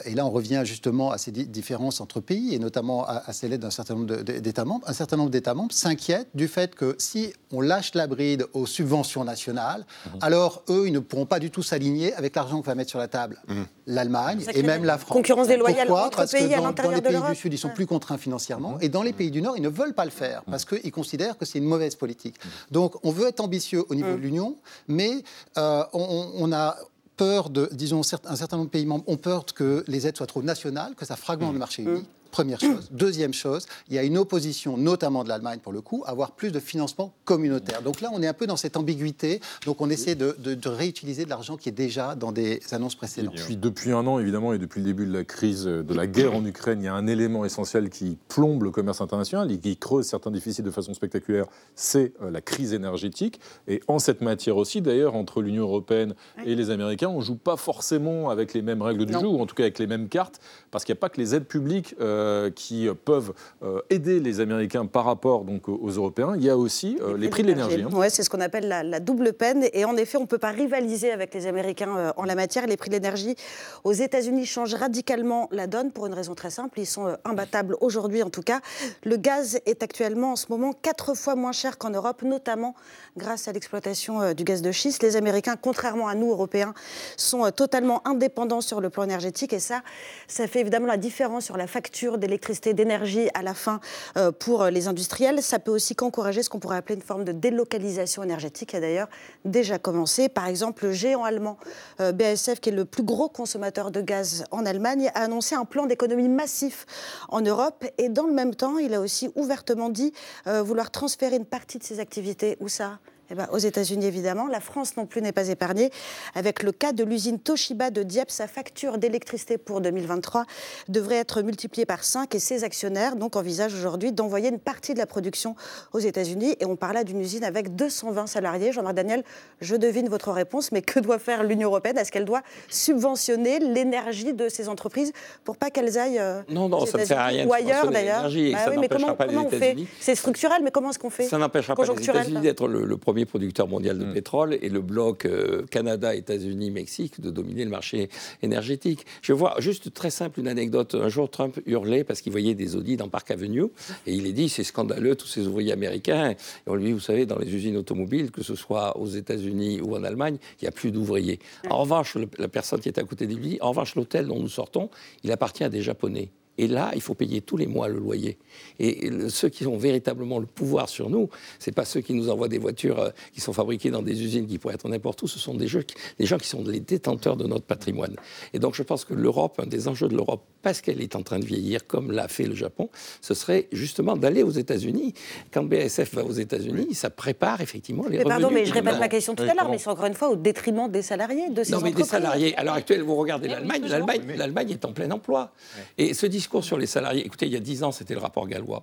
et 0.05 0.15
là, 0.15 0.27
on 0.27 0.31
revient 0.31 0.63
justement 0.65 1.11
à 1.11 1.19
ces 1.19 1.31
di- 1.31 1.47
différences 1.47 2.01
entre 2.01 2.21
pays, 2.21 2.55
et 2.55 2.59
notamment 2.59 3.05
à, 3.07 3.23
à 3.27 3.33
celles 3.33 3.57
d'un 3.59 3.71
certain 3.71 3.95
nombre 3.95 4.17
d'États 4.23 4.65
membres. 4.65 4.85
Un 4.89 4.93
certain 4.93 5.17
nombre 5.17 5.31
d'États 5.31 5.55
membres 5.55 5.73
s'inquiètent 5.73 6.29
du 6.35 6.49
fait 6.49 6.75
que 6.75 6.95
si 6.99 7.33
on 7.53 7.61
lâche 7.61 7.95
la 7.95 8.07
bride 8.07 8.47
aux 8.53 8.67
subventions 8.67 9.25
nationales, 9.25 9.87
alors 10.21 10.63
eux, 10.69 10.85
ils 10.87 10.93
ne 10.93 10.99
pourront 10.99 11.27
pas 11.27 11.39
du 11.39 11.51
tout 11.51 11.63
s'aligner 11.63 12.13
avec 12.15 12.37
l'argent 12.37 12.57
qu'on 12.57 12.63
va 12.63 12.75
mettre 12.75 12.91
sur 12.91 12.99
la 12.99 13.09
table. 13.09 13.41
L'Allemagne 13.87 14.41
Ça 14.41 14.53
et 14.55 14.63
même 14.63 14.85
la 14.85 14.99
France. 14.99 15.13
concurrences 15.13 15.49
déloyales 15.49 15.87
Pourquoi 15.89 16.07
entre 16.07 16.17
Parce 16.19 16.33
pays 16.33 16.49
que 16.49 16.55
à 16.55 16.61
dans, 16.61 16.91
les 16.91 17.01
de 17.01 17.09
pays 17.09 17.21
du 17.31 17.35
Sud, 17.35 17.53
ils 17.53 17.59
sont 17.59 17.69
Ouais. 17.69 17.75
plus 17.75 17.87
contraints 17.87 18.19
financièrement, 18.19 18.79
et 18.81 18.89
dans 18.89 19.03
les 19.03 19.13
pays 19.13 19.31
du 19.31 19.41
Nord, 19.43 19.57
ils 19.57 19.63
ne 19.63 19.69
veulent 19.69 19.95
pas 19.95 20.05
le 20.05 20.11
faire 20.11 20.43
parce 20.51 20.65
qu'ils 20.65 20.93
considèrent 20.93 21.39
que 21.39 21.45
c'est 21.45 21.59
une 21.59 21.65
mauvaise 21.65 21.95
politique. 21.97 22.37
Donc, 22.71 22.95
on 23.05 23.11
veut 23.11 23.29
être 23.29 23.41
ambitieux 23.41 23.85
au 23.89 23.95
niveau 23.95 24.11
de 24.13 24.17
l'Union, 24.17 24.59
mais 24.89 25.23
euh, 25.59 25.85
on 25.93 26.53
a 26.53 26.77
peur 27.21 27.51
de, 27.51 27.69
disons, 27.73 28.01
un 28.35 28.37
certain 28.37 28.57
nombre 28.57 28.69
de 28.69 28.73
pays 28.73 28.87
membres 28.87 29.05
ont 29.07 29.19
peur 29.19 29.45
que 29.45 29.85
les 29.93 30.07
aides 30.07 30.17
soient 30.17 30.27
trop 30.35 30.43
nationales, 30.43 30.95
que 30.95 31.05
ça 31.05 31.17
fragmente 31.17 31.53
le 31.53 31.59
marché 31.59 31.83
unique. 31.83 32.09
Première 32.31 32.61
chose. 32.61 32.89
Deuxième 32.91 33.33
chose, 33.35 33.67
il 33.89 33.95
y 33.95 33.99
a 33.99 34.03
une 34.03 34.17
opposition, 34.19 34.77
notamment 34.77 35.25
de 35.25 35.29
l'Allemagne 35.29 35.59
pour 35.61 35.73
le 35.73 35.81
coup, 35.81 36.03
à 36.07 36.11
avoir 36.11 36.33
plus 36.33 36.51
de 36.53 36.61
financement 36.61 37.13
communautaire. 37.25 37.83
Donc 37.83 38.01
là, 38.01 38.11
on 38.13 38.23
est 38.23 38.27
un 38.27 38.33
peu 38.35 38.47
dans 38.47 38.57
cette 38.57 38.77
ambiguïté. 38.77 39.41
Donc 39.67 39.81
on 39.81 39.91
essaie 39.91 40.15
de, 40.15 40.37
de- 40.39 40.55
de 40.55 40.69
réutiliser 40.69 41.25
de 41.25 41.31
l'argent 41.31 41.57
qui 41.57 41.69
est 41.69 41.73
déjà 41.73 42.15
dans 42.15 42.33
des 42.33 42.61
annonces 42.73 42.95
précédentes. 42.95 43.35
Puis 43.37 43.57
depuis 43.57 43.93
un 43.93 44.07
an, 44.07 44.19
évidemment, 44.19 44.53
et 44.53 44.59
depuis 44.59 44.81
le 44.81 44.87
début 44.87 45.07
de 45.07 45.13
la 45.13 45.25
crise, 45.25 45.65
de 45.65 45.95
la 45.95 46.07
guerre 46.07 46.35
en 46.35 46.45
Ukraine, 46.45 46.81
il 46.81 46.85
y 46.85 46.89
a 46.89 46.95
un 46.95 47.07
élément 47.07 47.45
essentiel 47.45 47.91
qui 47.91 48.17
plombe 48.29 48.63
le 48.63 48.71
commerce 48.71 49.01
international 49.01 49.51
et 49.51 49.59
qui 49.59 49.77
creuse 49.77 50.07
certains 50.07 50.31
déficits 50.31 50.63
de 50.63 50.71
façon 50.71 50.95
spectaculaire, 50.95 51.47
c'est 51.75 52.13
euh, 52.23 52.31
la 52.31 52.41
crise 52.41 52.73
énergétique. 52.73 53.41
Et 53.69 53.81
en 53.89 53.99
cette 53.99 54.21
matière 54.21 54.57
aussi, 54.57 54.81
d'ailleurs, 54.81 55.15
entre 55.15 55.43
l'Union 55.43 55.63
européenne 55.65 56.15
et 56.45 56.55
les 56.55 56.71
Américains, 56.71 57.09
on 57.09 57.19
ne 57.21 57.25
joue 57.25 57.37
pas 57.37 57.57
forcément 57.57 58.31
avec 58.31 58.55
les 58.55 58.63
mêmes 58.63 58.83
règles 58.83 59.07
du 59.07 59.13
jeu, 59.13 59.27
ou 59.27 59.41
en 59.41 59.47
tout 59.47 59.55
cas 59.55 59.65
avec 59.65 59.79
les 59.79 59.87
mêmes 59.87 60.09
cartes, 60.09 60.41
parce 60.71 60.85
qu'il 60.85 60.93
n'y 60.93 60.99
a 60.99 61.01
pas 61.01 61.09
que 61.09 61.21
les 61.21 61.35
aides 61.35 61.45
publiques 61.47 61.95
euh, 62.01 62.20
qui 62.55 62.89
euh, 62.89 62.95
peuvent 62.95 63.33
euh, 63.63 63.81
aider 63.91 64.21
les 64.21 64.41
Américains 64.41 64.87
par 64.87 65.05
rapport 65.05 65.45
donc, 65.45 65.69
aux 65.69 65.91
Européens. 65.91 66.35
Il 66.37 66.45
y 66.45 66.51
a 66.51 66.57
aussi 66.57 66.99
euh, 67.01 67.17
les 67.17 67.29
prix 67.29 67.43
de 67.43 67.49
l'énergie. 67.49 67.83
hein. 67.83 67.89
Ouais, 67.93 68.11
c'est 68.11 68.23
ce 68.23 68.31
qu'on 68.31 68.41
appelle 68.41 68.69
la, 68.69 68.83
la 68.83 69.01
double 69.01 69.33
peine. 69.33 69.67
Et 69.73 69.85
en 69.85 69.97
effet, 69.97 70.19
on 70.19 70.23
ne 70.23 70.27
peut 70.27 70.39
pas 70.39 70.51
rivaliser 70.51 71.11
avec 71.11 71.35
les 71.35 71.47
Américains 71.47 72.13
en 72.17 72.25
la 72.25 72.35
matière. 72.35 72.67
Les 72.67 72.77
prix 72.77 72.91
de 72.91 72.95
l'énergie 72.95 73.37
aux 73.85 73.93
États-Unis 73.93 74.47
changent 74.47 74.75
radicalement 74.75 75.49
la 75.51 75.67
donne 75.67 75.93
pour 75.93 76.07
une 76.07 76.15
raison 76.15 76.35
très 76.35 76.51
simple. 76.51 76.79
Ils 76.81 76.87
sont 76.87 77.17
imbattables 77.25 77.77
aujourd'hui, 77.81 78.23
en 78.23 78.31
tout 78.31 78.43
cas. 78.43 78.61
Le 79.05 79.17
gaz 79.17 79.59
est 79.67 79.83
actuellement, 79.83 80.33
en 80.33 80.37
ce 80.37 80.47
moment, 80.51 80.73
quatre 80.73 81.15
fois 81.15 81.35
moins 81.35 81.53
cher 81.53 81.79
qu'en 81.79 81.91
Europe, 81.91 82.23
notamment 82.23 82.75
grâce 83.17 83.49
à 83.49 83.53
l'exploitation 83.53 84.33
du 84.35 84.45
gaz 84.45 84.63
de 84.63 84.73
schiste. 84.73 85.03
Les 85.03 85.17
Américains, 85.17 85.57
contrairement 85.61 86.09
à 86.09 86.15
nous, 86.15 86.31
Européens, 86.31 86.75
sont 87.17 87.51
totalement 87.51 88.07
indépendants 88.07 88.61
sur 88.61 88.81
le 88.81 88.91
plan 88.91 89.05
énergétique. 89.05 89.53
Et 89.53 89.61
ça, 89.61 89.83
ça 90.29 90.47
fait 90.47 90.61
évidemment 90.61 90.87
la 90.87 90.97
différence 90.97 91.45
sur 91.45 91.57
la 91.57 91.67
facture 91.67 92.10
d'électricité, 92.19 92.75
d'énergie 92.75 93.29
à 93.35 93.43
la 93.43 93.55
fin 93.55 93.81
euh, 94.17 94.33
pour 94.33 94.63
euh, 94.63 94.71
les 94.71 94.89
industriels. 94.89 95.43
Ça 95.43 95.59
peut 95.59 95.71
aussi 95.71 95.95
qu'encourager 95.95 96.43
ce 96.43 96.51
qu'on 96.51 96.59
pourrait 96.59 96.77
appeler 96.77 96.97
une 96.97 97.03
forme 97.03 97.25
de 97.25 97.33
délocalisation 97.33 98.23
énergétique, 98.23 98.71
qui 98.71 98.77
a 98.77 98.81
d'ailleurs 98.81 99.09
déjà 99.45 99.79
commencé. 99.79 100.29
Par 100.29 100.47
exemple, 100.47 100.87
le 100.87 100.93
géant 100.93 101.25
allemand 101.25 101.59
euh, 102.01 102.13
BASF, 102.13 102.61
qui 102.61 102.71
est 102.71 102.73
le 102.73 102.85
plus 102.85 103.03
gros 103.03 103.29
consommateur 103.29 103.91
de 103.91 104.01
gaz 104.01 104.45
en 104.51 104.67
Allemagne, 104.67 105.11
a 105.15 105.23
annoncé 105.23 105.55
un 105.55 105.65
plan 105.65 105.87
d'économie 105.87 106.29
massif 106.29 106.87
en 107.29 107.41
Europe. 107.41 107.85
Et 107.99 108.09
dans 108.09 108.27
le 108.27 108.33
même 108.33 108.55
temps, 108.55 108.79
il 108.79 108.95
a 108.95 109.01
aussi 109.01 109.31
ouvertement 109.35 109.91
dit 109.91 110.13
vouloir 110.47 110.91
transférer 110.91 111.37
une 111.37 111.45
partie 111.45 111.79
de 111.79 111.85
ses 111.85 112.01
activités. 112.01 112.57
Où 112.61 112.69
ça? 112.69 112.99
Eh 113.31 113.35
ben, 113.35 113.49
aux 113.53 113.59
États-Unis, 113.59 114.07
évidemment. 114.07 114.49
La 114.49 114.61
France 114.61 114.97
non 114.97 115.07
plus 115.07 115.23
n'est 115.23 115.33
pas 115.33 115.49
épargnée. 115.49 115.91
Avec 116.35 116.63
le 116.63 116.73
cas 116.73 116.93
de 116.93 117.05
l'usine 117.05 117.39
Toshiba 117.39 117.91
de 117.91 118.03
Dieppe, 118.03 118.31
sa 118.31 118.49
facture 118.49 118.99
d'électricité 118.99 119.57
pour 119.57 119.81
2023 119.81 120.45
devrait 120.89 121.17
être 121.17 121.43
multipliée 121.43 121.87
par 121.87 122.03
5 122.03 122.35
et 122.35 122.41
ses 122.41 122.65
actionnaires 122.65 123.15
donc 123.15 123.37
envisagent 123.37 123.75
aujourd'hui 123.75 124.13
d'envoyer 124.13 124.49
une 124.49 124.59
partie 124.59 124.95
de 124.95 124.99
la 124.99 125.07
production 125.07 125.55
aux 125.93 126.01
États-Unis. 126.01 126.57
Et 126.59 126.67
on 126.67 126.75
parle 126.75 126.95
là 126.95 127.05
d'une 127.05 127.21
usine 127.21 127.45
avec 127.45 127.77
220 127.77 128.27
salariés. 128.27 128.73
Jean-Marc 128.73 128.95
Daniel, 128.95 129.23
je 129.61 129.77
devine 129.77 130.09
votre 130.09 130.33
réponse, 130.33 130.73
mais 130.73 130.83
que 130.83 130.99
doit 130.99 131.19
faire 131.19 131.45
l'Union 131.45 131.69
européenne? 131.69 131.99
Est-ce 131.99 132.11
qu'elle 132.11 132.25
doit 132.25 132.43
subventionner 132.69 133.61
l'énergie 133.61 134.33
de 134.33 134.49
ces 134.49 134.69
entreprises 134.69 135.13
pour 135.45 135.57
pas 135.57 135.71
qu'elles 135.71 135.99
aillent 135.99 136.19
euh, 136.19 136.43
Non, 136.49 136.69
non, 136.69 136.79
aux 136.79 136.87
ça 136.87 136.99
ne 136.99 137.05
sert 137.05 137.19
à 137.19 137.27
rien 137.27 137.47
ou 137.47 137.53
ailleurs 137.53 137.91
d'ailleurs? 137.91 138.23
Bah 138.25 138.29
oui, 138.71 138.77
mais 138.81 138.89
comment, 138.89 139.15
pas 139.15 139.27
les 139.27 139.35
comment 139.35 139.47
on 139.47 139.51
fait? 139.51 139.77
C'est 140.01 140.17
structurel, 140.17 140.63
mais 140.65 140.73
comment 140.73 140.91
est-ce 140.91 140.99
qu'on 140.99 141.11
fait? 141.11 141.25
Ça 141.25 141.39
n'empêchera 141.39 141.77
pas 141.77 141.85
les 141.85 142.03
États-Unis 142.03 142.41
d'être 142.41 142.67
le, 142.67 142.85
le 142.85 142.97
premier 142.97 143.20
premier 143.25 143.41
producteur 143.41 143.69
mondial 143.69 143.99
de 143.99 144.05
Mm. 144.05 144.13
pétrole 144.13 144.59
et 144.61 144.69
le 144.69 144.81
bloc 144.81 145.25
euh, 145.25 145.65
Canada, 145.71 146.15
États-Unis, 146.15 146.71
Mexique 146.71 147.21
de 147.21 147.31
dominer 147.31 147.65
le 147.65 147.71
marché 147.71 148.09
énergétique. 148.43 149.05
Je 149.23 149.33
vois 149.33 149.55
juste 149.59 149.93
très 149.93 150.11
simple 150.11 150.41
une 150.41 150.49
anecdote. 150.49 150.95
Un 150.95 151.09
jour, 151.09 151.31
Trump 151.31 151.59
hurlait 151.67 152.05
parce 152.05 152.21
qu'il 152.21 152.33
voyait 152.33 152.55
des 152.55 152.77
audits 152.77 152.97
dans 152.97 153.09
Park 153.09 153.31
Avenue 153.31 153.65
et 154.07 154.15
il 154.15 154.27
est 154.27 154.33
dit 154.33 154.49
c'est 154.49 154.65
scandaleux 154.65 155.17
tous 155.17 155.27
ces 155.27 155.47
ouvriers 155.47 155.73
américains. 155.73 156.31
Et 156.33 156.37
on 156.67 156.75
lui 156.75 156.87
dit 156.87 156.93
vous 156.93 157.01
savez 157.01 157.27
dans 157.27 157.39
les 157.39 157.55
usines 157.55 157.77
automobiles, 157.77 158.31
que 158.31 158.43
ce 158.43 158.55
soit 158.55 158.97
aux 158.99 159.07
États-Unis 159.09 159.81
ou 159.81 159.95
en 159.97 160.05
Allemagne, 160.05 160.39
il 160.61 160.65
n'y 160.65 160.69
a 160.69 160.73
plus 160.73 160.91
d'ouvriers. 160.91 161.39
En 161.69 161.79
revanche, 161.83 162.15
le- 162.17 162.29
la 162.39 162.49
personne 162.49 162.81
qui 162.81 162.89
est 162.89 162.99
à 162.99 163.05
côté 163.05 163.27
de 163.27 163.35
lui 163.35 163.49
dit 163.49 163.59
en 163.61 163.71
revanche 163.71 163.95
l'hôtel 163.95 164.27
dont 164.27 164.39
nous 164.41 164.49
sortons, 164.49 164.91
il 165.25 165.33
appartient 165.33 165.65
à 165.65 165.69
des 165.69 165.83
Japonais. 165.83 166.31
Et 166.59 166.67
là, 166.67 166.91
il 166.95 167.01
faut 167.01 167.15
payer 167.15 167.41
tous 167.41 167.57
les 167.57 167.67
mois 167.67 167.89
le 167.89 167.99
loyer. 167.99 168.37
Et 168.79 169.11
ceux 169.29 169.49
qui 169.49 169.67
ont 169.67 169.79
véritablement 169.79 170.39
le 170.39 170.47
pouvoir 170.47 170.89
sur 170.91 171.09
nous, 171.09 171.31
c'est 171.59 171.75
pas 171.75 171.85
ceux 171.87 172.01
qui 172.03 172.13
nous 172.13 172.29
envoient 172.29 172.49
des 172.49 172.59
voitures 172.59 172.99
euh, 172.99 173.11
qui 173.33 173.41
sont 173.41 173.53
fabriquées 173.55 173.91
dans 173.91 174.03
des 174.03 174.23
usines 174.23 174.47
qui 174.47 174.59
pourraient 174.59 174.75
être 174.75 174.89
n'importe 174.89 175.23
où. 175.23 175.27
Ce 175.29 175.39
sont 175.39 175.55
des, 175.55 175.69
jeux 175.69 175.83
qui- 175.83 175.95
des 176.19 176.27
gens 176.27 176.37
qui 176.37 176.49
sont 176.49 176.63
les 176.65 176.81
détenteurs 176.81 177.37
de 177.37 177.47
notre 177.47 177.65
patrimoine. 177.65 178.15
Et 178.53 178.59
donc, 178.59 178.75
je 178.75 178.83
pense 178.83 179.05
que 179.07 179.15
l'Europe, 179.15 179.59
un 179.63 179.67
des 179.67 179.89
enjeux 179.89 180.09
de 180.09 180.15
l'Europe, 180.17 180.43
parce 180.63 180.83
qu'elle 180.83 181.01
est 181.01 181.17
en 181.17 181.23
train 181.23 181.39
de 181.39 181.47
vieillir, 181.47 181.87
comme 181.87 182.11
l'a 182.13 182.29
fait 182.29 182.45
le 182.45 182.55
Japon, 182.55 182.91
ce 183.23 183.33
serait 183.33 183.69
justement 183.73 184.17
d'aller 184.17 184.43
aux 184.43 184.51
États-Unis. 184.51 185.15
Quand 185.53 185.63
BASF 185.65 186.15
va 186.15 186.25
aux 186.25 186.33
États-Unis, 186.33 186.95
ça 186.95 187.09
prépare 187.09 187.63
effectivement 187.63 188.07
les 188.07 188.19
Mais 188.19 188.25
pardon, 188.25 188.49
revenus 188.49 188.65
mais 188.65 188.67
je 188.67 188.75
répète 188.75 188.99
ma 188.99 189.09
question 189.09 189.35
tout 189.35 189.45
à 189.45 189.55
l'heure, 189.55 189.71
mais 189.71 189.79
c'est 189.79 189.89
encore 189.89 190.05
une 190.07 190.15
fois 190.15 190.29
au 190.29 190.37
détriment 190.37 190.91
des 190.91 191.01
salariés, 191.03 191.49
de 191.49 191.63
ces 191.65 191.73
non, 191.73 191.79
mais 191.79 191.85
des 191.93 192.03
entreprises. 192.03 192.11
salariés. 192.11 192.57
À 192.59 192.65
l'heure 192.65 192.75
actuelle, 192.75 193.03
vous 193.03 193.17
regardez 193.17 193.49
l'Allemagne, 193.49 193.83
l'Allemagne, 193.89 194.21
l'Allemagne 194.37 194.71
est 194.73 194.85
en 194.85 194.93
plein 194.93 195.11
emploi. 195.11 195.53
Et 195.97 196.13
ce 196.13 196.27
discours 196.41 196.65
sur 196.65 196.79
les 196.79 196.87
salariés, 196.87 197.25
écoutez, 197.27 197.47
il 197.47 197.53
y 197.53 197.57
a 197.57 197.61
10 197.61 197.85
ans, 197.85 197.93
c'était 197.93 198.15
le 198.15 198.21
rapport 198.21 198.47
gallois. 198.49 198.83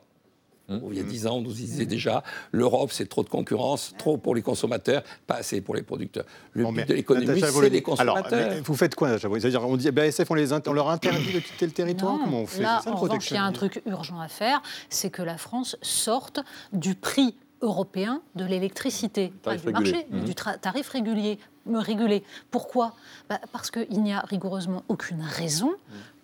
Où 0.70 0.92
il 0.92 0.98
y 0.98 1.00
a 1.00 1.04
10 1.04 1.28
ans, 1.28 1.38
on 1.38 1.42
nous 1.42 1.54
disait 1.54 1.86
déjà 1.86 2.24
l'Europe, 2.52 2.92
c'est 2.92 3.08
trop 3.08 3.24
de 3.24 3.30
concurrence, 3.30 3.94
trop 3.98 4.18
pour 4.18 4.36
les 4.36 4.42
consommateurs, 4.42 5.02
pas 5.26 5.36
assez 5.36 5.62
pour 5.62 5.76
les 5.76 5.82
producteurs. 5.82 6.26
Le 6.52 6.66
but 6.66 6.86
de 6.90 6.94
l'économie, 6.94 7.40
c'est 7.42 7.70
les 7.70 7.82
consommateurs. 7.82 8.34
Alors, 8.34 8.64
vous 8.66 8.76
faites 8.76 8.94
quoi, 8.94 9.08
Natacha 9.08 9.30
C'est-à-dire, 9.40 9.66
on 9.66 9.78
dit 9.78 9.90
BASF, 9.92 10.30
on, 10.30 10.34
les, 10.34 10.52
on 10.52 10.74
leur 10.74 10.90
interdit 10.90 11.32
de 11.32 11.40
quitter 11.40 11.66
le 11.68 11.72
territoire 11.72 12.18
Non, 12.18 12.24
Comment 12.26 12.42
on 12.42 12.46
fait? 12.48 12.64
Là, 12.64 12.82
ça, 12.84 12.92
en 12.92 12.98
revanche, 12.98 13.32
il 13.32 13.36
y 13.36 13.38
a 13.38 13.44
un 13.44 13.52
truc 13.54 13.82
urgent 13.86 14.20
à 14.20 14.28
faire, 14.28 14.62
c'est 14.90 15.10
que 15.10 15.22
la 15.22 15.38
France 15.38 15.78
sorte 15.82 16.42
du 16.74 16.96
prix 16.96 17.34
européen 17.62 18.22
de 18.36 18.44
l'électricité, 18.44 19.32
pas 19.44 19.56
du 19.56 19.66
régulé. 19.68 19.92
marché, 19.92 20.08
mais 20.12 20.20
Mhm. 20.20 20.26
du 20.26 20.36
tarif 20.36 20.90
régulier, 20.90 21.40
euh, 21.70 21.80
régulé. 21.80 22.24
Pourquoi? 22.52 22.94
Bah, 23.30 23.40
Parce 23.54 23.72
qu'il 23.72 24.04
n'y 24.04 24.12
a 24.14 24.20
rigoureusement 24.20 24.84
aucune 24.90 25.22
raison 25.22 25.72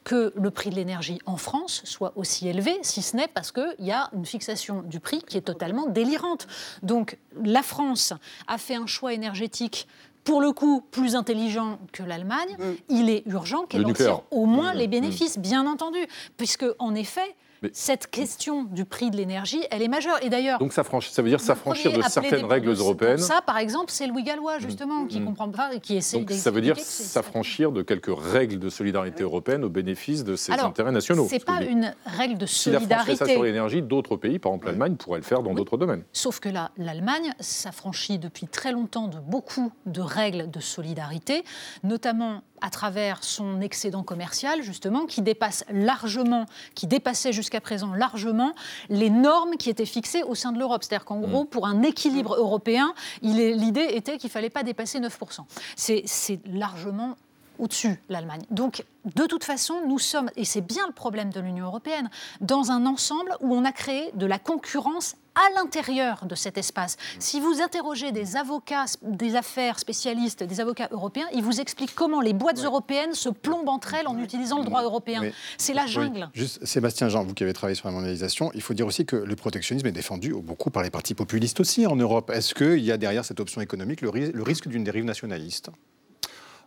que 0.04 0.34
le 0.36 0.52
prix 0.52 0.70
de 0.70 0.76
l'énergie 0.76 1.20
en 1.26 1.38
France 1.38 1.82
soit 1.86 2.14
aussi 2.16 2.48
élevé, 2.48 2.78
si 2.82 3.02
ce 3.02 3.16
n'est 3.16 3.28
parce 3.28 3.52
qu'il 3.52 3.76
y 3.80 3.92
a 3.92 4.10
une 4.14 4.26
fixation 4.26 4.82
du 4.82 5.00
prix 5.00 5.22
qui 5.22 5.38
est 5.38 5.42
totalement 5.42 5.88
délirante. 5.88 6.48
Donc 6.82 7.18
la 7.44 7.64
France 7.64 8.14
a 8.48 8.58
fait 8.58 8.76
un 8.76 8.88
choix 8.88 9.14
énergétique 9.14 9.88
pour 10.24 10.42
le 10.42 10.52
coup 10.52 10.82
plus 10.92 11.16
intelligent 11.16 11.80
que 11.92 12.04
l'Allemagne. 12.04 12.58
Il 12.90 13.10
est 13.10 13.24
urgent 13.26 13.66
qu'elle 13.66 13.82
Le 13.82 13.88
en 13.88 13.94
tire 13.94 14.22
au 14.32 14.46
moins 14.46 14.74
Mmh. 14.74 14.78
les 14.78 14.88
bénéfices, 14.88 15.38
bien 15.38 15.68
entendu, 15.68 16.00
puisque 16.38 16.66
en 16.80 16.96
effet, 16.96 17.36
cette 17.74 18.08
question 18.08 18.64
du 18.64 18.86
prix 18.86 19.12
de 19.12 19.18
l'énergie, 19.18 19.62
elle 19.72 19.82
est 19.82 19.88
majeure. 19.88 20.18
Et 20.24 20.30
d'ailleurs, 20.30 20.60
Donc 20.60 20.74
ça, 20.74 20.84
ça 20.84 21.22
veut 21.22 21.30
dire 21.30 21.40
s'affranchir 21.40 21.94
de 21.94 22.02
certaines 22.02 22.46
règles 22.46 22.70
européennes. 22.70 23.18
Ça, 23.20 23.42
par 23.46 23.58
exemple, 23.58 23.92
c'est 23.92 24.08
Louis 24.08 24.24
Gallois, 24.24 24.60
justement, 24.60 25.06
qui 25.06 25.20
Mm. 25.20 25.26
comprend 25.26 25.50
pas, 25.50 25.78
qui 25.80 25.96
essaie 25.96 26.18
Donc 26.20 26.32
ça 26.32 26.52
veut 26.52 26.62
dire 26.62 26.78
s'affranchir 26.80 27.72
de 27.72 27.82
quelques 27.82 28.12
règles 28.16 28.60
de 28.60 28.70
solidarité 28.70 29.24
européenne 29.24 29.64
au 29.64 29.70
bénéfice 29.70 30.24
de 30.24 30.36
ses 30.36 30.52
Alors, 30.52 30.66
intérêts 30.68 30.92
nationaux. 30.92 31.28
C'est 31.30 31.40
ce 31.40 31.46
que 31.46 31.52
pas 31.52 31.64
une 31.64 31.94
règle 32.06 32.38
de 32.38 32.46
S'il 32.46 32.76
affranchirait 32.76 33.00
ça 33.00 33.26
solidarité. 33.26 33.34
sur 33.34 33.44
l'énergie, 33.44 33.82
d'autres 33.82 34.16
pays, 34.18 34.40
par 34.40 34.52
exemple 34.52 34.68
l'Allemagne, 34.68 34.96
pourraient 34.96 35.20
le 35.20 35.24
faire 35.26 35.42
dans 35.44 35.54
d'autres 35.54 35.78
domaines. 35.78 36.04
Sauf 36.14 36.40
que 36.40 36.50
là, 36.50 36.72
l'Allemagne 36.78 37.32
s'affranchit 37.40 38.20
depuis 38.20 38.48
très 38.48 38.72
longtemps 38.72 39.08
de 39.08 39.20
beaucoup 39.20 39.72
de 39.86 40.02
règles 40.02 40.50
de 40.52 40.60
solidarité, 40.60 41.44
notamment 41.84 42.42
à 42.64 42.70
travers 42.70 43.24
son 43.24 43.60
excédent 43.60 44.04
commercial, 44.04 44.64
justement, 44.64 45.06
qui 45.06 45.22
dépasse 45.22 45.66
largement, 45.70 46.46
qui 46.76 46.88
dépassait 46.88 47.34
jusqu'à 47.34 47.60
présent 47.60 47.94
largement 47.94 48.54
les 48.90 49.10
normes 49.10 49.58
qui 49.58 49.70
étaient 49.70 49.86
fixées 49.86 50.24
au 50.24 50.34
sein 50.34 50.54
de 50.54 50.58
l'Europe. 50.58 50.82
C'est-à-dire 50.84 51.04
qu'en 51.06 51.20
gros, 51.20 51.44
pour 51.44 51.68
un 51.68 51.84
équilibre 51.84 52.36
européen, 52.36 52.94
il 53.22 53.40
est- 53.42 53.54
l'idée 53.54 53.88
était 53.92 54.18
qu'il 54.18 54.30
ne 54.30 54.32
fallait 54.32 54.50
pas 54.50 54.64
dépasser 54.64 55.00
9%. 55.02 55.46
C'est 55.76 56.04
c'est 56.06 56.40
largement 56.48 57.18
au-dessus, 57.60 58.00
l'Allemagne. 58.10 58.42
Donc, 58.50 58.84
de 59.16 59.26
toute 59.26 59.44
façon, 59.44 59.82
nous 59.86 60.00
sommes, 60.00 60.30
et 60.38 60.46
c'est 60.46 60.62
bien 60.62 60.88
le 60.88 60.94
problème 60.94 61.32
de 61.32 61.40
l'Union 61.42 61.66
européenne, 61.66 62.10
dans 62.42 62.72
un 62.72 62.86
ensemble 62.86 63.36
où 63.42 63.54
on 63.54 63.66
a 63.66 63.72
créé 63.74 64.10
de 64.16 64.26
la 64.26 64.40
concurrence 64.40 65.16
à 65.36 65.54
l'intérieur 65.56 66.26
de 66.26 66.36
cet 66.36 66.58
espace. 66.58 66.98
Si 67.20 67.40
vous 67.40 67.62
interrogez 67.62 68.12
des 68.12 68.36
avocats 68.36 68.86
des 69.02 69.36
affaires 69.36 69.80
spécialistes, 69.80 70.44
des 70.44 70.60
avocats 70.62 70.88
européens, 70.92 71.28
ils 71.34 71.44
vous 71.44 71.60
expliquent 71.60 71.96
comment 71.96 72.22
les 72.22 72.34
boîtes 72.34 72.64
européennes 72.64 73.14
se 73.14 73.30
plombent 73.30 73.70
entre 73.70 73.94
elles 73.94 74.08
en 74.08 74.18
utilisant 74.20 74.60
le 74.60 74.66
droit 74.66 74.84
européen. 74.84 75.22
C'est 75.58 75.74
la 75.74 75.84
Oui, 75.84 75.92
jungle. 75.92 76.30
Juste, 76.34 76.66
Sébastien 76.66 77.10
Jean, 77.10 77.24
vous 77.24 77.34
qui 77.34 77.44
avez 77.44 77.54
travaillé 77.54 77.76
sur 77.76 77.88
la 77.88 77.94
mondialisation, 77.94 78.52
il 78.54 78.62
faut 78.62 78.74
dire 78.74 78.86
aussi 78.88 79.06
que 79.06 79.16
le 79.16 79.36
protectionnisme 79.36 79.88
est 79.88 79.92
défendu 79.92 80.34
beaucoup 80.34 80.70
par 80.70 80.84
les 80.84 80.90
partis 80.90 81.14
populistes 81.14 81.60
aussi 81.60 81.86
en 81.88 81.96
Europe. 81.96 82.30
Est-ce 82.30 82.54
qu'il 82.54 82.80
y 82.84 82.92
a 82.92 82.98
derrière 82.98 83.26
cette 83.26 83.40
option 83.40 83.62
économique 83.62 84.02
le, 84.02 84.10
ris- 84.10 84.32
le 84.32 84.44
risque 84.44 84.68
d'une 84.68 84.84
dérive 84.84 85.06
nationaliste? 85.06 85.70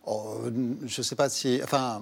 Oh, 0.09 0.37
je 0.85 1.01
ne 1.01 1.03
sais 1.03 1.15
pas 1.15 1.27
si. 1.27 1.59
Enfin, 1.61 2.01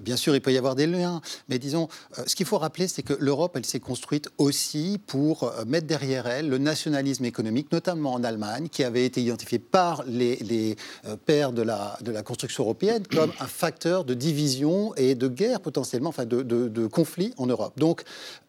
bien 0.00 0.16
sûr, 0.16 0.34
il 0.34 0.40
peut 0.40 0.52
y 0.52 0.58
avoir 0.58 0.74
des 0.74 0.88
liens. 0.88 1.20
Mais 1.48 1.60
disons, 1.60 1.86
euh, 2.18 2.24
ce 2.26 2.34
qu'il 2.34 2.46
faut 2.46 2.58
rappeler, 2.58 2.88
c'est 2.88 3.04
que 3.04 3.12
l'Europe, 3.12 3.52
elle 3.54 3.64
s'est 3.64 3.78
construite 3.78 4.28
aussi 4.38 4.98
pour 5.06 5.44
euh, 5.44 5.64
mettre 5.64 5.86
derrière 5.86 6.26
elle 6.26 6.48
le 6.48 6.58
nationalisme 6.58 7.24
économique, 7.24 7.70
notamment 7.70 8.14
en 8.14 8.24
Allemagne, 8.24 8.68
qui 8.68 8.82
avait 8.82 9.04
été 9.04 9.22
identifié 9.22 9.60
par 9.60 10.02
les, 10.04 10.76
euh, 11.06 11.16
pères 11.16 11.52
de 11.52 11.62
la, 11.62 11.96
construction 12.24 12.64
européenne 12.64 13.04
comme 13.06 13.32
un 13.38 13.46
facteur 13.46 14.04
de 14.04 14.14
division 14.14 14.92
et 14.96 15.14
de 15.14 15.28
guerre 15.28 15.60
potentiellement, 15.60 16.08
enfin 16.08 16.26
de, 16.26 16.42
de, 16.42 16.66
de 16.66 16.86
conflit 16.88 17.34
en 17.36 17.46
Europe. 17.46 17.78
Donc, 17.78 18.02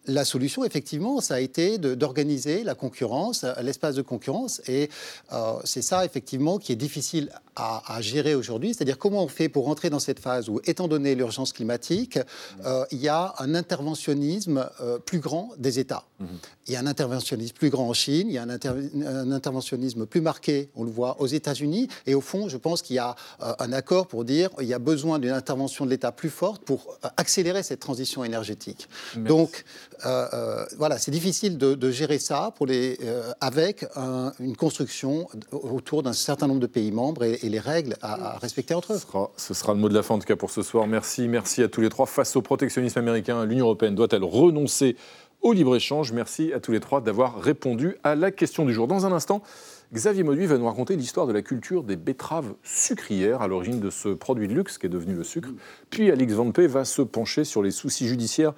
la 0.06 0.24
solution, 0.24 0.64
effectivement, 0.64 1.20
ça 1.20 1.34
a 1.34 1.40
été 1.40 1.78
d'organiser 1.78 2.64
la 2.64 2.74
concurrence, 2.74 3.44
l'espace 3.62 3.94
de 3.94 4.02
concurrence. 4.02 4.60
Et 4.68 4.90
euh, 5.32 5.54
c'est 5.64 5.82
ça, 5.82 6.04
effectivement, 6.04 6.58
qui 6.58 6.72
est 6.72 6.76
difficile 6.76 7.30
à, 7.56 7.94
à 7.94 8.00
gérer 8.00 8.34
aujourd'hui. 8.34 8.74
C'est-à-dire 8.74 8.98
comment 8.98 9.22
on 9.24 9.28
fait 9.28 9.48
pour 9.48 9.64
rentrer 9.64 9.88
dans 9.88 10.00
cette 10.00 10.18
phase 10.18 10.48
où, 10.48 10.60
étant 10.64 10.88
donné 10.88 11.14
l'urgence 11.14 11.52
climatique, 11.52 12.18
euh, 12.64 12.84
il 12.90 12.98
y 12.98 13.08
a 13.08 13.34
un 13.38 13.54
interventionnisme 13.54 14.68
euh, 14.80 14.98
plus 14.98 15.20
grand 15.20 15.50
des 15.58 15.78
États. 15.78 16.04
Il 16.66 16.72
y 16.72 16.76
a 16.76 16.80
un 16.80 16.86
interventionnisme 16.86 17.54
plus 17.54 17.68
grand 17.68 17.88
en 17.88 17.92
Chine, 17.92 18.28
il 18.28 18.34
y 18.34 18.38
a 18.38 18.42
un, 18.42 18.48
inter- 18.48 18.70
un 19.06 19.30
interventionnisme 19.30 20.06
plus 20.06 20.22
marqué, 20.22 20.70
on 20.74 20.84
le 20.84 20.90
voit, 20.90 21.20
aux 21.20 21.26
États-Unis. 21.26 21.88
Et 22.06 22.14
au 22.14 22.22
fond, 22.22 22.48
je 22.48 22.56
pense 22.56 22.80
qu'il 22.80 22.96
y 22.96 22.98
a 22.98 23.14
un 23.58 23.72
accord 23.72 24.06
pour 24.06 24.24
dire 24.24 24.50
qu'il 24.50 24.66
y 24.66 24.72
a 24.72 24.78
besoin 24.78 25.18
d'une 25.18 25.32
intervention 25.32 25.84
de 25.84 25.90
l'État 25.90 26.12
plus 26.12 26.30
forte 26.30 26.62
pour 26.62 26.98
accélérer 27.18 27.62
cette 27.62 27.80
transition 27.80 28.24
énergétique. 28.24 28.88
Merci. 29.16 29.28
Donc, 29.28 29.64
euh, 30.06 30.26
euh, 30.32 30.64
voilà, 30.78 30.98
c'est 30.98 31.10
difficile 31.10 31.58
de, 31.58 31.90
gérer 31.90 32.18
ça 32.18 32.52
pour 32.56 32.66
les, 32.66 32.98
euh, 33.02 33.32
avec 33.40 33.86
un- 33.96 34.32
une 34.40 34.56
construction 34.56 35.28
autour 35.52 36.02
d'un 36.02 36.12
certain 36.12 36.46
nombre 36.46 36.60
de 36.60 36.66
pays 36.66 36.90
membres 36.92 37.24
et, 37.24 37.38
les 37.42 37.60
règles 37.60 37.96
à, 38.02 38.34
à 38.34 38.38
respecter 38.38 38.74
entre 38.74 38.94
eux. 38.94 38.98
Ce 38.98 39.06
sera, 39.06 39.30
ce 39.36 39.54
sera 39.54 39.74
le 39.74 39.80
mot 39.80 39.88
de 39.88 39.94
la 39.94 40.02
fin 40.02 40.14
en 40.14 40.18
tout 40.18 40.26
cas 40.26 40.36
pour 40.36 40.50
ce 40.50 40.62
soir. 40.62 40.86
Merci, 40.86 41.28
merci 41.28 41.62
à 41.62 41.68
tous 41.68 41.80
les 41.80 41.88
trois. 41.88 42.06
Face 42.06 42.34
au 42.36 42.42
protectionnisme 42.42 42.98
américain, 42.98 43.44
l'Union 43.44 43.66
européenne 43.66 43.94
doit-elle 43.94 44.24
renoncer 44.24 44.96
au 45.42 45.52
libre-échange? 45.52 46.12
Merci 46.12 46.52
à 46.52 46.60
tous 46.60 46.72
les 46.72 46.80
trois 46.80 47.00
d'avoir 47.00 47.40
répondu 47.40 47.96
à 48.02 48.14
la 48.14 48.30
question 48.30 48.64
du 48.64 48.72
jour. 48.72 48.88
Dans 48.88 49.06
un 49.06 49.12
instant, 49.12 49.42
Xavier 49.94 50.24
Mauduit 50.24 50.46
va 50.46 50.58
nous 50.58 50.66
raconter 50.66 50.96
l'histoire 50.96 51.28
de 51.28 51.32
la 51.32 51.40
culture 51.40 51.84
des 51.84 51.94
betteraves 51.94 52.54
sucrières 52.64 53.42
à 53.42 53.46
l'origine 53.46 53.78
de 53.78 53.90
ce 53.90 54.08
produit 54.08 54.48
de 54.48 54.52
luxe 54.52 54.76
qui 54.76 54.86
est 54.86 54.88
devenu 54.88 55.14
le 55.14 55.22
sucre. 55.22 55.50
Puis 55.88 56.10
Alix 56.10 56.32
Van 56.32 56.50
P 56.50 56.66
va 56.66 56.84
se 56.84 57.00
pencher 57.00 57.44
sur 57.44 57.62
les 57.62 57.70
soucis 57.70 58.08
judiciaires 58.08 58.54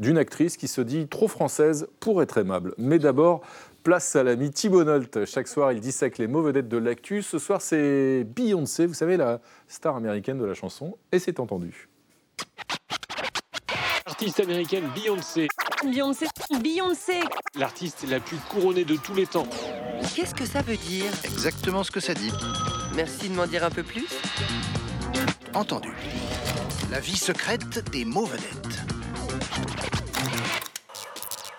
d'une 0.00 0.18
actrice 0.18 0.56
qui 0.56 0.66
se 0.66 0.80
dit 0.80 1.06
trop 1.06 1.28
française 1.28 1.86
pour 2.00 2.20
être 2.22 2.38
aimable. 2.38 2.74
Mais 2.76 2.98
d'abord, 2.98 3.42
place 3.84 4.16
à 4.16 4.24
l'ami 4.24 4.50
Thibault. 4.50 4.82
Chaque 5.26 5.46
soir, 5.46 5.70
il 5.70 5.78
dissèque 5.78 6.18
les 6.18 6.26
mauvais 6.26 6.52
dettes 6.52 6.68
de 6.68 6.78
l'actu. 6.78 7.22
Ce 7.22 7.38
soir, 7.38 7.62
c'est 7.62 8.24
Beyoncé, 8.24 8.86
vous 8.86 8.94
savez, 8.94 9.16
la 9.16 9.40
star 9.68 9.94
américaine 9.94 10.38
de 10.38 10.44
la 10.44 10.54
chanson, 10.54 10.98
et 11.12 11.20
c'est 11.20 11.38
entendu. 11.38 11.88
Artiste 14.06 14.40
américaine 14.40 14.84
Beyoncé, 14.92 15.46
Beyoncé, 15.84 16.26
Beyoncé. 16.60 17.20
l'artiste 17.54 18.04
la 18.08 18.18
plus 18.18 18.38
couronnée 18.50 18.84
de 18.84 18.96
tous 18.96 19.14
les 19.14 19.26
temps. 19.26 19.46
Qu'est-ce 20.14 20.34
que 20.34 20.46
ça 20.46 20.62
veut 20.62 20.76
dire 20.76 21.12
Exactement 21.24 21.84
ce 21.84 21.90
que 21.90 22.00
ça 22.00 22.14
dit. 22.14 22.32
Merci 22.94 23.28
de 23.28 23.34
m'en 23.34 23.46
dire 23.46 23.64
un 23.64 23.70
peu 23.70 23.82
plus. 23.82 24.06
Entendu. 25.54 25.90
La 26.90 27.00
vie 27.00 27.16
secrète 27.16 27.90
des 27.90 28.04
mauvaisettes. 28.04 28.80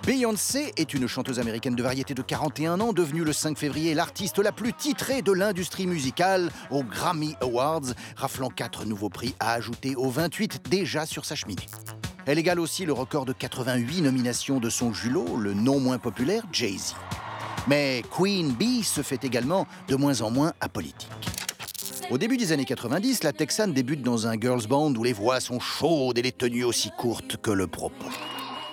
Beyoncé 0.04 0.74
est 0.78 0.94
une 0.96 1.08
chanteuse 1.08 1.40
américaine 1.40 1.76
de 1.76 1.84
variété 1.84 2.16
de 2.16 2.22
41 2.24 2.82
ans, 2.82 2.92
devenue 2.92 3.24
le 3.24 3.34
5 3.34 3.58
février 3.58 3.94
l'artiste 3.94 4.40
la 4.40 4.52
plus 4.52 4.74
titrée 4.74 5.22
de 5.22 5.32
l'industrie 5.32 5.86
musicale 5.86 6.50
aux 6.72 6.84
Grammy 6.84 7.36
Awards, 7.42 7.94
raflant 8.16 8.50
4 8.50 8.86
nouveaux 8.86 9.10
prix 9.10 9.36
à 9.40 9.54
ajouter 9.54 9.96
aux 9.96 10.10
28 10.10 10.70
déjà 10.70 11.06
sur 11.06 11.26
sa 11.26 11.36
cheminée. 11.36 11.68
Elle 12.26 12.40
égale 12.40 12.60
aussi 12.60 12.86
le 12.86 12.94
record 12.94 13.26
de 13.26 13.34
88 13.34 14.02
nominations 14.02 14.60
de 14.60 14.70
son 14.70 14.92
julo, 14.92 15.38
le 15.38 15.54
non 15.54 15.80
moins 15.80 16.00
populaire 16.00 16.44
Jay-Z. 16.52 16.96
Mais 17.68 18.04
Queen 18.10 18.52
Bee 18.52 18.84
se 18.84 19.02
fait 19.02 19.24
également 19.24 19.68
de 19.88 19.96
moins 19.96 20.22
en 20.22 20.32
moins 20.32 20.54
apolitique. 20.62 21.10
Au 22.10 22.18
début 22.18 22.38
des 22.38 22.52
années 22.52 22.66
90, 22.66 23.24
la 23.24 23.32
Texane 23.32 23.72
débute 23.72 24.02
dans 24.02 24.28
un 24.28 24.34
girls 24.40 24.68
band 24.68 24.94
où 24.96 25.04
les 25.04 25.14
voix 25.14 25.40
sont 25.40 25.60
chaudes 25.60 26.18
et 26.18 26.22
les 26.22 26.32
tenues 26.32 26.64
aussi 26.64 26.92
courtes 26.98 27.38
que 27.38 27.52
le 27.52 27.68
propos. 27.68 28.10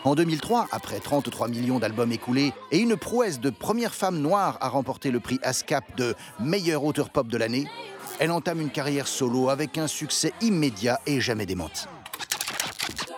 En 0.05 0.14
2003, 0.14 0.68
après 0.72 1.01
33 1.01 1.49
millions 1.49 1.78
d'albums 1.78 2.11
écoulés 2.11 2.53
et 2.72 2.78
une 2.78 2.97
prouesse 2.97 3.41
de 3.41 3.51
première 3.51 3.95
femme 3.95 4.18
noire 4.18 4.57
à 4.61 4.68
remporter 4.68 5.11
le 5.11 5.20
prix 5.20 5.39
ASCAP 5.43 5.97
de 5.97 6.14
meilleur 6.41 6.82
auteur 6.84 7.11
pop 7.11 7.28
de 7.28 7.36
l'année, 7.36 7.68
elle 8.18 8.30
entame 8.30 8.61
une 8.61 8.70
carrière 8.70 9.07
solo 9.07 9.51
avec 9.51 9.76
un 9.78 9.86
succès 9.86 10.32
immédiat 10.41 10.99
et 11.07 11.20
jamais 11.20 11.47
démenti. 11.47 11.86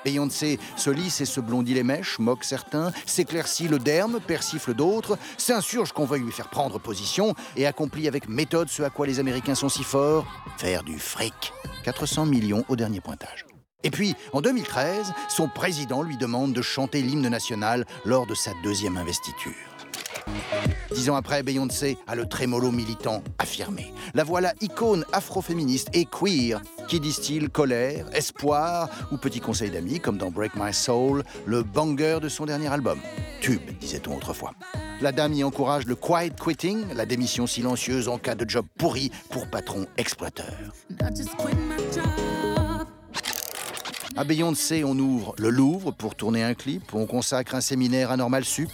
Beyoncé 0.04 0.58
se 0.76 0.90
lisse 0.90 1.20
et 1.20 1.26
se 1.26 1.40
blondit 1.40 1.74
les 1.74 1.82
mèches, 1.82 2.18
moque 2.18 2.44
certains, 2.44 2.92
s'éclaircit 3.06 3.68
le 3.68 3.78
derme, 3.78 4.20
persifle 4.20 4.74
d'autres, 4.74 5.18
s'insurge 5.36 5.92
qu'on 5.92 6.04
veuille 6.04 6.22
lui 6.22 6.32
faire 6.32 6.48
prendre 6.48 6.78
position 6.78 7.34
et 7.56 7.66
accomplit 7.66 8.08
avec 8.08 8.28
méthode 8.28 8.68
ce 8.68 8.82
à 8.82 8.90
quoi 8.90 9.06
les 9.06 9.18
Américains 9.18 9.54
sont 9.54 9.68
si 9.68 9.84
forts, 9.84 10.26
faire 10.58 10.82
du 10.82 10.98
fric. 10.98 11.52
400 11.84 12.26
millions 12.26 12.64
au 12.68 12.76
dernier 12.76 13.00
pointage. 13.00 13.46
Et 13.82 13.90
puis, 13.90 14.14
en 14.32 14.42
2013, 14.42 15.12
son 15.28 15.48
président 15.48 16.02
lui 16.02 16.16
demande 16.16 16.52
de 16.52 16.62
chanter 16.62 17.00
l'hymne 17.00 17.28
national 17.28 17.86
lors 18.04 18.26
de 18.26 18.34
sa 18.34 18.52
deuxième 18.62 18.98
investiture. 18.98 19.52
Dix 20.92 21.08
ans 21.08 21.16
après, 21.16 21.42
Beyoncé 21.42 21.96
a 22.06 22.14
le 22.14 22.26
trémolo 22.26 22.70
militant 22.70 23.22
affirmé. 23.38 23.94
La 24.12 24.24
voilà 24.24 24.52
icône 24.60 25.04
afroféministe 25.12 25.88
et 25.92 26.04
queer 26.04 26.60
qui 26.90 26.98
distille 26.98 27.48
colère, 27.48 28.04
espoir 28.12 28.90
ou 29.12 29.16
petit 29.16 29.38
conseil 29.38 29.70
d'amis 29.70 30.00
comme 30.00 30.18
dans 30.18 30.32
Break 30.32 30.56
My 30.56 30.74
Soul, 30.74 31.22
le 31.46 31.62
banger 31.62 32.18
de 32.20 32.28
son 32.28 32.46
dernier 32.46 32.66
album. 32.66 32.98
Tube, 33.40 33.62
disait-on 33.78 34.16
autrefois. 34.16 34.50
La 35.00 35.12
dame 35.12 35.32
y 35.34 35.44
encourage 35.44 35.86
le 35.86 35.94
quiet 35.94 36.32
quitting, 36.34 36.82
la 36.96 37.06
démission 37.06 37.46
silencieuse 37.46 38.08
en 38.08 38.18
cas 38.18 38.34
de 38.34 38.48
job 38.48 38.66
pourri 38.76 39.12
pour 39.30 39.46
patron 39.46 39.86
exploiteur. 39.98 40.52
À 44.16 44.24
Beyoncé, 44.24 44.82
on 44.82 44.98
ouvre 44.98 45.36
le 45.38 45.50
Louvre 45.50 45.92
pour 45.92 46.16
tourner 46.16 46.42
un 46.42 46.54
clip, 46.54 46.92
on 46.92 47.06
consacre 47.06 47.54
un 47.54 47.60
séminaire 47.60 48.10
à 48.10 48.16
Normal 48.16 48.44
Sup. 48.44 48.68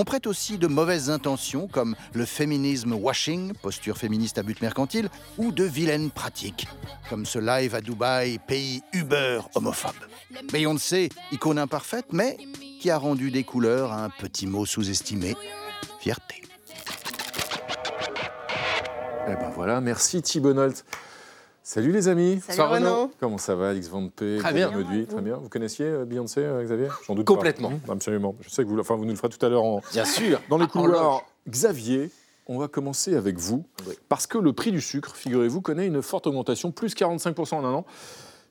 On 0.00 0.04
prête 0.04 0.28
aussi 0.28 0.58
de 0.58 0.68
mauvaises 0.68 1.10
intentions 1.10 1.66
comme 1.66 1.96
le 2.12 2.24
féminisme 2.24 2.92
washing, 2.92 3.52
posture 3.52 3.98
féministe 3.98 4.38
à 4.38 4.44
but 4.44 4.62
mercantile, 4.62 5.08
ou 5.38 5.50
de 5.50 5.64
vilaines 5.64 6.12
pratiques, 6.12 6.68
comme 7.10 7.26
ce 7.26 7.40
live 7.40 7.74
à 7.74 7.80
Dubaï, 7.80 8.38
pays 8.38 8.80
Uber 8.92 9.40
homophobe. 9.56 9.96
Beyoncé, 10.52 11.08
icône 11.32 11.58
imparfaite, 11.58 12.12
mais 12.12 12.36
qui 12.80 12.90
a 12.90 12.96
rendu 12.96 13.32
des 13.32 13.42
couleurs 13.42 13.90
à 13.90 14.04
un 14.04 14.08
petit 14.08 14.46
mot 14.46 14.64
sous-estimé, 14.64 15.34
fierté. 15.98 16.42
Eh 19.26 19.34
ben 19.34 19.50
voilà, 19.52 19.80
merci 19.80 20.22
Nolte. 20.40 20.84
Salut 21.68 21.92
les 21.92 22.08
amis. 22.08 22.40
Salut 22.40 22.44
Bonsoir, 22.48 22.70
Renaud. 22.70 22.86
Renaud. 22.86 23.10
Comment 23.20 23.36
ça 23.36 23.54
va, 23.54 23.68
Alix 23.68 23.88
Van 23.88 24.08
P 24.08 24.38
Très 24.38 24.54
bien. 24.54 24.70
Très 25.06 25.20
bien. 25.20 25.36
Vous 25.36 25.50
connaissiez 25.50 25.84
euh, 25.84 26.06
Beyoncé, 26.06 26.40
euh, 26.40 26.64
Xavier? 26.64 26.88
J'en 27.06 27.14
doute 27.14 27.26
Complètement. 27.26 27.68
pas. 27.68 27.92
Mmh, 27.92 27.96
Absolument. 27.96 28.34
Je 28.40 28.48
sais 28.48 28.64
que 28.64 28.70
vous, 28.70 28.78
enfin, 28.78 28.96
vous 28.96 29.04
nous 29.04 29.10
le 29.10 29.18
ferez 29.18 29.28
tout 29.28 29.44
à 29.44 29.50
l'heure 29.50 29.64
en. 29.64 29.82
Bien 29.92 30.06
sûr. 30.06 30.40
Dans 30.48 30.56
les 30.56 30.64
En 30.64 30.68
couloirs. 30.68 31.26
Xavier, 31.46 32.10
on 32.46 32.56
va 32.58 32.68
commencer 32.68 33.16
avec 33.16 33.36
vous. 33.36 33.66
Parce 34.08 34.26
que 34.26 34.38
le 34.38 34.54
prix 34.54 34.72
du 34.72 34.80
sucre, 34.80 35.14
figurez-vous, 35.14 35.60
connaît 35.60 35.86
une 35.86 36.00
forte 36.00 36.26
augmentation, 36.26 36.70
plus 36.70 36.94
45% 36.94 37.56
en 37.56 37.64
un 37.66 37.74
an. 37.74 37.84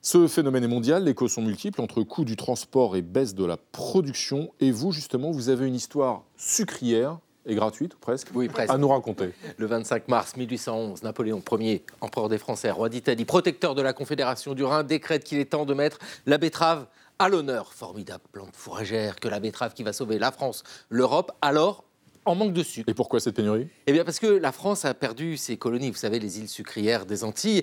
Ce 0.00 0.28
phénomène 0.28 0.62
est 0.62 0.68
mondial, 0.68 1.02
les 1.02 1.14
causes 1.14 1.32
sont 1.32 1.42
multiples, 1.42 1.80
entre 1.80 2.04
coût 2.04 2.24
du 2.24 2.36
transport 2.36 2.94
et 2.94 3.02
baisse 3.02 3.34
de 3.34 3.44
la 3.44 3.56
production. 3.56 4.52
Et 4.60 4.70
vous, 4.70 4.92
justement, 4.92 5.32
vous 5.32 5.48
avez 5.48 5.66
une 5.66 5.74
histoire 5.74 6.22
sucrière 6.36 7.18
et 7.48 7.54
gratuite, 7.54 7.94
presque, 7.96 8.28
Oui, 8.34 8.48
presque. 8.48 8.70
à 8.70 8.76
nous 8.78 8.88
raconter. 8.88 9.30
Le 9.56 9.66
25 9.66 10.06
mars 10.08 10.36
1811, 10.36 11.02
Napoléon 11.02 11.42
Ier, 11.58 11.82
empereur 12.00 12.28
des 12.28 12.38
Français, 12.38 12.70
roi 12.70 12.88
d'Italie, 12.88 13.24
protecteur 13.24 13.74
de 13.74 13.82
la 13.82 13.92
Confédération 13.92 14.54
du 14.54 14.62
Rhin, 14.64 14.84
décrète 14.84 15.24
qu'il 15.24 15.38
est 15.38 15.46
temps 15.46 15.64
de 15.64 15.74
mettre 15.74 15.98
la 16.26 16.38
betterave 16.38 16.86
à 17.18 17.28
l'honneur. 17.28 17.72
Formidable 17.72 18.22
plante 18.30 18.54
fourragère 18.54 19.16
que 19.16 19.28
la 19.28 19.40
betterave 19.40 19.72
qui 19.74 19.82
va 19.82 19.92
sauver 19.92 20.18
la 20.18 20.30
France, 20.30 20.62
l'Europe, 20.90 21.32
alors 21.40 21.84
en 22.26 22.34
manque 22.34 22.52
de 22.52 22.62
sucre. 22.62 22.88
Et 22.90 22.94
pourquoi 22.94 23.20
cette 23.20 23.34
pénurie? 23.36 23.68
Eh 23.86 23.92
bien 23.92 24.04
parce 24.04 24.18
que 24.18 24.26
la 24.26 24.52
France 24.52 24.84
a 24.84 24.92
perdu 24.92 25.38
ses 25.38 25.56
colonies, 25.56 25.90
vous 25.90 25.96
savez, 25.96 26.18
les 26.18 26.38
îles 26.38 26.48
sucrières 26.48 27.06
des 27.06 27.24
Antilles. 27.24 27.62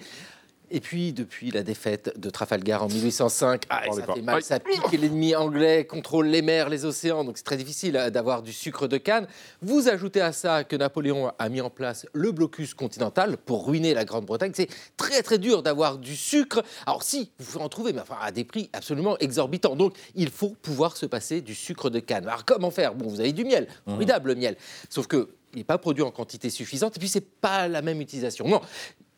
Et 0.76 0.82
puis, 0.82 1.14
depuis 1.14 1.52
la 1.52 1.64
défaite 1.64 2.20
de 2.20 2.30
Trafalgar 2.30 2.84
en 2.84 2.88
1805, 2.90 3.64
ah, 3.70 3.84
ça 3.90 4.02
pas. 4.02 4.14
fait 4.16 4.22
mal, 4.22 4.36
Aïe. 4.36 4.44
ça 4.44 4.60
pique, 4.60 4.92
l'ennemi 4.92 5.34
anglais 5.34 5.86
contrôle 5.86 6.28
les 6.28 6.42
mers, 6.42 6.68
les 6.68 6.84
océans, 6.84 7.24
donc 7.24 7.38
c'est 7.38 7.46
très 7.46 7.56
difficile 7.56 7.96
euh, 7.96 8.10
d'avoir 8.10 8.42
du 8.42 8.52
sucre 8.52 8.88
de 8.88 8.98
canne. 8.98 9.26
Vous 9.62 9.88
ajoutez 9.88 10.20
à 10.20 10.34
ça 10.34 10.66
que 10.66 10.76
Napoléon 10.76 11.32
a 11.40 11.48
mis 11.48 11.62
en 11.62 11.70
place 11.70 12.06
le 12.12 12.34
blocus 12.34 12.74
continental 12.74 13.38
pour 13.38 13.66
ruiner 13.66 13.94
la 13.94 14.04
Grande-Bretagne. 14.04 14.52
C'est 14.54 14.68
très 14.98 15.24
très 15.24 15.38
dur 15.38 15.64
d'avoir 15.64 15.98
du 15.98 16.18
sucre. 16.18 16.62
Alors 16.86 17.04
si, 17.04 17.32
vous 17.40 17.46
pouvez 17.46 17.64
en 17.64 17.70
trouver, 17.70 17.94
mais 17.94 18.02
enfin 18.02 18.18
à 18.22 18.34
des 18.34 18.44
prix 18.44 18.70
absolument 18.74 19.18
exorbitants. 19.20 19.78
Donc 19.78 19.96
il 20.14 20.30
faut 20.30 20.58
pouvoir 20.62 20.98
se 20.98 21.06
passer 21.06 21.40
du 21.40 21.56
sucre 21.56 21.90
de 21.90 22.02
canne. 22.02 22.28
Alors 22.28 22.44
comment 22.44 22.70
faire? 22.70 22.96
Bon, 22.96 23.08
vous 23.08 23.22
avez 23.22 23.32
du 23.32 23.46
miel, 23.46 23.70
formidable 23.86 24.32
le 24.32 24.36
miel. 24.36 24.58
Sauf 24.90 25.08
que 25.08 25.30
il 25.54 25.60
n'est 25.60 25.64
pas 25.64 25.78
produit 25.78 26.04
en 26.04 26.12
quantité 26.12 26.50
suffisante 26.50 26.98
et 26.98 27.00
puis 27.00 27.08
c'est 27.08 27.26
pas 27.26 27.70
la 27.70 27.82
même 27.82 28.02
utilisation. 28.02 28.46
Non, 28.46 28.60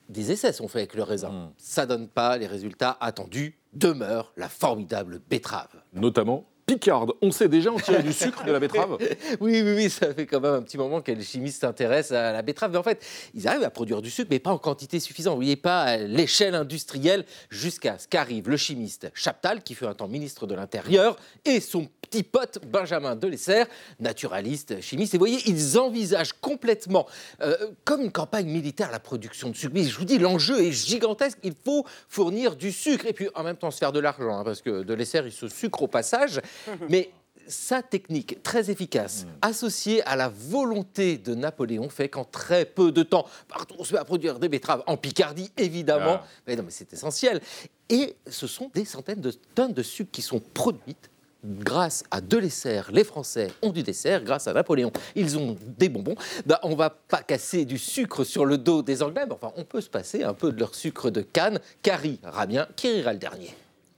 des 0.10 0.32
essais 0.32 0.53
sont 0.53 0.68
faits 0.68 0.82
avec 0.82 0.95
le 0.95 1.03
raisin. 1.03 1.53
Ça 1.58 1.86
donne 1.86 2.08
pas 2.08 2.38
les 2.38 2.47
résultats 2.47 2.97
attendus. 2.99 3.58
Demeure 3.74 4.34
la 4.38 4.49
formidable 4.49 5.22
betterave. 5.30 5.82
Notamment 5.93 6.45
picarde. 6.68 7.13
On 7.22 7.32
sait 7.32 7.47
déjà 7.47 7.72
en 7.72 7.80
tirer 7.80 8.03
du 8.03 8.11
sucre 8.11 8.43
de 8.43 8.51
la 8.51 8.59
betterave 8.59 8.97
Oui, 9.39 9.61
oui, 9.63 9.74
oui, 9.76 9.89
ça 9.89 10.13
fait 10.13 10.26
quand 10.26 10.41
même 10.41 10.53
un 10.53 10.61
petit 10.61 10.78
moment 10.78 11.01
que 11.01 11.13
les 11.13 11.24
chimistes 11.24 11.61
s'intéressent 11.61 12.18
à 12.18 12.34
la 12.34 12.41
betterave. 12.41 12.72
Mais 12.72 12.78
en 12.78 12.84
fait, 12.84 13.03
ils 13.34 13.47
arrivent 13.47 13.63
à 13.63 13.70
produire 13.70 14.01
du 14.01 14.11
sucre, 14.11 14.28
mais 14.30 14.39
pas 14.39 14.51
en 14.51 14.57
quantité 14.57 14.99
suffisante. 14.99 15.34
Vous 15.34 15.39
voyez, 15.39 15.55
pas 15.55 15.82
à 15.82 15.97
l'échelle 15.97 16.55
industrielle, 16.55 17.26
jusqu'à 17.49 17.97
ce 17.97 18.07
qu'arrive 18.07 18.49
le 18.49 18.57
chimiste 18.57 19.09
Chaptal, 19.13 19.63
qui 19.63 19.76
fut 19.76 19.86
un 19.86 19.93
temps 19.93 20.09
ministre 20.09 20.45
de 20.45 20.55
l'Intérieur, 20.55 21.15
et 21.45 21.61
son 21.61 21.88
petit 22.09 22.24
pote 22.24 22.59
Benjamin 22.65 23.15
Delessert, 23.15 23.68
naturaliste, 23.99 24.82
chimiste. 24.82 25.13
Et 25.13 25.18
vous 25.18 25.26
voyez, 25.26 25.41
ils 25.45 25.78
envisagent 25.78 26.34
complètement, 26.34 27.05
euh, 27.41 27.55
comme 27.86 28.01
une 28.01 28.11
campagne 28.11 28.47
militaire, 28.47 28.91
la 28.91 28.99
production 28.99 29.49
de 29.49 29.55
sucre. 29.55 29.74
Mais 29.74 29.84
je 29.84 29.97
vous 29.97 30.05
dis, 30.05 30.18
l'enjeu 30.18 30.59
est 30.59 30.72
gigantesque. 30.72 31.38
Il 31.43 31.53
faut 31.65 31.86
fournir 32.09 32.55
du 32.55 32.72
sucre 32.72 33.05
et 33.05 33.13
puis 33.13 33.30
en 33.36 33.43
même 33.43 33.57
temps 33.57 33.72
se 33.72 33.78
faire 33.78 33.91
de 33.91 33.99
l'argent, 33.99 34.39
hein, 34.39 34.43
parce 34.43 34.61
que 34.61 34.84
Delessert, 34.84 35.26
il 35.26 35.32
se 35.32 35.47
sucre 35.47 35.84
au 35.84 35.88
passage. 35.88 36.41
Mais 36.89 37.12
sa 37.47 37.82
technique 37.82 38.43
très 38.43 38.70
efficace, 38.70 39.26
associée 39.41 40.03
à 40.03 40.16
la 40.18 40.28
volonté 40.28 41.18
de 41.18 41.34
Napoléon, 41.34 41.88
fait 41.89 42.10
qu'en 42.10 42.26
très 42.26 42.66
peu 42.66 42.91
de 42.91 43.03
temps, 43.03 43.26
partout 43.47 43.76
on 43.80 43.84
se 43.86 43.93
met 43.93 43.99
à 43.99 44.05
produire 44.05 44.38
des 44.39 44.49
betteraves, 44.49 44.84
en 44.86 44.97
Picardie 44.97 45.51
évidemment, 45.58 46.20
Ah. 46.22 46.28
mais 46.45 46.55
non 46.55 46.64
mais 46.64 46.72
c'est 46.72 46.91
essentiel. 46.91 47.41
Et 47.89 48.16
ce 48.30 48.47
sont 48.47 48.70
des 48.74 48.84
centaines 48.84 49.22
de 49.22 49.32
tonnes 49.55 49.74
de 49.74 49.84
sucre 49.84 50.12
qui 50.12 50.22
sont 50.22 50.41
produites 50.53 51.10
grâce 51.45 52.03
à 52.12 52.22
Delessert, 52.22 52.91
les 52.91 53.03
Français 53.03 53.49
ont 53.62 53.72
du 53.72 53.84
dessert, 53.84 54.24
grâce 54.24 54.47
à 54.47 54.53
Napoléon, 54.53 54.91
ils 55.16 55.38
ont 55.38 55.55
des 55.78 55.88
bonbons. 55.89 56.16
Ben, 56.45 56.58
on 56.64 56.76
va 56.76 56.89
pas 56.89 57.22
casser 57.22 57.66
du 57.66 57.78
sucre 57.78 58.24
sur 58.24 58.45
le 58.45 58.58
dos 58.58 58.82
des 58.82 59.03
Anglais, 59.03 59.24
mais 59.26 59.34
enfin, 59.34 59.53
on 59.55 59.64
peut 59.64 59.82
se 59.82 59.89
passer 59.89 60.24
un 60.24 60.34
peu 60.34 60.51
de 60.51 60.60
leur 60.60 60.76
sucre 60.76 61.10
de 61.10 61.22
canne. 61.22 61.60
Car 61.82 62.01
bien, 62.47 62.68
qui 62.76 62.97
ira 62.97 63.14
le 63.14 63.20
dernier? 63.20 63.53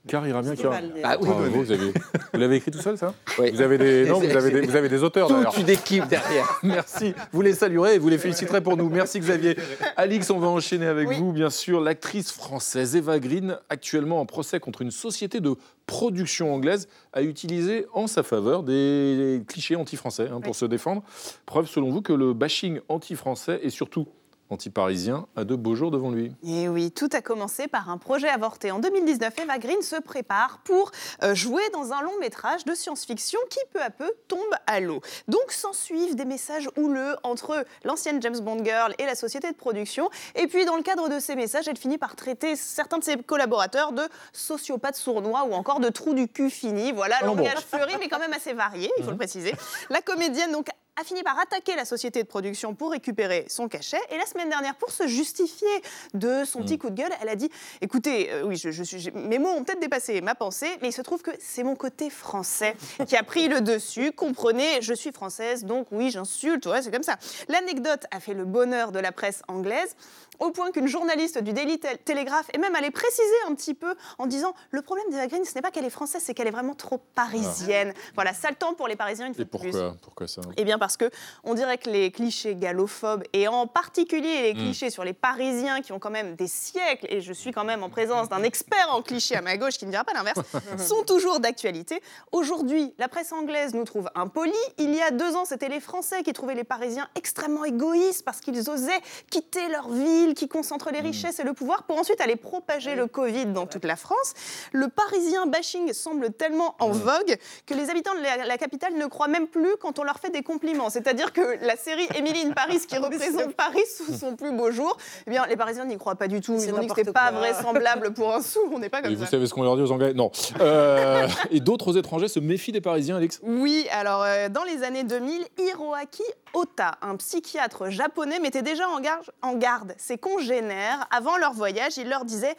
Car 0.08 0.26
ira 0.26 0.40
bien, 0.40 0.56
car. 0.56 0.70
mal, 0.70 0.92
les- 0.94 1.02
Ah 1.04 1.16
oui. 1.20 1.26
Bravo, 1.28 1.44
vous 1.62 1.70
avez- 1.72 1.92
vous 2.32 2.40
l'avez 2.40 2.56
écrit 2.56 2.70
tout 2.70 2.80
seul, 2.80 2.96
ça? 2.96 3.12
Oui. 3.38 3.50
Vous 3.50 3.60
avez 3.60 3.76
des, 3.76 4.06
non, 4.08 4.18
vous 4.18 4.34
avez 4.36 4.50
des, 4.50 4.60
vous 4.66 4.74
avez 4.76 4.88
des 4.88 5.02
auteurs 5.02 5.28
Toute 5.28 5.36
d'ailleurs. 5.36 5.58
une 5.58 5.68
équipe 5.68 6.06
derrière. 6.08 6.58
Merci. 6.62 7.14
Vous 7.32 7.42
les 7.42 7.52
saluerez 7.52 7.96
et 7.96 7.98
vous 7.98 8.08
les 8.08 8.16
féliciterez 8.18 8.62
pour 8.62 8.76
nous. 8.78 8.88
Merci 8.88 9.20
Xavier. 9.20 9.56
Alix, 9.96 10.30
on 10.30 10.38
va 10.38 10.48
enchaîner 10.48 10.86
avec 10.86 11.10
vous, 11.10 11.32
bien 11.32 11.50
sûr. 11.50 11.80
L'actrice 11.80 12.32
française 12.32 12.96
Eva 12.96 13.18
Green, 13.18 13.58
actuellement 13.68 14.20
en 14.20 14.26
procès 14.26 14.58
contre 14.58 14.80
une 14.82 14.90
société 14.90 15.40
de 15.40 15.54
production 15.86 16.54
anglaise, 16.54 16.88
a 17.12 17.20
utilisé 17.22 17.84
en 17.92 18.06
sa 18.06 18.22
faveur 18.22 18.62
des 18.62 19.42
clichés 19.48 19.76
anti-français 19.76 20.28
hein, 20.32 20.40
pour 20.40 20.54
se 20.56 20.64
défendre. 20.64 21.02
Preuve, 21.44 21.66
selon 21.68 21.90
vous, 21.90 22.00
que 22.00 22.12
le 22.14 22.32
bashing 22.32 22.80
anti-français 22.88 23.60
et 23.62 23.70
surtout 23.70 24.06
anti-parisien 24.50 25.26
a 25.36 25.44
de 25.44 25.54
beaux 25.54 25.74
jours 25.74 25.90
devant 25.90 26.10
lui. 26.10 26.32
Et 26.44 26.68
oui, 26.68 26.90
tout 26.90 27.08
a 27.12 27.20
commencé 27.22 27.68
par 27.68 27.90
un 27.90 27.98
projet 27.98 28.28
avorté. 28.28 28.70
En 28.70 28.78
2019, 28.78 29.32
Eva 29.42 29.58
Green 29.58 29.82
se 29.82 29.96
prépare 29.96 30.60
pour 30.64 30.90
euh, 31.22 31.34
jouer 31.34 31.62
dans 31.72 31.92
un 31.92 32.02
long 32.02 32.18
métrage 32.20 32.64
de 32.64 32.74
science-fiction 32.74 33.38
qui 33.48 33.58
peu 33.72 33.80
à 33.82 33.90
peu 33.90 34.10
tombe 34.28 34.40
à 34.66 34.80
l'eau. 34.80 35.00
Donc 35.28 35.52
s'en 35.52 35.72
suivent 35.72 36.14
des 36.16 36.24
messages 36.24 36.68
houleux 36.76 37.16
entre 37.22 37.64
l'ancienne 37.84 38.20
James 38.22 38.40
Bond 38.40 38.64
girl 38.64 38.94
et 38.98 39.06
la 39.06 39.14
société 39.14 39.50
de 39.50 39.56
production. 39.56 40.10
Et 40.34 40.46
puis 40.46 40.64
dans 40.64 40.76
le 40.76 40.82
cadre 40.82 41.08
de 41.08 41.18
ces 41.18 41.36
messages, 41.36 41.68
elle 41.68 41.78
finit 41.78 41.98
par 41.98 42.16
traiter 42.16 42.56
certains 42.56 42.98
de 42.98 43.04
ses 43.04 43.16
collaborateurs 43.16 43.92
de 43.92 44.02
sociopathes 44.32 44.96
sournois 44.96 45.44
ou 45.44 45.52
encore 45.54 45.80
de 45.80 45.88
trous 45.88 46.14
du 46.14 46.28
cul 46.28 46.50
finis. 46.50 46.92
Voilà, 46.92 47.16
Ah 47.20 47.26
bon. 47.26 47.36
langage 47.36 47.58
fleuri 47.70 47.94
mais 48.00 48.08
quand 48.08 48.18
même 48.18 48.32
assez 48.32 48.52
varié, 48.52 48.90
il 48.98 49.04
faut 49.04 49.10
le 49.10 49.16
préciser. 49.16 49.54
La 49.90 50.00
comédienne 50.02 50.52
donc 50.52 50.68
a 51.00 51.04
fini 51.04 51.22
par 51.22 51.38
attaquer 51.38 51.76
la 51.76 51.84
société 51.84 52.22
de 52.22 52.28
production 52.28 52.74
pour 52.74 52.90
récupérer 52.90 53.44
son 53.48 53.68
cachet. 53.68 54.00
Et 54.10 54.18
la 54.18 54.26
semaine 54.26 54.48
dernière, 54.48 54.74
pour 54.76 54.90
se 54.90 55.06
justifier 55.06 55.68
de 56.14 56.44
son 56.44 56.60
petit 56.62 56.78
coup 56.78 56.90
de 56.90 56.94
gueule, 56.96 57.12
elle 57.22 57.28
a 57.28 57.36
dit 57.36 57.48
Écoutez, 57.80 58.30
euh, 58.32 58.42
oui, 58.44 58.56
je, 58.56 58.70
je 58.70 58.82
suis, 58.82 59.10
mes 59.12 59.38
mots 59.38 59.50
ont 59.50 59.64
peut-être 59.64 59.80
dépassé 59.80 60.20
ma 60.20 60.34
pensée, 60.34 60.68
mais 60.82 60.88
il 60.88 60.92
se 60.92 61.02
trouve 61.02 61.22
que 61.22 61.30
c'est 61.38 61.62
mon 61.62 61.76
côté 61.76 62.10
français 62.10 62.76
qui 63.06 63.16
a 63.16 63.22
pris 63.22 63.48
le 63.48 63.60
dessus. 63.60 64.12
Comprenez, 64.12 64.82
je 64.82 64.92
suis 64.94 65.12
française, 65.12 65.64
donc 65.64 65.86
oui, 65.90 66.10
j'insulte, 66.10 66.66
ouais, 66.66 66.82
c'est 66.82 66.90
comme 66.90 67.02
ça. 67.02 67.16
L'anecdote 67.48 68.04
a 68.10 68.20
fait 68.20 68.34
le 68.34 68.44
bonheur 68.44 68.92
de 68.92 68.98
la 68.98 69.12
presse 69.12 69.42
anglaise, 69.48 69.94
au 70.38 70.50
point 70.50 70.70
qu'une 70.70 70.86
journaliste 70.88 71.38
du 71.38 71.52
Daily 71.52 71.78
Tel- 71.78 71.98
Telegraph 71.98 72.46
est 72.52 72.58
même 72.58 72.74
allée 72.74 72.90
préciser 72.90 73.22
un 73.48 73.54
petit 73.54 73.74
peu 73.74 73.94
en 74.18 74.26
disant 74.26 74.54
Le 74.70 74.82
problème 74.82 75.06
d'Eva 75.10 75.26
Green, 75.26 75.44
ce 75.44 75.54
n'est 75.54 75.62
pas 75.62 75.70
qu'elle 75.70 75.84
est 75.84 75.90
française, 75.90 76.22
c'est 76.24 76.34
qu'elle 76.34 76.48
est 76.48 76.52
vraiment 76.52 76.74
trop 76.74 76.98
parisienne. 77.14 77.92
Voilà, 78.14 78.32
ça 78.34 78.48
le 78.50 78.56
temps 78.56 78.74
pour 78.74 78.88
les 78.88 78.96
Parisiens 78.96 79.26
une 79.26 79.34
fois 79.34 79.42
Et 79.42 79.46
plus. 79.46 79.70
pourquoi, 79.70 79.96
pourquoi 80.02 80.26
ça? 80.28 80.40
Eh 80.56 80.64
bien 80.64 80.78
parce 80.80 80.96
que 80.96 81.08
on 81.44 81.54
dirait 81.54 81.78
que 81.78 81.88
les 81.88 82.10
clichés 82.10 82.56
gallophobes 82.56 83.22
et 83.32 83.46
en 83.46 83.68
particulier 83.68 84.42
les 84.42 84.54
Mm. 84.54 84.56
clichés 84.56 84.90
sur 84.90 85.04
les 85.04 85.12
Parisiens 85.12 85.80
qui 85.80 85.92
ont 85.92 85.98
quand 86.00 86.10
même 86.10 86.34
des 86.34 86.48
siècles 86.48 87.06
et 87.08 87.20
je 87.20 87.32
suis 87.32 87.52
quand 87.52 87.64
même 87.64 87.82
en 87.84 87.88
présence 87.90 88.28
d'un 88.28 88.42
expert 88.42 88.88
en 88.92 89.02
clichés 89.02 89.36
à 89.36 89.42
ma 89.42 89.56
gauche 89.56 89.74
qui 89.78 89.86
ne 89.86 89.90
dira 89.90 90.02
pas 90.02 90.12
l'inverse 90.12 90.40
sont 90.78 91.04
toujours 91.04 91.38
d'actualité. 91.40 92.02
Aujourd'hui, 92.32 92.92
la 92.98 93.08
presse 93.08 93.30
anglaise 93.32 93.74
nous 93.74 93.84
trouve 93.84 94.08
impolis. 94.14 94.52
Il 94.78 94.94
y 94.94 95.00
a 95.02 95.10
deux 95.10 95.36
ans, 95.36 95.44
c'était 95.44 95.68
les 95.68 95.80
Français 95.80 96.22
qui 96.22 96.32
trouvaient 96.32 96.54
les 96.54 96.64
Parisiens 96.64 97.08
extrêmement 97.14 97.64
égoïstes 97.64 98.24
parce 98.24 98.40
qu'ils 98.40 98.68
osaient 98.70 99.00
quitter 99.30 99.68
leur 99.68 99.88
ville 99.90 100.34
qui 100.34 100.48
concentre 100.48 100.90
les 100.90 101.00
richesses 101.00 101.38
et 101.38 101.44
le 101.44 101.52
pouvoir 101.52 101.84
pour 101.84 101.98
ensuite 101.98 102.20
aller 102.20 102.36
propager 102.36 102.94
le 102.96 103.06
Covid 103.06 103.46
dans 103.46 103.66
toute 103.66 103.84
la 103.84 103.96
France. 103.96 104.32
Le 104.72 104.88
Parisien 104.88 105.46
bashing 105.46 105.92
semble 105.92 106.32
tellement 106.32 106.74
en 106.80 106.88
vogue 106.90 107.36
que 107.66 107.74
les 107.74 107.90
habitants 107.90 108.14
de 108.14 108.22
la, 108.22 108.46
la 108.46 108.58
capitale 108.58 108.94
ne 108.94 109.06
croient 109.06 109.28
même 109.28 109.46
plus 109.46 109.76
quand 109.80 109.98
on 109.98 110.04
leur 110.04 110.18
fait 110.18 110.30
des 110.30 110.42
compliments. 110.42 110.69
C'est-à-dire 110.90 111.32
que 111.32 111.64
la 111.64 111.76
série 111.76 112.06
Emily 112.14 112.42
in 112.46 112.52
Paris 112.52 112.80
qui 112.88 112.96
représente 112.98 113.54
Paris 113.54 113.82
sous 113.96 114.12
son 114.14 114.36
plus 114.36 114.52
beau 114.52 114.70
jour, 114.70 114.96
eh 115.26 115.30
bien, 115.30 115.46
les 115.46 115.56
Parisiens 115.56 115.84
n'y 115.84 115.96
croient 115.98 116.14
pas 116.14 116.28
du 116.28 116.40
tout. 116.40 116.54
Ils 116.58 116.72
ont 116.72 116.78
dit 116.78 116.86
que 116.86 116.94
c'était 116.96 117.12
pas 117.12 117.30
vraisemblable 117.30 118.12
pour 118.12 118.34
un 118.34 118.42
sou. 118.42 118.60
On 118.72 118.78
n'est 118.78 118.88
pas 118.88 119.02
comme 119.02 119.12
Et 119.12 119.16
ça. 119.16 119.24
vous 119.24 119.30
savez 119.30 119.46
ce 119.46 119.54
qu'on 119.54 119.62
leur 119.62 119.76
dit 119.76 119.82
aux 119.82 119.92
Anglais? 119.92 120.12
Non. 120.14 120.30
Euh, 120.60 121.26
et 121.50 121.60
d'autres 121.60 121.96
étrangers 121.96 122.28
se 122.28 122.40
méfient 122.40 122.72
des 122.72 122.80
Parisiens, 122.80 123.16
Alex 123.16 123.40
Oui, 123.42 123.86
alors 123.90 124.22
euh, 124.22 124.48
dans 124.48 124.64
les 124.64 124.82
années 124.82 125.04
2000, 125.04 125.44
Hiroaki 125.58 126.22
Ota, 126.54 126.92
un 127.02 127.16
psychiatre 127.16 127.90
japonais, 127.90 128.40
mettait 128.40 128.62
déjà 128.62 128.88
en 128.88 129.00
garde, 129.00 129.24
en 129.42 129.54
garde 129.54 129.94
ses 129.98 130.18
congénères. 130.18 131.06
Avant 131.10 131.36
leur 131.36 131.52
voyage, 131.52 131.96
il 131.96 132.08
leur 132.08 132.24
disait 132.24 132.54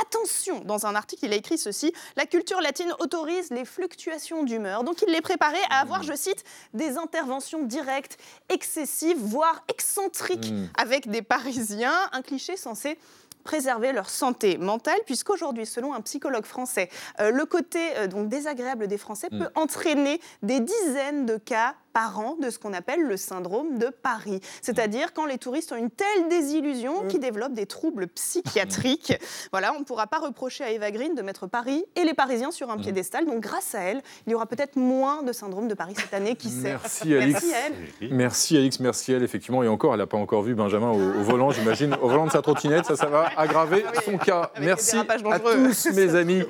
Attention, 0.00 0.60
dans 0.60 0.86
un 0.86 0.94
article, 0.94 1.24
il 1.26 1.32
a 1.32 1.36
écrit 1.36 1.58
ceci 1.58 1.92
La 2.16 2.26
culture 2.26 2.60
latine 2.60 2.92
autorise 2.98 3.50
les 3.50 3.64
fluctuations 3.64 4.42
d'humeur. 4.44 4.84
Donc, 4.84 5.02
il 5.06 5.12
les 5.12 5.20
préparait 5.20 5.56
à 5.70 5.80
avoir, 5.80 6.02
je 6.02 6.14
cite, 6.14 6.44
des 6.74 6.98
interventions 6.98 7.62
directes, 7.62 8.18
excessives, 8.48 9.18
voire 9.18 9.62
excentriques 9.68 10.50
Mm. 10.50 10.68
avec 10.78 11.08
des 11.10 11.22
Parisiens. 11.22 11.94
Un 12.12 12.22
cliché 12.22 12.56
censé 12.56 12.98
préserver 13.44 13.92
leur 13.92 14.10
santé 14.10 14.58
mentale, 14.58 14.98
puisqu'aujourd'hui, 15.06 15.66
selon 15.66 15.94
un 15.94 16.00
psychologue 16.00 16.44
français, 16.44 16.90
euh, 17.20 17.30
le 17.30 17.44
côté 17.46 17.78
euh, 17.96 18.08
donc 18.08 18.28
désagréable 18.28 18.88
des 18.88 18.98
Français 18.98 19.28
Mm. 19.30 19.38
peut 19.38 19.50
entraîner 19.54 20.20
des 20.42 20.58
dizaines 20.60 21.26
de 21.26 21.36
cas 21.36 21.74
par 21.96 22.18
an 22.18 22.36
de 22.42 22.50
ce 22.50 22.58
qu'on 22.58 22.74
appelle 22.74 23.00
le 23.00 23.16
syndrome 23.16 23.78
de 23.78 23.86
Paris. 23.86 24.40
C'est-à-dire 24.60 25.14
quand 25.14 25.24
les 25.24 25.38
touristes 25.38 25.72
ont 25.72 25.76
une 25.76 25.88
telle 25.88 26.28
désillusion 26.28 27.06
qu'ils 27.08 27.20
développent 27.20 27.54
des 27.54 27.64
troubles 27.64 28.06
psychiatriques. 28.08 29.14
Voilà, 29.52 29.72
on 29.74 29.80
ne 29.80 29.84
pourra 29.84 30.06
pas 30.06 30.18
reprocher 30.18 30.64
à 30.64 30.70
Eva 30.72 30.90
Green 30.90 31.14
de 31.14 31.22
mettre 31.22 31.46
Paris 31.46 31.84
et 31.94 32.04
les 32.04 32.12
Parisiens 32.12 32.50
sur 32.50 32.70
un 32.70 32.76
piédestal. 32.76 33.24
Donc 33.24 33.40
grâce 33.40 33.74
à 33.74 33.80
elle, 33.80 34.02
il 34.26 34.32
y 34.32 34.34
aura 34.34 34.44
peut-être 34.44 34.76
moins 34.76 35.22
de 35.22 35.32
syndrome 35.32 35.68
de 35.68 35.74
Paris 35.74 35.94
cette 35.96 36.12
année, 36.12 36.34
qui 36.34 36.50
sait. 36.50 36.72
Merci 36.72 37.14
Alix. 37.14 37.32
Merci 37.32 37.54
à 37.54 37.58
elle. 37.66 38.08
Merci 38.10 38.56
Alix, 38.56 38.80
merci 38.80 39.12
à 39.12 39.16
elle, 39.16 39.22
effectivement. 39.22 39.62
Et 39.62 39.68
encore, 39.68 39.94
elle 39.94 40.00
n'a 40.00 40.06
pas 40.06 40.18
encore 40.18 40.42
vu 40.42 40.54
Benjamin 40.54 40.90
au, 40.90 41.20
au 41.20 41.22
volant, 41.22 41.50
j'imagine. 41.50 41.96
Au 42.02 42.08
volant 42.08 42.26
de 42.26 42.32
sa 42.32 42.42
trottinette, 42.42 42.84
ça, 42.84 42.96
ça 42.96 43.06
va 43.06 43.30
aggraver 43.36 43.84
son 44.04 44.18
cas. 44.18 44.50
Merci 44.60 44.96
à 44.98 45.38
tous 45.38 45.92
mes 45.94 46.14
amis. 46.16 46.42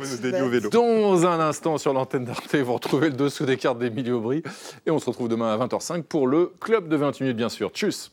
Dans 0.73 1.27
un 1.27 1.39
instant, 1.41 1.79
sur 1.79 1.93
l'antenne 1.93 2.25
d'Arte, 2.25 2.55
vous 2.57 2.75
retrouvez 2.75 3.11
le 3.11 3.17
dessous 3.17 3.45
des 3.45 3.57
cartes 3.57 3.79
d'Émilie 3.79 4.13
Aubry. 4.13 4.43
Et 4.87 4.91
on 4.91 4.99
se 4.99 5.07
retrouve 5.07 5.29
demain 5.29 5.36
à 5.43 5.57
20h05 5.57 6.03
pour 6.03 6.27
le 6.27 6.53
club 6.61 6.89
de 6.89 6.97
28 6.97 7.25
minutes, 7.25 7.37
bien 7.37 7.49
sûr. 7.49 7.71
Tchuss 7.71 8.13